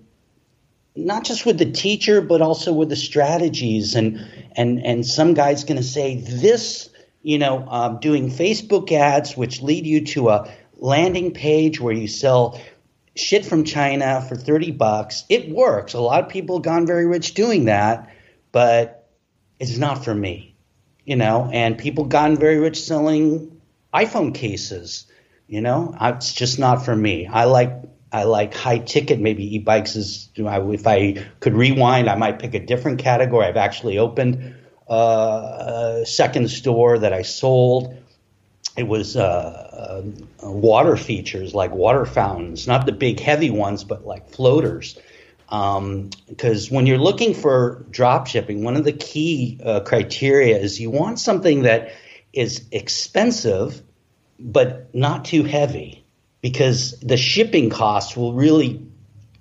not 0.94 1.24
just 1.24 1.46
with 1.46 1.58
the 1.58 1.70
teacher, 1.70 2.20
but 2.20 2.42
also 2.42 2.72
with 2.72 2.88
the 2.88 2.96
strategies 2.96 3.94
and 3.94 4.20
and 4.56 4.84
and 4.84 5.06
some 5.06 5.34
guy's 5.34 5.64
going 5.64 5.78
to 5.78 5.86
say 5.86 6.20
this 6.20 6.90
you 7.22 7.38
know, 7.38 7.66
um, 7.68 7.98
doing 8.00 8.30
Facebook 8.30 8.90
ads, 8.92 9.36
which 9.36 9.62
lead 9.62 9.86
you 9.86 10.04
to 10.06 10.28
a 10.28 10.52
landing 10.76 11.32
page 11.32 11.80
where 11.80 11.94
you 11.94 12.08
sell 12.08 12.60
shit 13.14 13.44
from 13.44 13.64
China 13.64 14.24
for 14.28 14.36
30 14.36 14.72
bucks. 14.72 15.24
It 15.28 15.48
works. 15.48 15.94
A 15.94 16.00
lot 16.00 16.22
of 16.22 16.28
people 16.28 16.56
have 16.56 16.64
gone 16.64 16.86
very 16.86 17.06
rich 17.06 17.34
doing 17.34 17.66
that, 17.66 18.10
but 18.50 19.08
it's 19.60 19.78
not 19.78 20.04
for 20.04 20.14
me, 20.14 20.56
you 21.04 21.16
know, 21.16 21.48
and 21.52 21.78
people 21.78 22.04
gotten 22.04 22.36
very 22.36 22.58
rich 22.58 22.82
selling 22.82 23.60
iPhone 23.94 24.34
cases, 24.34 25.06
you 25.46 25.60
know, 25.60 25.94
it's 26.00 26.32
just 26.32 26.58
not 26.58 26.84
for 26.84 26.96
me. 26.96 27.26
I 27.26 27.44
like 27.44 27.72
I 28.10 28.24
like 28.24 28.52
high 28.54 28.78
ticket, 28.78 29.20
maybe 29.20 29.56
e-bikes 29.56 29.96
is, 29.96 30.28
if 30.36 30.86
I 30.86 31.24
could 31.40 31.54
rewind, 31.54 32.10
I 32.10 32.14
might 32.14 32.38
pick 32.38 32.54
a 32.54 32.60
different 32.60 32.98
category. 32.98 33.46
I've 33.46 33.56
actually 33.56 33.98
opened 33.98 34.54
uh, 34.92 36.04
second 36.04 36.50
store 36.50 36.98
that 36.98 37.12
I 37.12 37.22
sold. 37.22 37.96
It 38.76 38.84
was 38.84 39.16
uh, 39.16 39.22
uh, 40.42 40.50
water 40.50 40.96
features 40.96 41.54
like 41.54 41.72
water 41.72 42.06
fountains, 42.06 42.66
not 42.66 42.86
the 42.86 42.92
big 42.92 43.20
heavy 43.20 43.50
ones, 43.50 43.84
but 43.84 44.06
like 44.06 44.30
floaters. 44.30 44.98
Because 45.48 46.70
um, 46.70 46.74
when 46.74 46.86
you're 46.86 46.98
looking 46.98 47.34
for 47.34 47.84
drop 47.90 48.26
shipping, 48.26 48.64
one 48.64 48.76
of 48.76 48.84
the 48.84 48.92
key 48.92 49.60
uh, 49.64 49.80
criteria 49.80 50.56
is 50.58 50.80
you 50.80 50.90
want 50.90 51.18
something 51.18 51.62
that 51.62 51.92
is 52.32 52.66
expensive 52.72 53.82
but 54.38 54.94
not 54.94 55.24
too 55.26 55.42
heavy, 55.44 56.04
because 56.40 56.98
the 57.00 57.16
shipping 57.16 57.70
costs 57.70 58.16
will 58.16 58.32
really 58.32 58.80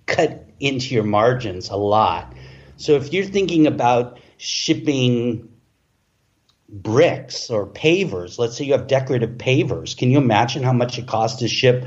cut 0.05 0.45
into 0.59 0.93
your 0.93 1.05
margins 1.05 1.69
a 1.69 1.77
lot. 1.77 2.33
So 2.77 2.95
if 2.97 3.13
you're 3.13 3.25
thinking 3.25 3.65
about 3.65 4.19
shipping 4.41 5.47
bricks 6.67 7.49
or 7.49 7.67
pavers. 7.67 8.39
Let's 8.39 8.57
say 8.57 8.65
you 8.65 8.71
have 8.71 8.87
decorative 8.87 9.31
pavers. 9.31 9.95
Can 9.95 10.09
you 10.09 10.17
imagine 10.17 10.63
how 10.63 10.73
much 10.73 10.97
it 10.97 11.07
costs 11.07 11.39
to 11.39 11.47
ship 11.47 11.85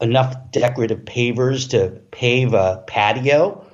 enough 0.00 0.50
decorative 0.50 1.00
pavers 1.00 1.70
to 1.70 2.00
pave 2.10 2.54
a 2.54 2.82
patio? 2.86 3.66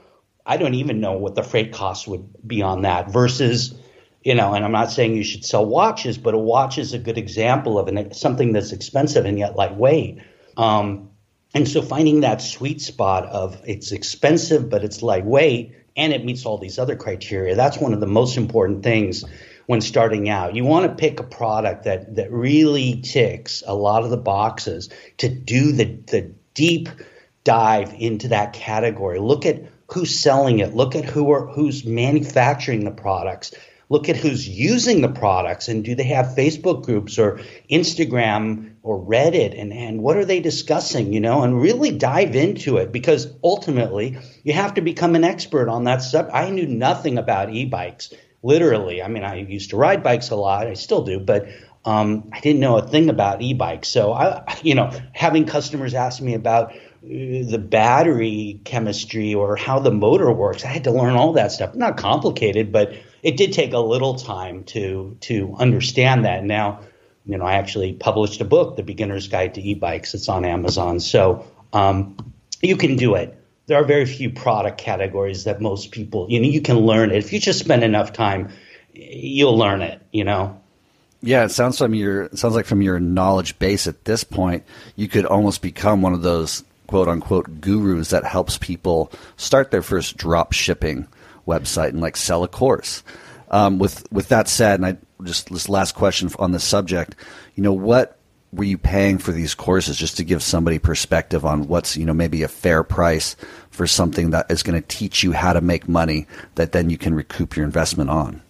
I 0.45 0.59
don't 0.59 0.75
even 0.75 1.01
know 1.01 1.13
what 1.13 1.37
the 1.37 1.43
freight 1.43 1.73
costs 1.73 2.07
would 2.07 2.29
be 2.47 2.61
on 2.63 2.83
that 2.83 3.11
versus, 3.11 3.75
you 4.23 4.35
know, 4.35 4.53
and 4.53 4.65
I'm 4.65 4.73
not 4.73 4.91
saying 4.91 5.15
you 5.15 5.25
should 5.25 5.45
sell 5.45 5.65
watches, 5.65 6.19
but 6.19 6.35
a 6.35 6.39
watch 6.39 6.77
is 6.77 6.93
a 6.93 6.99
good 6.99 7.19
example 7.19 7.79
of 7.79 7.89
an, 7.89 8.13
something 8.13 8.53
that's 8.53 8.73
expensive 8.73 9.25
and 9.25 9.39
yet 9.39 9.57
lightweight. 9.57 10.19
Um, 10.57 11.11
and 11.55 11.67
so 11.67 11.81
finding 11.81 12.21
that 12.21 12.43
sweet 12.43 12.83
spot 12.83 13.25
of 13.25 13.63
it's 13.67 13.93
expensive, 13.93 14.69
but 14.69 14.85
it's 14.85 15.03
lightweight 15.03 15.88
and 15.99 16.13
it 16.13 16.25
meets 16.25 16.47
all 16.47 16.57
these 16.57 16.79
other 16.79 16.97
criteria. 16.97 17.57
That's 17.57 17.77
one 17.77 17.93
of 17.93 18.01
the 18.01 18.07
most 18.07 18.39
important 18.39 18.83
things 18.83 19.25
when 19.67 19.83
starting 19.83 20.31
out. 20.31 20.55
You 20.55 20.65
want 20.65 20.87
to 20.87 20.95
pick 20.95 21.21
a 21.21 21.25
product 21.25 21.85
that 21.85 22.17
that 22.17 22.33
really 22.33 23.03
ticks 23.03 23.63
a 23.67 23.75
lot 23.75 24.05
of 24.05 24.11
the 24.11 24.17
boxes 24.17 24.89
to 25.19 25.29
do 25.29 25.73
the 25.73 25.85
the 26.07 26.33
deep 26.55 26.89
dive 27.45 27.95
into 27.99 28.29
that 28.29 28.55
category. 28.55 29.19
Look 29.19 29.45
at 29.45 29.65
who's 29.89 30.19
selling 30.19 30.61
it. 30.61 30.75
Look 30.75 30.95
at 30.95 31.05
who 31.05 31.31
are 31.33 31.47
who's 31.47 31.85
manufacturing 31.85 32.85
the 32.85 32.91
products. 32.91 33.53
Look 33.91 34.09
at 34.11 34.17
who's 34.17 34.47
using 34.47 35.01
the 35.01 35.09
products 35.09 35.69
and 35.69 35.83
do 35.83 35.95
they 35.95 36.05
have 36.05 36.37
Facebook 36.37 36.85
groups 36.85 37.19
or 37.19 37.41
Instagram 37.71 38.75
or 38.83 39.01
Reddit 39.03 39.59
and, 39.59 39.73
and 39.73 40.03
what 40.03 40.19
are 40.19 40.27
they 40.27 40.41
discussing, 40.41 41.13
you 41.13 41.21
know, 41.21 41.43
and 41.43 41.61
really 41.61 41.91
dive 41.91 42.37
into 42.37 42.77
it 42.77 42.93
because 42.93 43.33
ultimately 43.43 44.19
you 44.45 44.53
have 44.53 44.75
to 44.75 44.83
become 44.83 45.15
an 45.15 45.25
expert 45.25 45.69
on 45.71 45.85
that 45.85 46.03
stuff. 46.03 46.29
I 46.33 46.51
knew 46.51 46.67
nothing 46.67 47.17
about 47.17 47.53
e-bikes, 47.55 48.13
literally. 48.43 49.03
I 49.03 49.09
mean, 49.09 49.25
I 49.25 49.37
used 49.37 49.71
to 49.71 49.77
ride 49.77 50.03
bikes 50.03 50.31
a 50.31 50.37
lot. 50.37 50.67
I 50.67 50.75
still 50.75 51.05
do, 51.05 51.19
but 51.19 51.49
um, 51.85 52.29
I 52.33 52.41
didn't 52.41 52.61
know 52.61 52.77
a 52.77 52.87
thing 52.87 53.09
about 53.09 53.41
e-bikes. 53.41 53.89
So 53.89 54.13
I, 54.13 54.59
you 54.63 54.75
know, 54.75 54.93
having 55.15 55.47
customers 55.47 55.95
ask 55.95 56.21
me 56.21 56.35
about 56.35 56.73
uh, 56.73 56.77
the 57.03 57.59
battery 57.59 58.61
chemistry 58.65 59.35
or 59.35 59.57
how 59.57 59.79
the 59.79 59.91
motor 59.91 60.31
works, 60.31 60.65
I 60.65 60.69
had 60.69 60.85
to 60.85 60.91
learn 60.91 61.15
all 61.15 61.33
that 61.35 61.53
stuff. 61.53 61.75
Not 61.75 61.97
complicated, 61.97 62.73
but 62.73 62.93
it 63.23 63.37
did 63.37 63.53
take 63.53 63.73
a 63.73 63.79
little 63.79 64.15
time 64.15 64.65
to 64.65 65.17
to 65.21 65.57
understand 65.59 66.25
that. 66.25 66.45
Now, 66.45 66.81
you 67.27 67.37
know, 67.39 67.45
I 67.45 67.55
actually 67.55 67.93
published 67.93 68.41
a 68.41 68.45
book, 68.45 68.77
The 68.77 68.83
Beginner's 68.83 69.29
Guide 69.29 69.55
to 69.55 69.61
E-Bikes. 69.61 70.15
It's 70.15 70.29
on 70.29 70.45
Amazon, 70.45 71.01
so 71.01 71.47
um, 71.73 72.17
you 72.63 72.77
can 72.77 72.97
do 72.97 73.15
it. 73.15 73.35
there 73.67 73.79
are 73.79 73.85
very 73.85 74.07
few 74.07 74.31
product 74.31 74.79
categories 74.79 75.45
that 75.45 75.61
most 75.61 75.93
people 75.93 76.27
you 76.29 76.41
know 76.41 76.49
you 76.49 76.61
can 76.61 76.79
learn 76.79 77.11
it 77.11 77.17
if 77.17 77.33
you 77.33 77.39
just 77.39 77.61
spend 77.61 77.85
enough 77.85 78.13
time 78.13 78.49
you'll 78.93 79.57
learn 79.57 79.83
it 79.83 80.01
you 80.11 80.25
know 80.25 80.59
yeah, 81.21 81.45
it 81.45 81.51
sounds 81.51 81.79
from 81.79 81.95
your 81.95 82.29
sounds 82.35 82.55
like 82.55 82.67
from 82.67 82.81
your 82.81 83.01
knowledge 83.01 83.59
base 83.59 83.89
at 83.89 84.05
this 84.05 84.23
point, 84.23 84.65
you 84.95 85.09
could 85.09 85.27
almost 85.27 85.63
become 85.63 86.01
one 86.01 86.13
of 86.13 86.23
those 86.23 86.63
quote 86.87 87.09
unquote 87.09 87.61
gurus 87.61 88.11
that 88.11 88.25
helps 88.25 88.57
people 88.57 89.11
start 89.37 89.71
their 89.71 89.83
first 89.83 90.17
drop 90.17 90.53
shipping 90.53 91.09
website 91.49 91.89
and 91.89 92.01
like 92.01 92.17
sell 92.17 92.45
a 92.45 92.49
course. 92.49 93.03
Um, 93.51 93.79
with 93.79 94.11
with 94.13 94.29
that 94.29 94.49
said, 94.49 94.79
and 94.81 94.87
I 94.87 94.97
just 95.25 95.51
this 95.51 95.69
last 95.69 95.95
question 95.95 96.31
on 96.39 96.53
this 96.53 96.65
subject, 96.65 97.17
you 97.55 97.63
know, 97.63 97.73
what 97.73 98.19
were 98.53 98.65
you 98.65 98.79
paying 98.79 99.19
for 99.19 99.33
these 99.33 99.55
courses 99.55 99.97
just 99.97 100.17
to 100.17 100.25
give 100.25 100.43
somebody 100.43 100.79
perspective 100.79 101.45
on 101.45 101.69
what's 101.69 101.97
you 101.97 102.07
know 102.07 102.15
maybe 102.15 102.43
a 102.43 102.49
fair 102.49 102.83
price 102.83 103.37
for 103.71 103.87
something 103.87 104.31
that 104.31 104.51
is 104.51 104.63
going 104.63 104.81
to 104.81 104.87
teach 104.87 105.23
you 105.23 105.33
how 105.33 105.53
to 105.53 105.61
make 105.61 105.89
money 105.89 106.27
that 106.55 106.73
then 106.73 106.91
you 106.91 106.99
can 106.99 107.15
recoup 107.15 107.57
your 107.57 107.65
investment 107.65 108.11
on? 108.11 108.43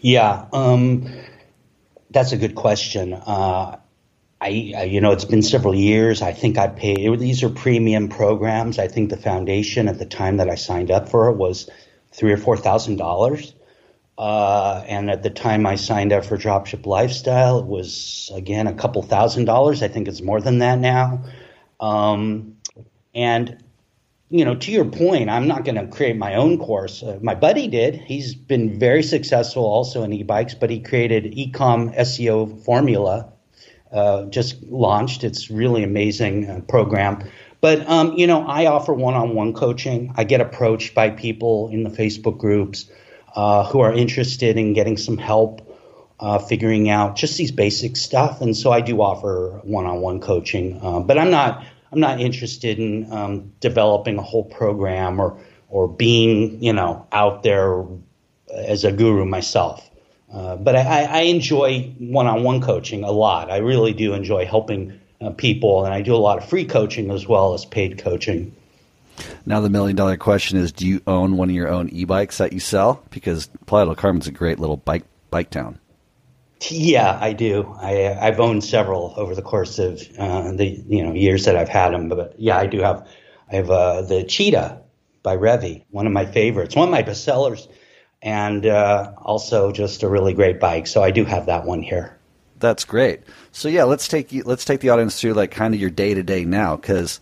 Yeah. 0.00 0.46
Um, 0.52 1.10
that's 2.10 2.32
a 2.32 2.36
good 2.36 2.54
question. 2.54 3.14
Uh, 3.14 3.78
I, 4.40 4.48
you 4.48 5.00
know, 5.00 5.10
it's 5.10 5.24
been 5.24 5.42
several 5.42 5.74
years. 5.74 6.22
I 6.22 6.32
think 6.32 6.58
I 6.58 6.68
paid. 6.68 7.18
These 7.18 7.42
are 7.42 7.48
premium 7.48 8.08
programs. 8.08 8.78
I 8.78 8.86
think 8.86 9.10
the 9.10 9.16
foundation 9.16 9.88
at 9.88 9.98
the 9.98 10.06
time 10.06 10.36
that 10.36 10.48
I 10.48 10.54
signed 10.54 10.92
up 10.92 11.08
for 11.08 11.28
it 11.28 11.36
was 11.36 11.68
three 12.18 12.32
or 12.32 12.36
four 12.36 12.56
thousand 12.56 12.96
dollars. 12.96 13.54
Uh, 14.18 14.82
and 14.88 15.10
at 15.10 15.22
the 15.22 15.30
time 15.30 15.64
I 15.64 15.76
signed 15.76 16.12
up 16.12 16.24
for 16.24 16.36
Dropship 16.36 16.84
Lifestyle, 16.86 17.60
it 17.60 17.66
was 17.66 18.30
again 18.34 18.66
a 18.66 18.74
couple 18.74 19.00
thousand 19.02 19.44
dollars. 19.44 19.82
I 19.82 19.88
think 19.88 20.08
it's 20.08 20.20
more 20.20 20.40
than 20.40 20.58
that 20.58 20.78
now. 20.78 21.22
Um, 21.78 22.56
and 23.14 23.62
you 24.30 24.44
know, 24.44 24.56
to 24.56 24.72
your 24.72 24.84
point, 24.84 25.30
I'm 25.30 25.48
not 25.48 25.64
going 25.64 25.76
to 25.76 25.86
create 25.86 26.16
my 26.16 26.34
own 26.34 26.58
course. 26.58 27.02
Uh, 27.02 27.18
my 27.22 27.34
buddy 27.34 27.68
did. 27.68 27.94
He's 27.94 28.34
been 28.34 28.78
very 28.78 29.02
successful 29.02 29.64
also 29.64 30.02
in 30.02 30.12
e-bikes, 30.12 30.54
but 30.54 30.68
he 30.68 30.80
created 30.80 31.32
Ecom 31.32 31.96
SEO 31.96 32.62
Formula. 32.64 33.32
Uh, 33.90 34.24
just 34.26 34.62
launched. 34.64 35.24
It's 35.24 35.50
really 35.50 35.82
amazing 35.82 36.50
uh, 36.50 36.60
program. 36.68 37.24
But 37.60 37.88
um, 37.88 38.14
you 38.14 38.26
know, 38.26 38.46
I 38.46 38.66
offer 38.66 38.92
one-on-one 38.92 39.52
coaching. 39.54 40.12
I 40.16 40.24
get 40.24 40.40
approached 40.40 40.94
by 40.94 41.10
people 41.10 41.68
in 41.72 41.82
the 41.82 41.90
Facebook 41.90 42.38
groups 42.38 42.86
uh, 43.34 43.64
who 43.64 43.80
are 43.80 43.92
interested 43.92 44.56
in 44.56 44.72
getting 44.72 44.96
some 44.96 45.18
help 45.18 45.64
uh, 46.20 46.38
figuring 46.38 46.88
out 46.88 47.16
just 47.16 47.36
these 47.36 47.52
basic 47.52 47.96
stuff, 47.96 48.40
and 48.40 48.56
so 48.56 48.72
I 48.72 48.80
do 48.80 49.00
offer 49.00 49.60
one-on-one 49.62 50.20
coaching. 50.20 50.80
Uh, 50.82 51.00
but 51.00 51.18
I'm 51.18 51.30
not 51.30 51.64
I'm 51.92 52.00
not 52.00 52.20
interested 52.20 52.78
in 52.78 53.10
um, 53.12 53.52
developing 53.60 54.18
a 54.18 54.22
whole 54.22 54.44
program 54.44 55.20
or 55.20 55.38
or 55.68 55.88
being 55.88 56.62
you 56.62 56.72
know 56.72 57.06
out 57.12 57.42
there 57.42 57.84
as 58.52 58.84
a 58.84 58.92
guru 58.92 59.24
myself. 59.24 59.84
Uh, 60.32 60.56
but 60.56 60.76
I, 60.76 61.04
I 61.04 61.20
enjoy 61.22 61.94
one-on-one 61.98 62.60
coaching 62.60 63.02
a 63.02 63.10
lot. 63.10 63.50
I 63.50 63.58
really 63.58 63.94
do 63.94 64.12
enjoy 64.12 64.44
helping 64.44 65.00
uh, 65.20 65.30
people, 65.30 65.84
and 65.84 65.92
I 65.92 66.02
do 66.02 66.14
a 66.14 66.16
lot 66.16 66.38
of 66.38 66.48
free 66.48 66.64
coaching 66.64 67.10
as 67.10 67.26
well 67.26 67.54
as 67.54 67.64
paid 67.64 67.98
coaching. 67.98 68.54
Now 69.46 69.60
the 69.60 69.70
million 69.70 69.96
dollar 69.96 70.16
question 70.16 70.58
is: 70.58 70.72
Do 70.72 70.86
you 70.86 71.00
own 71.06 71.36
one 71.36 71.48
of 71.48 71.54
your 71.54 71.68
own 71.68 71.88
e-bikes 71.90 72.38
that 72.38 72.52
you 72.52 72.60
sell? 72.60 73.02
Because 73.10 73.48
Playa 73.66 73.86
del 73.86 73.94
Carmen's 73.94 74.26
a 74.26 74.32
great 74.32 74.58
little 74.58 74.76
bike 74.76 75.04
bike 75.30 75.50
town. 75.50 75.78
Yeah, 76.68 77.16
I 77.20 77.32
do. 77.34 77.72
I, 77.80 78.16
I've 78.20 78.40
owned 78.40 78.64
several 78.64 79.14
over 79.16 79.34
the 79.34 79.42
course 79.42 79.78
of 79.78 80.02
uh, 80.18 80.52
the 80.52 80.66
you 80.88 81.04
know 81.04 81.12
years 81.12 81.44
that 81.44 81.56
I've 81.56 81.68
had 81.68 81.92
them. 81.92 82.08
But 82.08 82.34
yeah, 82.38 82.58
I 82.58 82.66
do 82.66 82.80
have. 82.80 83.06
I 83.50 83.56
have 83.56 83.70
uh, 83.70 84.02
the 84.02 84.24
Cheetah 84.24 84.82
by 85.22 85.36
Revi, 85.36 85.84
one 85.90 86.06
of 86.06 86.12
my 86.12 86.26
favorites, 86.26 86.76
one 86.76 86.88
of 86.88 86.92
my 86.92 87.02
bestsellers, 87.02 87.66
and 88.20 88.66
uh, 88.66 89.12
also 89.16 89.72
just 89.72 90.02
a 90.02 90.08
really 90.08 90.34
great 90.34 90.60
bike. 90.60 90.86
So 90.86 91.02
I 91.02 91.10
do 91.10 91.24
have 91.24 91.46
that 91.46 91.64
one 91.64 91.82
here. 91.82 92.17
That's 92.58 92.84
great. 92.84 93.20
So 93.52 93.68
yeah, 93.68 93.84
let's 93.84 94.08
take 94.08 94.32
you, 94.32 94.42
let's 94.44 94.64
take 94.64 94.80
the 94.80 94.90
audience 94.90 95.20
through 95.20 95.34
like 95.34 95.50
kind 95.50 95.74
of 95.74 95.80
your 95.80 95.90
day 95.90 96.14
to 96.14 96.22
day 96.22 96.44
now 96.44 96.76
because. 96.76 97.20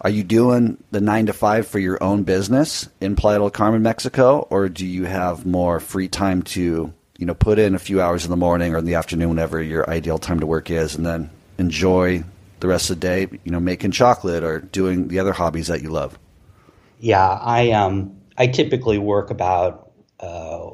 Are 0.00 0.10
you 0.10 0.22
doing 0.22 0.76
the 0.90 1.00
nine 1.00 1.24
to 1.26 1.32
five 1.32 1.66
for 1.66 1.78
your 1.78 2.02
own 2.02 2.24
business 2.24 2.90
in 3.00 3.16
Playa 3.16 3.38
del 3.38 3.48
Carmen, 3.48 3.80
Mexico, 3.80 4.46
or 4.50 4.68
do 4.68 4.84
you 4.84 5.06
have 5.06 5.46
more 5.46 5.80
free 5.80 6.08
time 6.08 6.42
to 6.42 6.92
you 7.18 7.26
know, 7.26 7.34
put 7.34 7.58
in 7.58 7.74
a 7.74 7.78
few 7.78 8.00
hours 8.00 8.24
in 8.24 8.30
the 8.30 8.36
morning 8.36 8.74
or 8.74 8.78
in 8.78 8.84
the 8.84 8.94
afternoon, 8.94 9.30
whenever 9.30 9.62
your 9.62 9.88
ideal 9.88 10.18
time 10.18 10.40
to 10.40 10.46
work 10.46 10.70
is, 10.70 10.94
and 10.96 11.06
then 11.06 11.30
enjoy 11.58 12.24
the 12.60 12.68
rest 12.68 12.90
of 12.90 13.00
the 13.00 13.00
day, 13.00 13.28
you 13.44 13.52
know, 13.52 13.60
making 13.60 13.92
chocolate 13.92 14.42
or 14.42 14.60
doing 14.60 15.08
the 15.08 15.18
other 15.18 15.32
hobbies 15.32 15.68
that 15.68 15.82
you 15.82 15.90
love? 15.90 16.18
Yeah, 16.98 17.26
I 17.26 17.70
um, 17.70 18.16
I 18.36 18.48
typically 18.48 18.98
work 18.98 19.30
about 19.30 19.92
uh, 20.18 20.70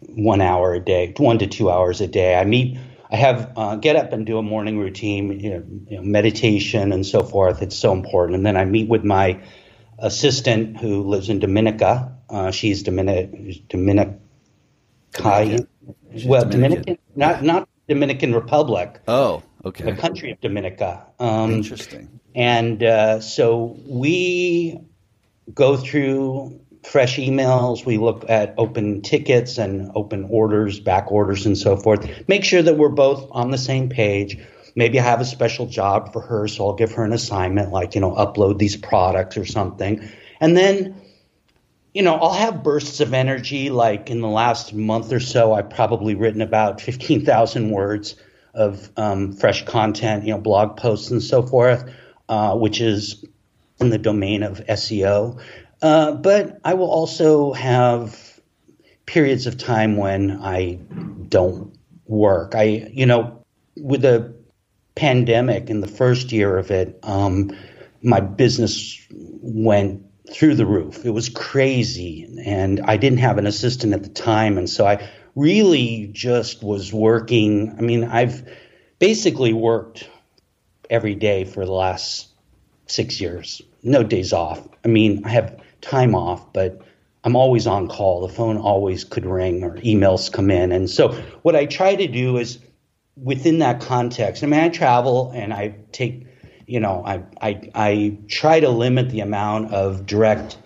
one 0.00 0.40
hour 0.40 0.74
a 0.74 0.80
day, 0.80 1.12
one 1.16 1.38
to 1.38 1.46
two 1.46 1.70
hours 1.70 2.00
a 2.00 2.06
day. 2.06 2.36
I 2.36 2.44
meet, 2.44 2.78
I 3.10 3.16
have 3.16 3.52
uh, 3.56 3.76
get 3.76 3.96
up 3.96 4.12
and 4.12 4.26
do 4.26 4.38
a 4.38 4.42
morning 4.42 4.78
routine, 4.78 5.38
you 5.38 5.50
know, 5.50 5.64
you 5.88 5.96
know, 5.96 6.02
meditation 6.02 6.92
and 6.92 7.06
so 7.06 7.22
forth. 7.22 7.62
It's 7.62 7.76
so 7.76 7.92
important, 7.92 8.36
and 8.36 8.46
then 8.46 8.56
I 8.56 8.64
meet 8.64 8.88
with 8.88 9.04
my 9.04 9.40
assistant 9.98 10.78
who 10.78 11.02
lives 11.02 11.28
in 11.28 11.38
Dominica. 11.38 12.12
Uh, 12.28 12.50
she's 12.50 12.82
Dominic 12.82 13.68
Dominic 13.68 14.18
Dominican. 15.12 15.68
Well, 16.24 16.44
Dominican. 16.44 16.82
Dominican, 16.82 16.98
not 17.14 17.42
not 17.42 17.68
Dominican 17.88 18.34
Republic. 18.34 19.00
Oh, 19.06 19.42
okay. 19.64 19.84
The 19.84 19.96
country 19.96 20.32
of 20.32 20.40
Dominica. 20.40 21.06
Um, 21.18 21.52
Interesting. 21.52 22.20
And 22.34 22.82
uh, 22.82 23.20
so 23.20 23.78
we 23.86 24.80
go 25.54 25.76
through 25.76 26.60
fresh 26.86 27.16
emails. 27.16 27.84
We 27.84 27.98
look 27.98 28.24
at 28.28 28.54
open 28.56 29.02
tickets 29.02 29.58
and 29.58 29.90
open 29.94 30.26
orders, 30.30 30.80
back 30.80 31.10
orders, 31.10 31.44
and 31.44 31.58
so 31.58 31.76
forth. 31.76 32.08
Make 32.28 32.44
sure 32.44 32.62
that 32.62 32.76
we're 32.76 32.88
both 32.88 33.26
on 33.32 33.50
the 33.50 33.58
same 33.58 33.88
page. 33.88 34.38
Maybe 34.76 35.00
I 35.00 35.02
have 35.02 35.20
a 35.20 35.24
special 35.24 35.66
job 35.66 36.12
for 36.12 36.20
her, 36.20 36.46
so 36.48 36.66
I'll 36.66 36.74
give 36.74 36.92
her 36.92 37.04
an 37.04 37.12
assignment, 37.12 37.72
like 37.72 37.94
you 37.94 38.00
know, 38.00 38.12
upload 38.12 38.58
these 38.58 38.76
products 38.76 39.36
or 39.36 39.44
something, 39.44 40.08
and 40.40 40.56
then 40.56 41.00
you 41.92 42.02
know, 42.02 42.16
I'll 42.16 42.34
have 42.34 42.62
bursts 42.62 43.00
of 43.00 43.14
energy. 43.14 43.70
Like 43.70 44.10
in 44.10 44.20
the 44.20 44.28
last 44.28 44.74
month 44.74 45.10
or 45.14 45.20
so, 45.20 45.54
I've 45.54 45.70
probably 45.70 46.14
written 46.14 46.42
about 46.42 46.78
15,000 46.82 47.70
words 47.70 48.16
of 48.52 48.90
um, 48.98 49.32
fresh 49.32 49.64
content, 49.64 50.24
you 50.24 50.32
know, 50.32 50.38
blog 50.38 50.76
posts 50.76 51.10
and 51.10 51.22
so 51.22 51.42
forth, 51.42 51.90
uh, 52.28 52.54
which 52.54 52.82
is 52.82 53.24
in 53.80 53.88
the 53.88 53.96
domain 53.96 54.42
of 54.42 54.60
SEO. 54.66 55.40
Uh, 55.82 56.12
but 56.12 56.60
I 56.64 56.74
will 56.74 56.90
also 56.90 57.52
have 57.52 58.40
periods 59.04 59.46
of 59.46 59.58
time 59.58 59.96
when 59.96 60.40
I 60.42 60.78
don't 61.28 61.76
work. 62.06 62.54
I, 62.54 62.90
you 62.92 63.06
know, 63.06 63.44
with 63.76 64.02
the 64.02 64.34
pandemic 64.94 65.70
in 65.70 65.80
the 65.80 65.88
first 65.88 66.32
year 66.32 66.56
of 66.58 66.70
it, 66.70 66.98
um, 67.02 67.56
my 68.02 68.20
business 68.20 69.06
went 69.10 70.04
through 70.32 70.54
the 70.54 70.66
roof. 70.66 71.04
It 71.04 71.10
was 71.10 71.28
crazy. 71.28 72.28
And 72.44 72.80
I 72.80 72.96
didn't 72.96 73.18
have 73.18 73.38
an 73.38 73.46
assistant 73.46 73.92
at 73.92 74.02
the 74.02 74.08
time. 74.08 74.58
And 74.58 74.68
so 74.68 74.86
I 74.86 75.08
really 75.34 76.10
just 76.12 76.62
was 76.62 76.92
working. 76.92 77.74
I 77.78 77.82
mean, 77.82 78.04
I've 78.04 78.48
basically 78.98 79.52
worked 79.52 80.08
every 80.90 81.14
day 81.14 81.44
for 81.44 81.64
the 81.64 81.72
last 81.72 82.28
six 82.86 83.20
years, 83.20 83.60
no 83.82 84.02
days 84.02 84.32
off. 84.32 84.66
I 84.84 84.88
mean, 84.88 85.24
I 85.24 85.30
have 85.30 85.60
time 85.90 86.14
off, 86.14 86.52
but 86.52 86.82
I'm 87.24 87.36
always 87.36 87.66
on 87.66 87.88
call. 87.88 88.26
The 88.26 88.32
phone 88.32 88.56
always 88.56 89.04
could 89.04 89.26
ring 89.26 89.64
or 89.64 89.76
emails 89.78 90.32
come 90.32 90.50
in. 90.50 90.72
And 90.72 90.88
so 90.88 91.12
what 91.42 91.56
I 91.56 91.66
try 91.66 91.94
to 91.94 92.06
do 92.06 92.36
is 92.36 92.58
within 93.16 93.58
that 93.60 93.80
context, 93.80 94.42
I 94.42 94.46
mean, 94.46 94.60
I 94.60 94.68
travel 94.68 95.32
and 95.34 95.52
I 95.52 95.76
take 95.92 96.26
you 96.66 96.80
know, 96.80 97.04
I, 97.06 97.22
I, 97.40 97.70
I 97.74 98.18
try 98.28 98.60
to 98.60 98.68
limit 98.68 99.10
the 99.10 99.20
amount 99.20 99.72
of 99.72 100.04
direct 100.04 100.58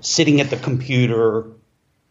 sitting 0.00 0.40
at 0.40 0.50
the 0.50 0.56
computer 0.56 1.46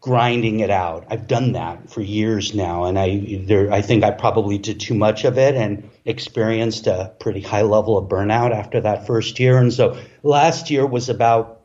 grinding 0.00 0.60
it 0.60 0.70
out. 0.70 1.06
I've 1.10 1.26
done 1.26 1.52
that 1.52 1.90
for 1.90 2.00
years 2.00 2.54
now, 2.54 2.84
and 2.84 2.98
I 2.98 3.42
there 3.44 3.72
I 3.72 3.82
think 3.82 4.04
I 4.04 4.12
probably 4.12 4.56
did 4.56 4.80
too 4.80 4.94
much 4.94 5.24
of 5.24 5.36
it 5.36 5.54
and 5.54 5.90
experienced 6.04 6.86
a 6.86 7.12
pretty 7.18 7.40
high 7.40 7.62
level 7.62 7.98
of 7.98 8.08
burnout 8.08 8.52
after 8.52 8.80
that 8.82 9.06
first 9.06 9.40
year. 9.40 9.58
And 9.58 9.72
so 9.72 9.98
last 10.22 10.70
year 10.70 10.86
was 10.86 11.08
about 11.08 11.55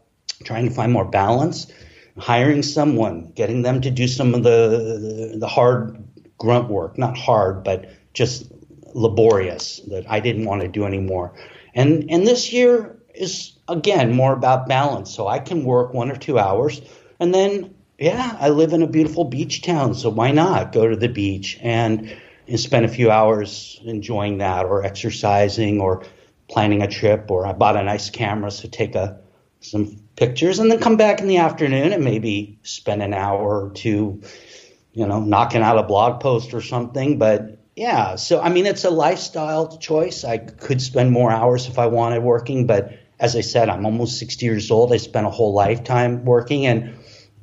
trying 0.44 0.68
to 0.68 0.74
find 0.74 0.92
more 0.92 1.06
balance, 1.06 1.72
hiring 2.18 2.64
someone, 2.64 3.32
getting 3.36 3.62
them 3.62 3.82
to 3.82 3.92
do 3.92 4.08
some 4.08 4.34
of 4.34 4.44
the 4.44 5.36
the 5.38 5.48
hard 5.48 6.04
grunt 6.38 6.70
work, 6.70 6.98
not 6.98 7.18
hard, 7.18 7.64
but 7.64 7.90
just 8.14 8.52
laborious 8.94 9.80
that 9.88 10.10
I 10.10 10.20
didn't 10.20 10.46
want 10.46 10.62
to 10.62 10.68
do 10.68 10.86
anymore. 10.86 11.34
And 11.74 12.10
and 12.10 12.28
this 12.28 12.52
year 12.52 12.98
is 13.14 13.54
again 13.68 14.16
more 14.16 14.34
about 14.34 14.68
balance. 14.68 15.14
So 15.14 15.28
I 15.28 15.40
can 15.40 15.64
work 15.64 15.94
one 15.94 16.12
or 16.12 16.16
two 16.18 16.38
hours 16.40 16.82
and 17.20 17.34
then 17.34 17.76
yeah, 18.02 18.36
I 18.40 18.50
live 18.50 18.74
in 18.74 18.82
a 18.82 18.88
beautiful 18.88 19.26
beach 19.26 19.62
town, 19.62 19.94
so 19.94 20.10
why 20.10 20.32
not 20.32 20.72
go 20.72 20.88
to 20.88 20.96
the 20.96 21.08
beach 21.08 21.60
and, 21.62 22.18
and 22.48 22.60
spend 22.60 22.84
a 22.84 22.88
few 22.88 23.12
hours 23.12 23.80
enjoying 23.86 24.40
that 24.40 24.66
or 24.66 24.84
exercising 24.84 25.80
or 25.80 26.04
planning 26.50 26.82
a 26.82 26.88
trip 26.88 27.30
or 27.30 27.46
I 27.46 27.54
bought 27.54 27.78
a 27.78 27.84
nice 27.84 28.10
camera 28.10 28.52
so 28.52 28.68
take 28.68 28.96
a 28.96 29.22
some 29.62 30.01
pictures, 30.22 30.60
and 30.60 30.70
then 30.70 30.80
come 30.80 30.98
back 30.98 31.20
in 31.20 31.28
the 31.28 31.38
afternoon 31.38 31.94
and 31.94 32.04
maybe 32.04 32.60
spend 32.62 33.02
an 33.02 33.12
hour 33.12 33.66
or 33.66 33.72
two, 33.72 34.22
you 34.94 35.08
know, 35.08 35.20
knocking 35.20 35.64
out 35.64 35.80
a 35.80 35.84
blog 35.84 36.22
post 36.22 36.54
or 36.54 36.62
something. 36.62 37.18
But 37.18 37.58
yeah, 37.76 38.16
so 38.18 38.40
I 38.40 38.50
mean, 38.50 38.68
it's 38.68 38.84
a 38.84 38.92
lifestyle 38.92 39.80
choice. 39.80 40.24
I 40.24 40.38
could 40.38 40.80
spend 40.80 41.12
more 41.12 41.32
hours 41.32 41.68
if 41.68 41.80
I 41.80 41.88
wanted 41.88 42.22
working, 42.22 42.68
but 42.68 42.94
as 43.20 43.36
I 43.36 43.42
said, 43.42 43.68
I'm 43.68 43.84
almost 43.84 44.20
60 44.20 44.46
years 44.46 44.70
old. 44.70 44.94
I 44.94 44.98
spent 44.98 45.26
a 45.26 45.32
whole 45.32 45.54
lifetime 45.54 46.24
working, 46.24 46.68
and 46.68 46.94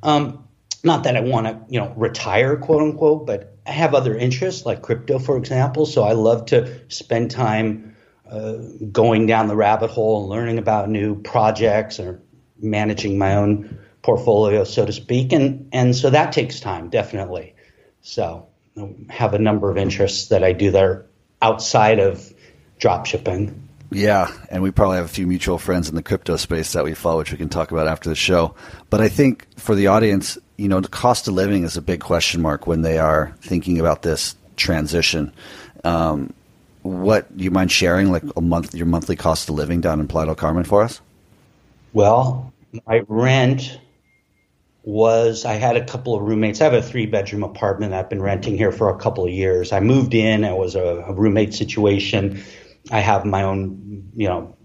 um, 0.01 0.47
not 0.81 1.03
that 1.03 1.17
I 1.17 1.19
want 1.19 1.47
to, 1.47 1.59
you 1.67 1.81
know, 1.81 1.93
retire, 1.97 2.55
quote 2.55 2.81
unquote, 2.81 3.27
but 3.27 3.57
I 3.67 3.71
have 3.71 3.93
other 3.93 4.17
interests 4.17 4.65
like 4.65 4.81
crypto, 4.81 5.19
for 5.19 5.35
example. 5.35 5.85
So 5.85 6.03
I 6.03 6.13
love 6.13 6.45
to 6.47 6.79
spend 6.89 7.31
time 7.31 7.97
uh, 8.31 8.53
going 8.89 9.25
down 9.25 9.49
the 9.49 9.57
rabbit 9.57 9.89
hole 9.89 10.21
and 10.21 10.29
learning 10.29 10.59
about 10.59 10.89
new 10.89 11.21
projects 11.21 11.99
or 11.99 12.21
managing 12.61 13.17
my 13.17 13.35
own 13.35 13.79
portfolio, 14.01 14.63
so 14.63 14.85
to 14.85 14.91
speak. 14.91 15.33
And 15.33 15.69
and 15.71 15.95
so 15.95 16.09
that 16.09 16.31
takes 16.31 16.59
time, 16.59 16.89
definitely. 16.89 17.55
So 18.01 18.47
I 18.77 18.93
have 19.09 19.33
a 19.33 19.39
number 19.39 19.69
of 19.69 19.77
interests 19.77 20.29
that 20.29 20.43
I 20.43 20.53
do 20.53 20.71
that 20.71 20.83
are 20.83 21.05
outside 21.41 21.99
of 21.99 22.33
drop 22.79 23.05
shipping. 23.05 23.67
Yeah, 23.91 24.31
and 24.51 24.61
we 24.61 24.69
probably 24.69 24.97
have 24.97 25.05
a 25.05 25.09
few 25.09 25.25
mutual 25.25 25.57
friends 25.57 25.89
in 25.89 25.95
the 25.95 26.03
crypto 26.03 26.35
space 26.35 26.73
that 26.73 26.83
we 26.83 26.93
follow, 26.93 27.19
which 27.19 27.31
we 27.31 27.37
can 27.37 27.49
talk 27.49 27.71
about 27.71 27.87
after 27.87 28.09
the 28.09 28.15
show. 28.15 28.53
But 28.91 29.01
I 29.01 29.09
think 29.09 29.47
for 29.57 29.73
the 29.73 29.87
audience, 29.87 30.37
you 30.57 30.67
know, 30.67 30.79
the 30.79 30.89
cost 30.89 31.27
of 31.27 31.33
living 31.33 31.63
is 31.63 31.75
a 31.75 31.81
big 31.81 31.99
question 31.99 32.41
mark 32.41 32.67
when 32.67 32.83
they 32.83 32.99
are 32.99 33.35
thinking 33.41 33.79
about 33.79 34.03
this 34.03 34.35
transition. 34.57 35.33
Um, 35.83 36.33
what 36.83 37.35
do 37.35 37.43
you 37.43 37.49
mind 37.49 37.71
sharing, 37.71 38.11
like 38.11 38.23
a 38.37 38.41
month, 38.41 38.75
your 38.75 38.85
monthly 38.85 39.15
cost 39.15 39.49
of 39.49 39.55
living 39.55 39.81
down 39.81 39.99
in 39.99 40.07
Playa 40.07 40.27
del 40.27 40.35
Carmen 40.35 40.65
for 40.65 40.83
us? 40.83 41.01
Well, 41.93 42.53
my 42.85 43.01
rent 43.07 43.79
was 44.83 45.45
I 45.45 45.53
had 45.53 45.75
a 45.75 45.85
couple 45.85 46.15
of 46.15 46.21
roommates. 46.21 46.61
I 46.61 46.65
have 46.65 46.73
a 46.73 46.81
three 46.81 47.05
bedroom 47.05 47.43
apartment 47.43 47.93
I've 47.93 48.09
been 48.09 48.21
renting 48.21 48.57
here 48.57 48.71
for 48.71 48.89
a 48.89 48.97
couple 48.97 49.25
of 49.25 49.31
years. 49.31 49.71
I 49.71 49.79
moved 49.79 50.13
in. 50.13 50.43
It 50.43 50.55
was 50.55 50.75
a, 50.75 51.05
a 51.07 51.13
roommate 51.13 51.53
situation. 51.53 52.43
I 52.91 52.99
have 52.99 53.25
my 53.25 53.43
own, 53.43 54.11
you 54.15 54.27
know, 54.27 54.55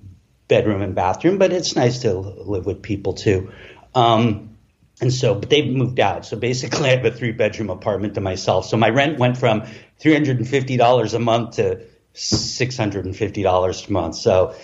bedroom 0.48 0.82
and 0.82 0.94
bathroom, 0.94 1.38
but 1.38 1.52
it's 1.52 1.74
nice 1.74 2.00
to 2.00 2.12
live 2.12 2.66
with 2.66 2.82
people 2.82 3.14
too. 3.14 3.50
Um, 3.94 4.56
and 5.00 5.12
so, 5.12 5.34
but 5.34 5.50
they've 5.50 5.70
moved 5.70 5.98
out. 5.98 6.24
So 6.24 6.36
basically, 6.36 6.88
I 6.90 6.96
have 6.96 7.04
a 7.04 7.10
three 7.10 7.32
bedroom 7.32 7.70
apartment 7.70 8.14
to 8.14 8.20
myself. 8.20 8.66
So 8.66 8.76
my 8.76 8.90
rent 8.90 9.18
went 9.18 9.36
from 9.36 9.62
$350 10.00 11.14
a 11.14 11.18
month 11.18 11.56
to 11.56 11.84
$650 12.14 13.88
a 13.88 13.92
month. 13.92 14.14
So 14.14 14.54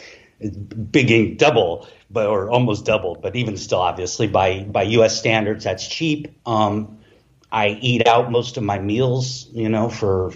big 0.91 1.39
double, 1.39 1.89
but 2.11 2.27
or 2.27 2.51
almost 2.51 2.85
double, 2.85 3.15
but 3.15 3.37
even 3.37 3.57
still, 3.57 3.81
obviously 3.81 4.27
by 4.27 4.65
by 4.65 4.83
U.S. 4.83 5.19
standards, 5.19 5.65
that's 5.65 5.87
cheap. 5.87 6.39
Um, 6.47 6.99
I 7.53 7.79
eat 7.81 8.07
out 8.07 8.31
most 8.31 8.57
of 8.57 8.63
my 8.63 8.79
meals, 8.79 9.47
you 9.53 9.69
know, 9.69 9.89
for 9.89 10.33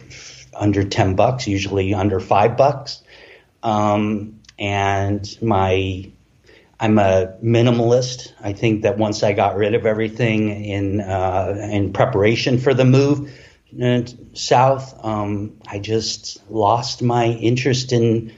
under 0.54 0.84
ten 0.84 1.14
bucks, 1.16 1.46
usually 1.46 1.94
under 1.94 2.20
five 2.20 2.56
bucks. 2.56 3.02
Um, 3.62 4.40
and 4.58 5.26
my 5.42 6.10
I'm 6.78 6.98
a 6.98 7.34
minimalist. 7.42 8.32
I 8.42 8.52
think 8.52 8.82
that 8.82 8.98
once 8.98 9.22
I 9.22 9.32
got 9.32 9.56
rid 9.56 9.74
of 9.74 9.86
everything 9.86 10.64
in 10.64 11.00
uh, 11.00 11.68
in 11.70 11.92
preparation 11.92 12.58
for 12.58 12.74
the 12.74 12.84
move 12.84 13.32
uh, 13.82 14.02
south, 14.34 15.04
um, 15.04 15.58
I 15.66 15.78
just 15.78 16.48
lost 16.50 17.02
my 17.02 17.26
interest 17.26 17.92
in 17.92 18.32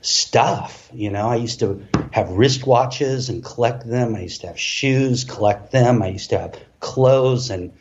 stuff. 0.00 0.88
You 0.92 1.10
know, 1.10 1.28
I 1.28 1.36
used 1.36 1.60
to 1.60 1.86
have 2.12 2.28
wristwatches 2.28 3.28
and 3.28 3.44
collect 3.44 3.88
them. 3.88 4.14
I 4.14 4.22
used 4.22 4.40
to 4.42 4.48
have 4.48 4.58
shoes, 4.58 5.24
collect 5.24 5.70
them. 5.70 6.02
I 6.02 6.08
used 6.08 6.30
to 6.30 6.38
have 6.38 6.58
clothes 6.80 7.50
and 7.50 7.72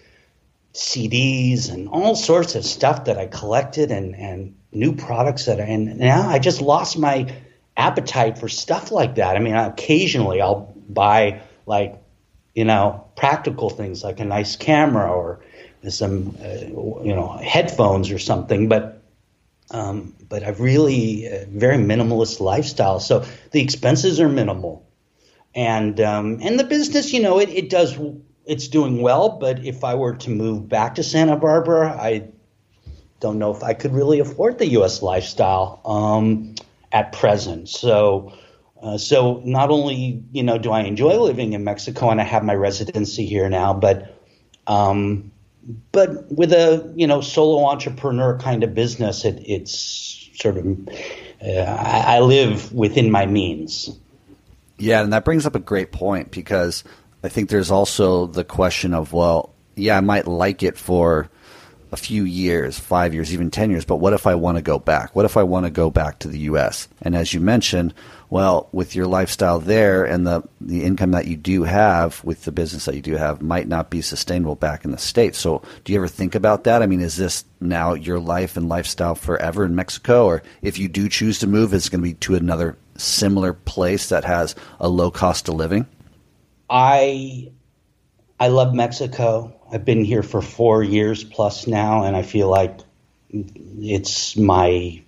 CDs 0.73 1.71
and 1.71 1.89
all 1.89 2.15
sorts 2.15 2.55
of 2.55 2.63
stuff 2.63 3.05
that 3.05 3.17
I 3.17 3.27
collected 3.27 3.91
and, 3.91 4.15
and 4.15 4.55
new 4.71 4.95
products 4.95 5.45
that 5.45 5.59
I, 5.59 5.63
and 5.63 5.97
now 5.97 6.29
I 6.29 6.39
just 6.39 6.61
lost 6.61 6.97
my 6.97 7.33
appetite 7.75 8.37
for 8.37 8.47
stuff 8.47 8.91
like 8.91 9.15
that. 9.15 9.35
I 9.35 9.39
mean, 9.39 9.55
occasionally 9.55 10.41
I'll 10.41 10.73
buy 10.87 11.41
like, 11.65 12.01
you 12.53 12.65
know, 12.65 13.05
practical 13.15 13.69
things 13.69 14.03
like 14.03 14.19
a 14.19 14.25
nice 14.25 14.55
camera 14.55 15.09
or 15.09 15.39
some, 15.87 16.35
uh, 16.43 17.03
you 17.03 17.15
know, 17.15 17.39
headphones 17.41 18.11
or 18.11 18.19
something, 18.19 18.67
but 18.67 18.98
um, 19.71 20.15
but 20.27 20.43
I've 20.43 20.59
really 20.59 21.27
uh, 21.27 21.45
very 21.49 21.77
minimalist 21.77 22.39
lifestyle. 22.39 22.99
So 22.99 23.25
the 23.51 23.61
expenses 23.61 24.19
are 24.19 24.29
minimal, 24.29 24.87
and 25.53 25.99
um, 26.01 26.39
and 26.41 26.59
the 26.59 26.63
business, 26.63 27.13
you 27.13 27.21
know, 27.21 27.39
it, 27.39 27.49
it 27.49 27.69
does 27.69 27.97
it's 28.45 28.67
doing 28.67 29.01
well. 29.01 29.29
But 29.29 29.65
if 29.65 29.83
I 29.83 29.95
were 29.95 30.15
to 30.15 30.29
move 30.29 30.67
back 30.67 30.95
to 30.95 31.03
Santa 31.03 31.35
Barbara, 31.35 31.89
I 31.89 32.29
don't 33.19 33.37
know 33.37 33.51
if 33.51 33.63
I 33.63 33.73
could 33.73 33.93
really 33.93 34.19
afford 34.19 34.57
the 34.57 34.67
U.S. 34.69 35.01
lifestyle 35.01 35.81
um, 35.85 36.55
at 36.91 37.11
present. 37.13 37.69
So. 37.69 38.33
Uh, 38.81 38.97
so 38.97 39.41
not 39.43 39.69
only 39.71 40.23
you 40.31 40.41
know 40.41 40.57
do 40.57 40.71
I 40.71 40.83
enjoy 40.83 41.19
living 41.19 41.51
in 41.51 41.65
Mexico 41.65 42.11
and 42.11 42.21
I 42.21 42.23
have 42.23 42.45
my 42.45 42.55
residency 42.55 43.25
here 43.25 43.49
now, 43.49 43.73
but 43.73 44.17
um, 44.67 45.28
but 45.91 46.31
with 46.31 46.53
a 46.53 46.91
you 46.95 47.07
know 47.07 47.21
solo 47.21 47.65
entrepreneur 47.65 48.37
kind 48.39 48.63
of 48.63 48.73
business, 48.73 49.25
it, 49.25 49.41
it's 49.45 50.29
sort 50.35 50.57
of 50.57 50.65
uh, 51.45 51.49
I, 51.49 52.17
I 52.17 52.19
live 52.19 52.71
within 52.73 53.11
my 53.11 53.25
means. 53.25 53.89
Yeah, 54.77 55.01
and 55.01 55.11
that 55.13 55.25
brings 55.25 55.45
up 55.45 55.55
a 55.55 55.59
great 55.59 55.91
point 55.91 56.31
because 56.31 56.83
I 57.23 57.29
think 57.29 57.49
there's 57.49 57.71
also 57.71 58.27
the 58.27 58.43
question 58.43 58.93
of 58.93 59.13
well, 59.13 59.53
yeah, 59.75 59.97
I 59.97 60.01
might 60.01 60.27
like 60.27 60.63
it 60.63 60.77
for 60.77 61.29
a 61.91 61.97
few 61.97 62.23
years, 62.23 62.77
five 62.77 63.13
years, 63.13 63.33
even 63.33 63.49
10 63.49 63.71
years, 63.71 63.85
but 63.85 63.95
what 63.95 64.13
if 64.13 64.27
I 64.27 64.35
want 64.35 64.57
to 64.57 64.61
go 64.61 64.77
back? 64.77 65.15
What 65.15 65.25
if 65.25 65.37
I 65.37 65.43
want 65.43 65.65
to 65.65 65.71
go 65.71 65.89
back 65.89 66.19
to 66.19 66.27
the 66.27 66.39
U.S.? 66.39 66.87
And 67.01 67.15
as 67.15 67.33
you 67.33 67.39
mentioned, 67.39 67.93
well, 68.29 68.69
with 68.71 68.95
your 68.95 69.07
lifestyle 69.07 69.59
there 69.59 70.05
and 70.05 70.25
the, 70.25 70.43
the 70.61 70.83
income 70.83 71.11
that 71.11 71.27
you 71.27 71.35
do 71.35 71.63
have 71.63 72.23
with 72.23 72.45
the 72.45 72.51
business 72.51 72.85
that 72.85 72.95
you 72.95 73.01
do 73.01 73.15
have 73.15 73.41
might 73.41 73.67
not 73.67 73.89
be 73.89 74.01
sustainable 74.01 74.55
back 74.55 74.85
in 74.85 74.91
the 74.91 74.97
States. 74.97 75.37
So 75.37 75.61
do 75.83 75.93
you 75.93 75.99
ever 75.99 76.07
think 76.07 76.35
about 76.35 76.63
that? 76.65 76.83
I 76.83 76.85
mean, 76.85 77.01
is 77.01 77.17
this 77.17 77.45
now 77.59 77.93
your 77.93 78.19
life 78.19 78.55
and 78.55 78.69
lifestyle 78.69 79.15
forever 79.15 79.65
in 79.65 79.75
Mexico? 79.75 80.25
Or 80.25 80.43
if 80.61 80.77
you 80.77 80.87
do 80.87 81.09
choose 81.09 81.39
to 81.39 81.47
move, 81.47 81.73
is 81.73 81.87
it 81.87 81.91
going 81.91 82.01
to 82.01 82.09
be 82.09 82.13
to 82.13 82.35
another 82.35 82.77
similar 82.97 83.53
place 83.53 84.09
that 84.09 84.25
has 84.25 84.55
a 84.79 84.89
low 84.89 85.09
cost 85.09 85.49
of 85.49 85.55
living? 85.55 85.87
I 86.69 87.51
I 88.39 88.47
love 88.47 88.73
Mexico. 88.73 89.59
I've 89.71 89.83
been 89.83 90.05
here 90.05 90.23
for 90.23 90.41
four 90.41 90.81
years 90.81 91.23
plus 91.23 91.67
now, 91.67 92.03
and 92.03 92.15
I 92.15 92.21
feel 92.21 92.47
like 92.47 92.79
it's 93.31 94.37
my, 94.37 95.01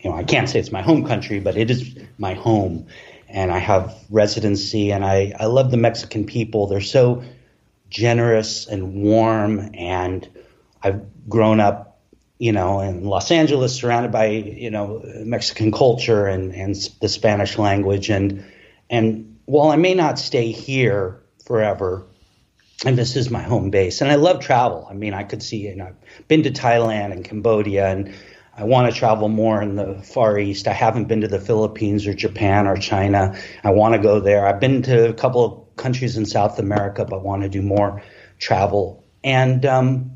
you 0.00 0.10
know, 0.10 0.16
I 0.16 0.24
can't 0.24 0.48
say 0.48 0.58
it's 0.60 0.72
my 0.72 0.82
home 0.82 1.06
country, 1.06 1.40
but 1.40 1.56
it 1.56 1.70
is 1.70 1.96
my 2.18 2.34
home. 2.34 2.86
And 3.28 3.52
I 3.52 3.58
have 3.58 3.94
residency, 4.10 4.90
and 4.92 5.04
I, 5.04 5.34
I 5.38 5.46
love 5.46 5.70
the 5.70 5.76
Mexican 5.76 6.24
people. 6.24 6.66
They're 6.66 6.80
so 6.80 7.22
generous 7.90 8.66
and 8.66 9.02
warm, 9.02 9.70
and 9.74 10.26
I've 10.82 11.02
grown 11.28 11.60
up, 11.60 12.00
you 12.38 12.52
know, 12.52 12.80
in 12.80 13.04
Los 13.04 13.30
Angeles, 13.30 13.74
surrounded 13.74 14.12
by, 14.12 14.26
you 14.26 14.70
know, 14.70 15.02
Mexican 15.24 15.72
culture 15.72 16.26
and, 16.26 16.54
and 16.54 16.74
the 17.00 17.08
Spanish 17.08 17.58
language. 17.58 18.08
And, 18.08 18.44
and 18.88 19.38
while 19.44 19.70
I 19.70 19.76
may 19.76 19.94
not 19.94 20.18
stay 20.18 20.52
here 20.52 21.20
forever, 21.44 22.06
and 22.84 22.96
this 22.96 23.16
is 23.16 23.28
my 23.28 23.42
home 23.42 23.70
base. 23.70 24.00
And 24.00 24.10
I 24.10 24.14
love 24.14 24.40
travel. 24.40 24.86
I 24.88 24.94
mean, 24.94 25.12
I 25.12 25.24
could 25.24 25.42
see, 25.42 25.66
and 25.66 25.82
I've 25.82 25.96
been 26.28 26.44
to 26.44 26.50
Thailand 26.50 27.12
and 27.12 27.24
Cambodia, 27.24 27.88
and 27.88 28.14
I 28.58 28.64
want 28.64 28.92
to 28.92 28.98
travel 28.98 29.28
more 29.28 29.62
in 29.62 29.76
the 29.76 30.02
Far 30.02 30.36
East. 30.36 30.66
I 30.66 30.72
haven't 30.72 31.04
been 31.04 31.20
to 31.20 31.28
the 31.28 31.38
Philippines 31.38 32.08
or 32.08 32.12
Japan 32.12 32.66
or 32.66 32.76
China. 32.76 33.38
I 33.62 33.70
want 33.70 33.94
to 33.94 34.00
go 34.00 34.18
there. 34.18 34.46
I've 34.46 34.58
been 34.58 34.82
to 34.82 35.08
a 35.08 35.12
couple 35.14 35.44
of 35.44 35.76
countries 35.76 36.16
in 36.16 36.26
South 36.26 36.58
America, 36.58 37.04
but 37.04 37.22
want 37.22 37.42
to 37.42 37.48
do 37.48 37.62
more 37.62 38.02
travel. 38.40 39.04
And 39.22 39.64
um, 39.64 40.10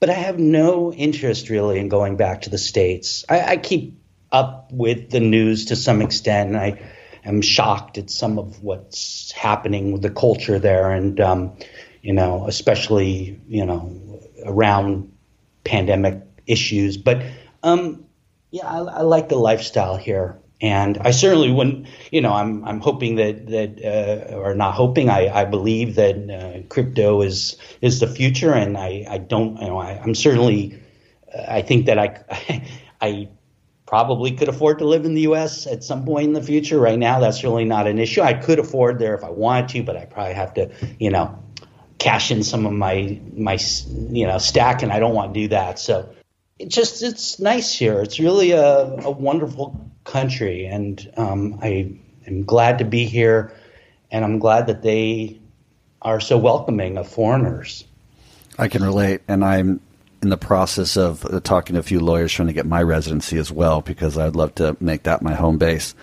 but 0.00 0.10
I 0.10 0.14
have 0.14 0.40
no 0.40 0.92
interest 0.92 1.48
really 1.48 1.78
in 1.78 1.88
going 1.88 2.16
back 2.16 2.42
to 2.42 2.50
the 2.50 2.58
states. 2.58 3.24
I, 3.28 3.52
I 3.52 3.56
keep 3.56 4.00
up 4.32 4.72
with 4.72 5.10
the 5.10 5.20
news 5.20 5.66
to 5.66 5.76
some 5.76 6.02
extent, 6.02 6.48
and 6.48 6.58
I 6.58 6.82
am 7.24 7.40
shocked 7.40 7.98
at 7.98 8.10
some 8.10 8.40
of 8.40 8.64
what's 8.64 9.30
happening 9.30 9.92
with 9.92 10.02
the 10.02 10.10
culture 10.10 10.58
there. 10.58 10.90
And 10.90 11.20
um, 11.20 11.56
you 12.02 12.14
know, 12.14 12.48
especially, 12.48 13.40
you 13.46 13.64
know, 13.64 14.20
around 14.44 15.12
pandemic 15.62 16.22
issues. 16.46 16.96
But 16.96 17.22
um, 17.66 18.06
yeah, 18.52 18.66
I, 18.66 18.78
I, 18.78 19.00
like 19.02 19.28
the 19.28 19.36
lifestyle 19.36 19.96
here. 19.96 20.38
And 20.60 20.98
I 20.98 21.10
certainly 21.10 21.50
wouldn't, 21.50 21.88
you 22.10 22.22
know, 22.22 22.32
I'm 22.32 22.64
I'm 22.64 22.80
hoping 22.80 23.16
that 23.16 23.48
that 23.48 24.30
uh, 24.32 24.34
or 24.36 24.54
not 24.54 24.72
hoping. 24.72 25.10
I, 25.10 25.28
I 25.28 25.44
believe 25.44 25.96
that 25.96 26.16
uh, 26.16 26.66
crypto 26.68 27.20
is 27.20 27.58
is 27.82 28.00
the 28.00 28.06
future, 28.06 28.54
and 28.54 28.78
I, 28.78 29.04
I 29.06 29.18
don't, 29.18 29.60
you 29.60 29.68
know, 29.68 29.76
I, 29.76 29.92
am 30.02 30.14
certainly, 30.14 30.80
I 31.46 31.60
think 31.60 31.86
that 31.86 31.98
I 31.98 32.62
I 33.02 33.28
probably 33.84 34.32
could 34.32 34.48
afford 34.48 34.78
to 34.78 34.86
live 34.86 35.04
in 35.04 35.12
the 35.12 35.22
U.S. 35.22 35.66
at 35.66 35.84
some 35.84 36.06
point 36.06 36.28
in 36.28 36.32
the 36.32 36.42
future. 36.42 36.80
Right 36.80 36.98
now, 36.98 37.20
that's 37.20 37.44
really 37.44 37.66
not 37.66 37.86
an 37.86 37.98
issue. 37.98 38.22
I 38.22 38.32
could 38.32 38.58
afford 38.58 38.98
there 38.98 39.14
if 39.14 39.24
I 39.24 39.30
wanted 39.30 39.68
to, 39.70 39.82
but 39.82 39.98
I 39.98 40.06
probably 40.06 40.34
have 40.34 40.54
to, 40.54 40.70
you 40.98 41.10
know, 41.10 41.38
cash 41.98 42.30
in 42.30 42.42
some 42.42 42.64
of 42.64 42.72
my 42.72 43.20
my 43.34 43.58
you 44.08 44.26
know 44.26 44.38
stack, 44.38 44.82
and 44.82 44.90
I 44.90 45.00
don't 45.00 45.14
want 45.14 45.34
to 45.34 45.40
do 45.40 45.48
that. 45.48 45.78
So 45.78 46.08
it 46.58 46.68
just 46.68 47.02
it's 47.02 47.38
nice 47.38 47.72
here. 47.72 48.00
It's 48.00 48.18
really 48.18 48.52
a, 48.52 48.82
a 48.82 49.10
wonderful 49.10 49.90
country, 50.04 50.66
and 50.66 51.12
um, 51.16 51.58
I 51.62 51.98
am 52.26 52.44
glad 52.44 52.78
to 52.78 52.84
be 52.84 53.04
here, 53.04 53.52
and 54.10 54.24
I'm 54.24 54.38
glad 54.38 54.68
that 54.68 54.82
they 54.82 55.38
are 56.00 56.20
so 56.20 56.38
welcoming 56.38 56.96
of 56.96 57.08
foreigners. 57.08 57.84
I 58.58 58.68
can 58.68 58.82
relate, 58.82 59.20
and 59.28 59.44
I'm 59.44 59.80
in 60.22 60.30
the 60.30 60.36
process 60.36 60.96
of 60.96 61.24
uh, 61.26 61.40
talking 61.40 61.74
to 61.74 61.80
a 61.80 61.82
few 61.82 62.00
lawyers 62.00 62.32
trying 62.32 62.48
to 62.48 62.54
get 62.54 62.66
my 62.66 62.82
residency 62.82 63.36
as 63.36 63.52
well 63.52 63.82
because 63.82 64.16
I'd 64.16 64.36
love 64.36 64.54
to 64.56 64.76
make 64.80 65.02
that 65.02 65.22
my 65.22 65.34
home 65.34 65.58
base. 65.58 65.94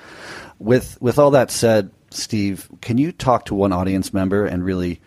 With 0.60 1.02
with 1.02 1.18
all 1.18 1.32
that 1.32 1.50
said, 1.50 1.90
Steve, 2.12 2.70
can 2.82 3.00
you 3.00 3.12
talk 3.12 3.46
to 3.46 3.56
one 3.56 3.74
audience 3.74 4.14
member 4.14 4.46
and 4.46 4.64
really 4.64 5.02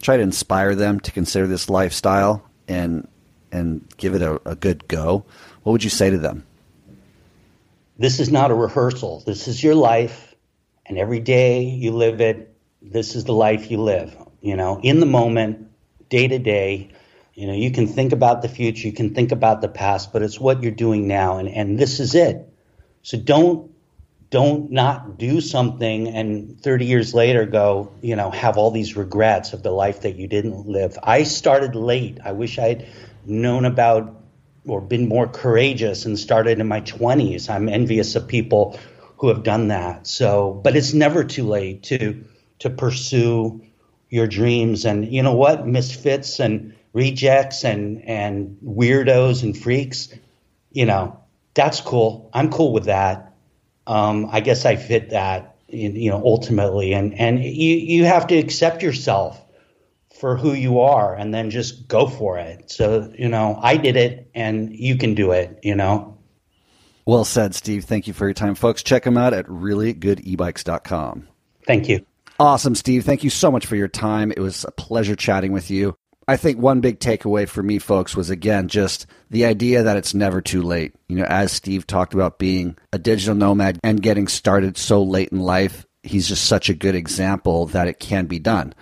try 0.00 0.16
to 0.16 0.22
inspire 0.22 0.74
them 0.74 1.00
to 1.00 1.10
consider 1.10 1.46
this 1.46 1.68
lifestyle 1.68 2.48
and 2.68 3.08
and 3.52 3.86
give 3.96 4.14
it 4.14 4.22
a, 4.22 4.40
a 4.48 4.56
good 4.56 4.88
go? 4.88 5.24
What 5.62 5.72
would 5.72 5.84
you 5.84 5.90
say 5.90 6.10
to 6.10 6.18
them? 6.18 6.44
This 7.98 8.18
is 8.18 8.32
not 8.32 8.50
a 8.50 8.54
rehearsal. 8.54 9.22
This 9.24 9.46
is 9.46 9.62
your 9.62 9.74
life, 9.74 10.34
and 10.86 10.98
every 10.98 11.20
day 11.20 11.64
you 11.64 11.92
live 11.92 12.20
it. 12.20 12.56
This 12.80 13.14
is 13.14 13.24
the 13.24 13.34
life 13.34 13.70
you 13.70 13.80
live. 13.80 14.16
You 14.40 14.56
know, 14.56 14.80
in 14.82 14.98
the 14.98 15.06
moment, 15.06 15.68
day 16.08 16.26
to 16.26 16.38
day 16.38 16.90
you 17.34 17.46
know, 17.46 17.54
you 17.54 17.70
can 17.70 17.86
think 17.86 18.12
about 18.12 18.42
the 18.42 18.48
future, 18.48 18.86
you 18.86 18.92
can 18.92 19.14
think 19.14 19.32
about 19.32 19.62
the 19.62 19.68
past, 19.68 20.12
but 20.12 20.22
it's 20.22 20.38
what 20.38 20.62
you're 20.62 20.70
doing 20.70 21.08
now, 21.08 21.38
and, 21.38 21.48
and 21.48 21.78
this 21.78 21.98
is 21.98 22.14
it. 22.14 22.48
So 23.02 23.18
don't 23.18 23.70
don't 24.28 24.70
not 24.70 25.18
do 25.18 25.42
something 25.42 26.08
and 26.08 26.58
30 26.58 26.86
years 26.86 27.12
later 27.12 27.44
go, 27.44 27.92
you 28.00 28.16
know, 28.16 28.30
have 28.30 28.56
all 28.56 28.70
these 28.70 28.96
regrets 28.96 29.52
of 29.52 29.62
the 29.62 29.70
life 29.70 30.02
that 30.02 30.16
you 30.16 30.26
didn't 30.26 30.66
live. 30.66 30.98
I 31.02 31.24
started 31.24 31.74
late. 31.74 32.16
I 32.24 32.32
wish 32.32 32.58
I'd 32.58 32.88
known 33.24 33.64
about 33.64 34.22
or 34.66 34.80
been 34.80 35.08
more 35.08 35.26
courageous 35.26 36.04
and 36.04 36.18
started 36.18 36.60
in 36.60 36.68
my 36.68 36.80
20s. 36.82 37.50
I'm 37.50 37.68
envious 37.68 38.14
of 38.14 38.28
people 38.28 38.78
who 39.16 39.28
have 39.28 39.42
done 39.42 39.68
that. 39.68 40.06
So, 40.06 40.60
but 40.64 40.76
it's 40.76 40.92
never 40.92 41.24
too 41.24 41.46
late 41.46 41.82
to 41.84 42.24
to 42.60 42.70
pursue 42.70 43.60
your 44.08 44.26
dreams 44.26 44.84
and 44.84 45.12
you 45.12 45.22
know 45.22 45.34
what, 45.34 45.66
misfits 45.66 46.38
and 46.38 46.74
rejects 46.92 47.64
and 47.64 48.02
and 48.04 48.56
weirdos 48.64 49.42
and 49.42 49.56
freaks, 49.56 50.08
you 50.70 50.86
know, 50.86 51.18
that's 51.54 51.80
cool. 51.80 52.30
I'm 52.32 52.50
cool 52.50 52.72
with 52.72 52.84
that. 52.84 53.32
Um, 53.86 54.28
I 54.30 54.40
guess 54.40 54.64
I 54.64 54.76
fit 54.76 55.10
that, 55.10 55.56
you 55.68 56.10
know, 56.10 56.22
ultimately. 56.24 56.92
And 56.92 57.14
and 57.18 57.42
you 57.42 57.76
you 57.76 58.04
have 58.04 58.26
to 58.28 58.36
accept 58.36 58.82
yourself 58.82 59.40
for 60.22 60.36
who 60.36 60.52
you 60.52 60.78
are, 60.78 61.16
and 61.16 61.34
then 61.34 61.50
just 61.50 61.88
go 61.88 62.06
for 62.06 62.38
it. 62.38 62.70
So 62.70 63.12
you 63.18 63.28
know, 63.28 63.58
I 63.60 63.76
did 63.76 63.96
it, 63.96 64.30
and 64.36 64.72
you 64.72 64.96
can 64.96 65.16
do 65.16 65.32
it. 65.32 65.58
You 65.64 65.74
know. 65.74 66.16
Well 67.04 67.24
said, 67.24 67.56
Steve. 67.56 67.86
Thank 67.86 68.06
you 68.06 68.12
for 68.12 68.26
your 68.26 68.32
time, 68.32 68.54
folks. 68.54 68.84
Check 68.84 69.02
them 69.02 69.18
out 69.18 69.34
at 69.34 69.46
reallygoodebikes.com. 69.46 71.26
Thank 71.66 71.88
you. 71.88 72.06
Awesome, 72.38 72.76
Steve. 72.76 73.04
Thank 73.04 73.24
you 73.24 73.30
so 73.30 73.50
much 73.50 73.66
for 73.66 73.74
your 73.74 73.88
time. 73.88 74.30
It 74.30 74.38
was 74.38 74.64
a 74.64 74.70
pleasure 74.70 75.16
chatting 75.16 75.50
with 75.50 75.72
you. 75.72 75.96
I 76.28 76.36
think 76.36 76.56
one 76.56 76.80
big 76.80 77.00
takeaway 77.00 77.48
for 77.48 77.64
me, 77.64 77.80
folks, 77.80 78.14
was 78.14 78.30
again 78.30 78.68
just 78.68 79.06
the 79.28 79.44
idea 79.44 79.82
that 79.82 79.96
it's 79.96 80.14
never 80.14 80.40
too 80.40 80.62
late. 80.62 80.94
You 81.08 81.16
know, 81.16 81.24
as 81.24 81.50
Steve 81.50 81.84
talked 81.84 82.14
about 82.14 82.38
being 82.38 82.78
a 82.92 82.98
digital 83.00 83.34
nomad 83.34 83.80
and 83.82 84.00
getting 84.00 84.28
started 84.28 84.78
so 84.78 85.02
late 85.02 85.30
in 85.30 85.40
life, 85.40 85.84
he's 86.04 86.28
just 86.28 86.44
such 86.44 86.68
a 86.68 86.74
good 86.74 86.94
example 86.94 87.66
that 87.66 87.88
it 87.88 87.98
can 87.98 88.26
be 88.26 88.38
done. 88.38 88.72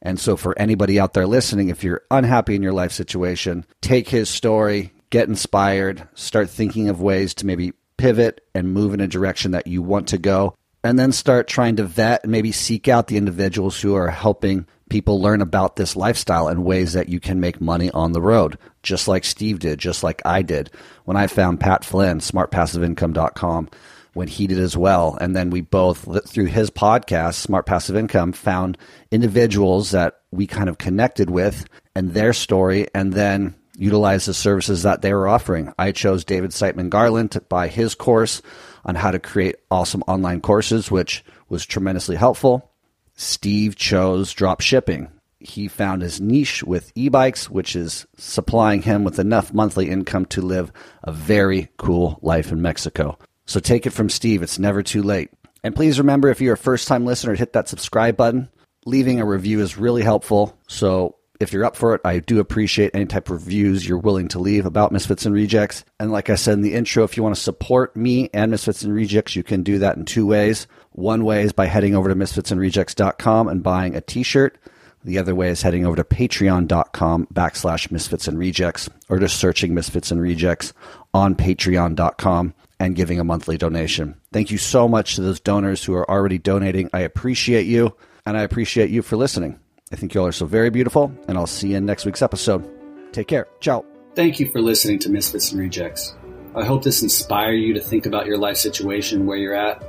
And 0.00 0.18
so, 0.20 0.36
for 0.36 0.58
anybody 0.58 1.00
out 1.00 1.14
there 1.14 1.26
listening, 1.26 1.68
if 1.68 1.82
you're 1.82 2.02
unhappy 2.10 2.54
in 2.54 2.62
your 2.62 2.72
life 2.72 2.92
situation, 2.92 3.64
take 3.80 4.08
his 4.08 4.28
story, 4.28 4.92
get 5.10 5.28
inspired, 5.28 6.06
start 6.14 6.50
thinking 6.50 6.88
of 6.88 7.00
ways 7.00 7.34
to 7.34 7.46
maybe 7.46 7.72
pivot 7.96 8.46
and 8.54 8.72
move 8.72 8.94
in 8.94 9.00
a 9.00 9.08
direction 9.08 9.50
that 9.52 9.66
you 9.66 9.82
want 9.82 10.08
to 10.08 10.18
go, 10.18 10.54
and 10.84 10.98
then 10.98 11.12
start 11.12 11.48
trying 11.48 11.76
to 11.76 11.84
vet 11.84 12.22
and 12.22 12.32
maybe 12.32 12.52
seek 12.52 12.88
out 12.88 13.08
the 13.08 13.16
individuals 13.16 13.80
who 13.80 13.94
are 13.94 14.10
helping 14.10 14.66
people 14.88 15.20
learn 15.20 15.42
about 15.42 15.76
this 15.76 15.96
lifestyle 15.96 16.48
and 16.48 16.64
ways 16.64 16.92
that 16.94 17.08
you 17.08 17.20
can 17.20 17.40
make 17.40 17.60
money 17.60 17.90
on 17.90 18.12
the 18.12 18.22
road, 18.22 18.56
just 18.82 19.08
like 19.08 19.24
Steve 19.24 19.58
did, 19.58 19.78
just 19.78 20.02
like 20.02 20.22
I 20.24 20.42
did. 20.42 20.70
When 21.04 21.16
I 21.16 21.26
found 21.26 21.60
Pat 21.60 21.84
Flynn, 21.84 22.20
smartpassiveincome.com, 22.20 23.68
when 24.14 24.28
he 24.28 24.46
did 24.46 24.58
as 24.58 24.76
well. 24.76 25.16
And 25.20 25.34
then 25.34 25.50
we 25.50 25.60
both, 25.60 26.28
through 26.28 26.46
his 26.46 26.70
podcast, 26.70 27.34
Smart 27.34 27.66
Passive 27.66 27.96
Income, 27.96 28.32
found 28.32 28.78
individuals 29.10 29.90
that 29.92 30.20
we 30.30 30.46
kind 30.46 30.68
of 30.68 30.78
connected 30.78 31.30
with 31.30 31.66
and 31.94 32.12
their 32.12 32.32
story, 32.32 32.86
and 32.94 33.12
then 33.12 33.54
utilized 33.76 34.26
the 34.26 34.34
services 34.34 34.82
that 34.82 35.02
they 35.02 35.14
were 35.14 35.28
offering. 35.28 35.72
I 35.78 35.92
chose 35.92 36.24
David 36.24 36.50
Siteman 36.50 36.90
Garland 36.90 37.32
to 37.32 37.40
buy 37.40 37.68
his 37.68 37.94
course 37.94 38.42
on 38.84 38.94
how 38.94 39.10
to 39.10 39.18
create 39.18 39.56
awesome 39.70 40.02
online 40.06 40.40
courses, 40.40 40.90
which 40.90 41.24
was 41.48 41.64
tremendously 41.64 42.16
helpful. 42.16 42.70
Steve 43.14 43.76
chose 43.76 44.32
drop 44.32 44.60
shipping. 44.60 45.10
He 45.40 45.68
found 45.68 46.02
his 46.02 46.20
niche 46.20 46.64
with 46.64 46.90
e 46.96 47.08
bikes, 47.08 47.48
which 47.48 47.76
is 47.76 48.06
supplying 48.16 48.82
him 48.82 49.04
with 49.04 49.18
enough 49.18 49.54
monthly 49.54 49.88
income 49.88 50.26
to 50.26 50.42
live 50.42 50.72
a 51.04 51.12
very 51.12 51.68
cool 51.76 52.18
life 52.22 52.50
in 52.50 52.60
Mexico. 52.60 53.16
So 53.48 53.60
take 53.60 53.86
it 53.86 53.94
from 53.94 54.10
Steve, 54.10 54.42
it's 54.42 54.58
never 54.58 54.82
too 54.82 55.02
late. 55.02 55.30
And 55.64 55.74
please 55.74 55.98
remember 55.98 56.28
if 56.28 56.40
you're 56.40 56.54
a 56.54 56.58
first 56.58 56.86
time 56.86 57.06
listener, 57.06 57.34
hit 57.34 57.54
that 57.54 57.66
subscribe 57.66 58.16
button. 58.16 58.50
Leaving 58.84 59.20
a 59.20 59.26
review 59.26 59.60
is 59.60 59.78
really 59.78 60.02
helpful. 60.02 60.56
So 60.68 61.16
if 61.40 61.52
you're 61.52 61.64
up 61.64 61.74
for 61.74 61.94
it, 61.94 62.02
I 62.04 62.18
do 62.18 62.40
appreciate 62.40 62.94
any 62.94 63.06
type 63.06 63.30
of 63.30 63.42
reviews 63.44 63.88
you're 63.88 63.96
willing 63.96 64.28
to 64.28 64.38
leave 64.38 64.66
about 64.66 64.92
Misfits 64.92 65.24
and 65.24 65.34
Rejects. 65.34 65.82
And 65.98 66.12
like 66.12 66.28
I 66.28 66.34
said 66.34 66.54
in 66.54 66.60
the 66.60 66.74
intro, 66.74 67.04
if 67.04 67.16
you 67.16 67.22
want 67.22 67.36
to 67.36 67.40
support 67.40 67.96
me 67.96 68.28
and 68.34 68.50
Misfits 68.50 68.82
and 68.82 68.94
Rejects, 68.94 69.34
you 69.34 69.42
can 69.42 69.62
do 69.62 69.78
that 69.78 69.96
in 69.96 70.04
two 70.04 70.26
ways. 70.26 70.66
One 70.92 71.24
way 71.24 71.42
is 71.42 71.52
by 71.52 71.66
heading 71.66 71.94
over 71.94 72.10
to 72.10 72.14
misfitsandrejects.com 72.14 73.48
and 73.48 73.62
buying 73.62 73.96
a 73.96 74.02
t-shirt. 74.02 74.58
The 75.04 75.18
other 75.18 75.34
way 75.34 75.48
is 75.48 75.62
heading 75.62 75.86
over 75.86 75.96
to 75.96 76.04
patreon.com 76.04 77.28
backslash 77.32 77.90
misfits 77.90 78.28
and 78.28 78.38
rejects 78.38 78.90
or 79.08 79.18
just 79.18 79.36
searching 79.36 79.72
misfits 79.72 80.10
and 80.10 80.20
rejects 80.20 80.74
on 81.14 81.34
patreon.com 81.34 82.52
and 82.80 82.94
giving 82.94 83.18
a 83.18 83.24
monthly 83.24 83.58
donation. 83.58 84.14
Thank 84.32 84.50
you 84.50 84.58
so 84.58 84.88
much 84.88 85.16
to 85.16 85.22
those 85.22 85.40
donors 85.40 85.84
who 85.84 85.94
are 85.94 86.08
already 86.08 86.38
donating. 86.38 86.90
I 86.92 87.00
appreciate 87.00 87.66
you 87.66 87.96
and 88.24 88.36
I 88.36 88.42
appreciate 88.42 88.90
you 88.90 89.02
for 89.02 89.16
listening. 89.16 89.58
I 89.92 89.96
think 89.96 90.14
you 90.14 90.20
all 90.20 90.26
are 90.26 90.32
so 90.32 90.46
very 90.46 90.70
beautiful 90.70 91.12
and 91.26 91.36
I'll 91.36 91.46
see 91.46 91.70
you 91.70 91.76
in 91.76 91.86
next 91.86 92.04
week's 92.04 92.22
episode. 92.22 92.68
Take 93.12 93.28
care. 93.28 93.48
Ciao. 93.60 93.84
Thank 94.14 94.40
you 94.40 94.50
for 94.50 94.60
listening 94.60 94.98
to 95.00 95.10
Misfits 95.10 95.52
and 95.52 95.60
Rejects. 95.60 96.14
I 96.54 96.64
hope 96.64 96.82
this 96.82 97.02
inspire 97.02 97.52
you 97.52 97.74
to 97.74 97.80
think 97.80 98.06
about 98.06 98.26
your 98.26 98.36
life 98.36 98.56
situation, 98.56 99.26
where 99.26 99.36
you're 99.36 99.54
at, 99.54 99.82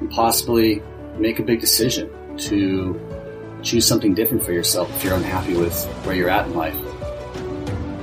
and 0.00 0.10
possibly 0.10 0.82
make 1.16 1.38
a 1.38 1.42
big 1.42 1.60
decision 1.60 2.10
to 2.36 3.00
choose 3.62 3.86
something 3.86 4.14
different 4.14 4.44
for 4.44 4.52
yourself 4.52 4.94
if 4.96 5.04
you're 5.04 5.14
unhappy 5.14 5.56
with 5.56 5.84
where 6.04 6.14
you're 6.14 6.28
at 6.28 6.46
in 6.46 6.54
life. 6.54 6.76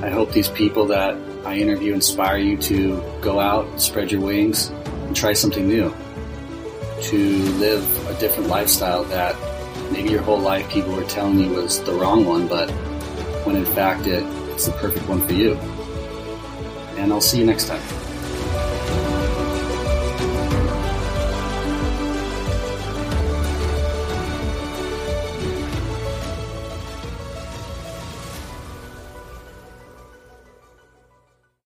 I 0.01 0.09
hope 0.09 0.31
these 0.31 0.49
people 0.49 0.87
that 0.87 1.15
I 1.45 1.57
interview 1.57 1.93
inspire 1.93 2.37
you 2.37 2.57
to 2.57 3.03
go 3.21 3.39
out, 3.39 3.79
spread 3.81 4.11
your 4.11 4.21
wings, 4.21 4.69
and 4.69 5.15
try 5.15 5.33
something 5.33 5.67
new. 5.67 5.93
To 7.01 7.17
live 7.17 8.07
a 8.07 8.17
different 8.19 8.49
lifestyle 8.49 9.03
that 9.05 9.35
maybe 9.91 10.09
your 10.09 10.21
whole 10.21 10.39
life 10.39 10.69
people 10.69 10.93
were 10.95 11.03
telling 11.03 11.39
you 11.39 11.49
was 11.49 11.83
the 11.83 11.93
wrong 11.93 12.25
one, 12.25 12.47
but 12.47 12.71
when 13.45 13.57
in 13.57 13.65
fact 13.65 14.07
it, 14.07 14.23
it's 14.51 14.67
the 14.67 14.71
perfect 14.73 15.07
one 15.09 15.25
for 15.27 15.33
you. 15.33 15.55
And 16.97 17.11
I'll 17.11 17.19
see 17.19 17.39
you 17.39 17.45
next 17.45 17.67
time. 17.67 18.02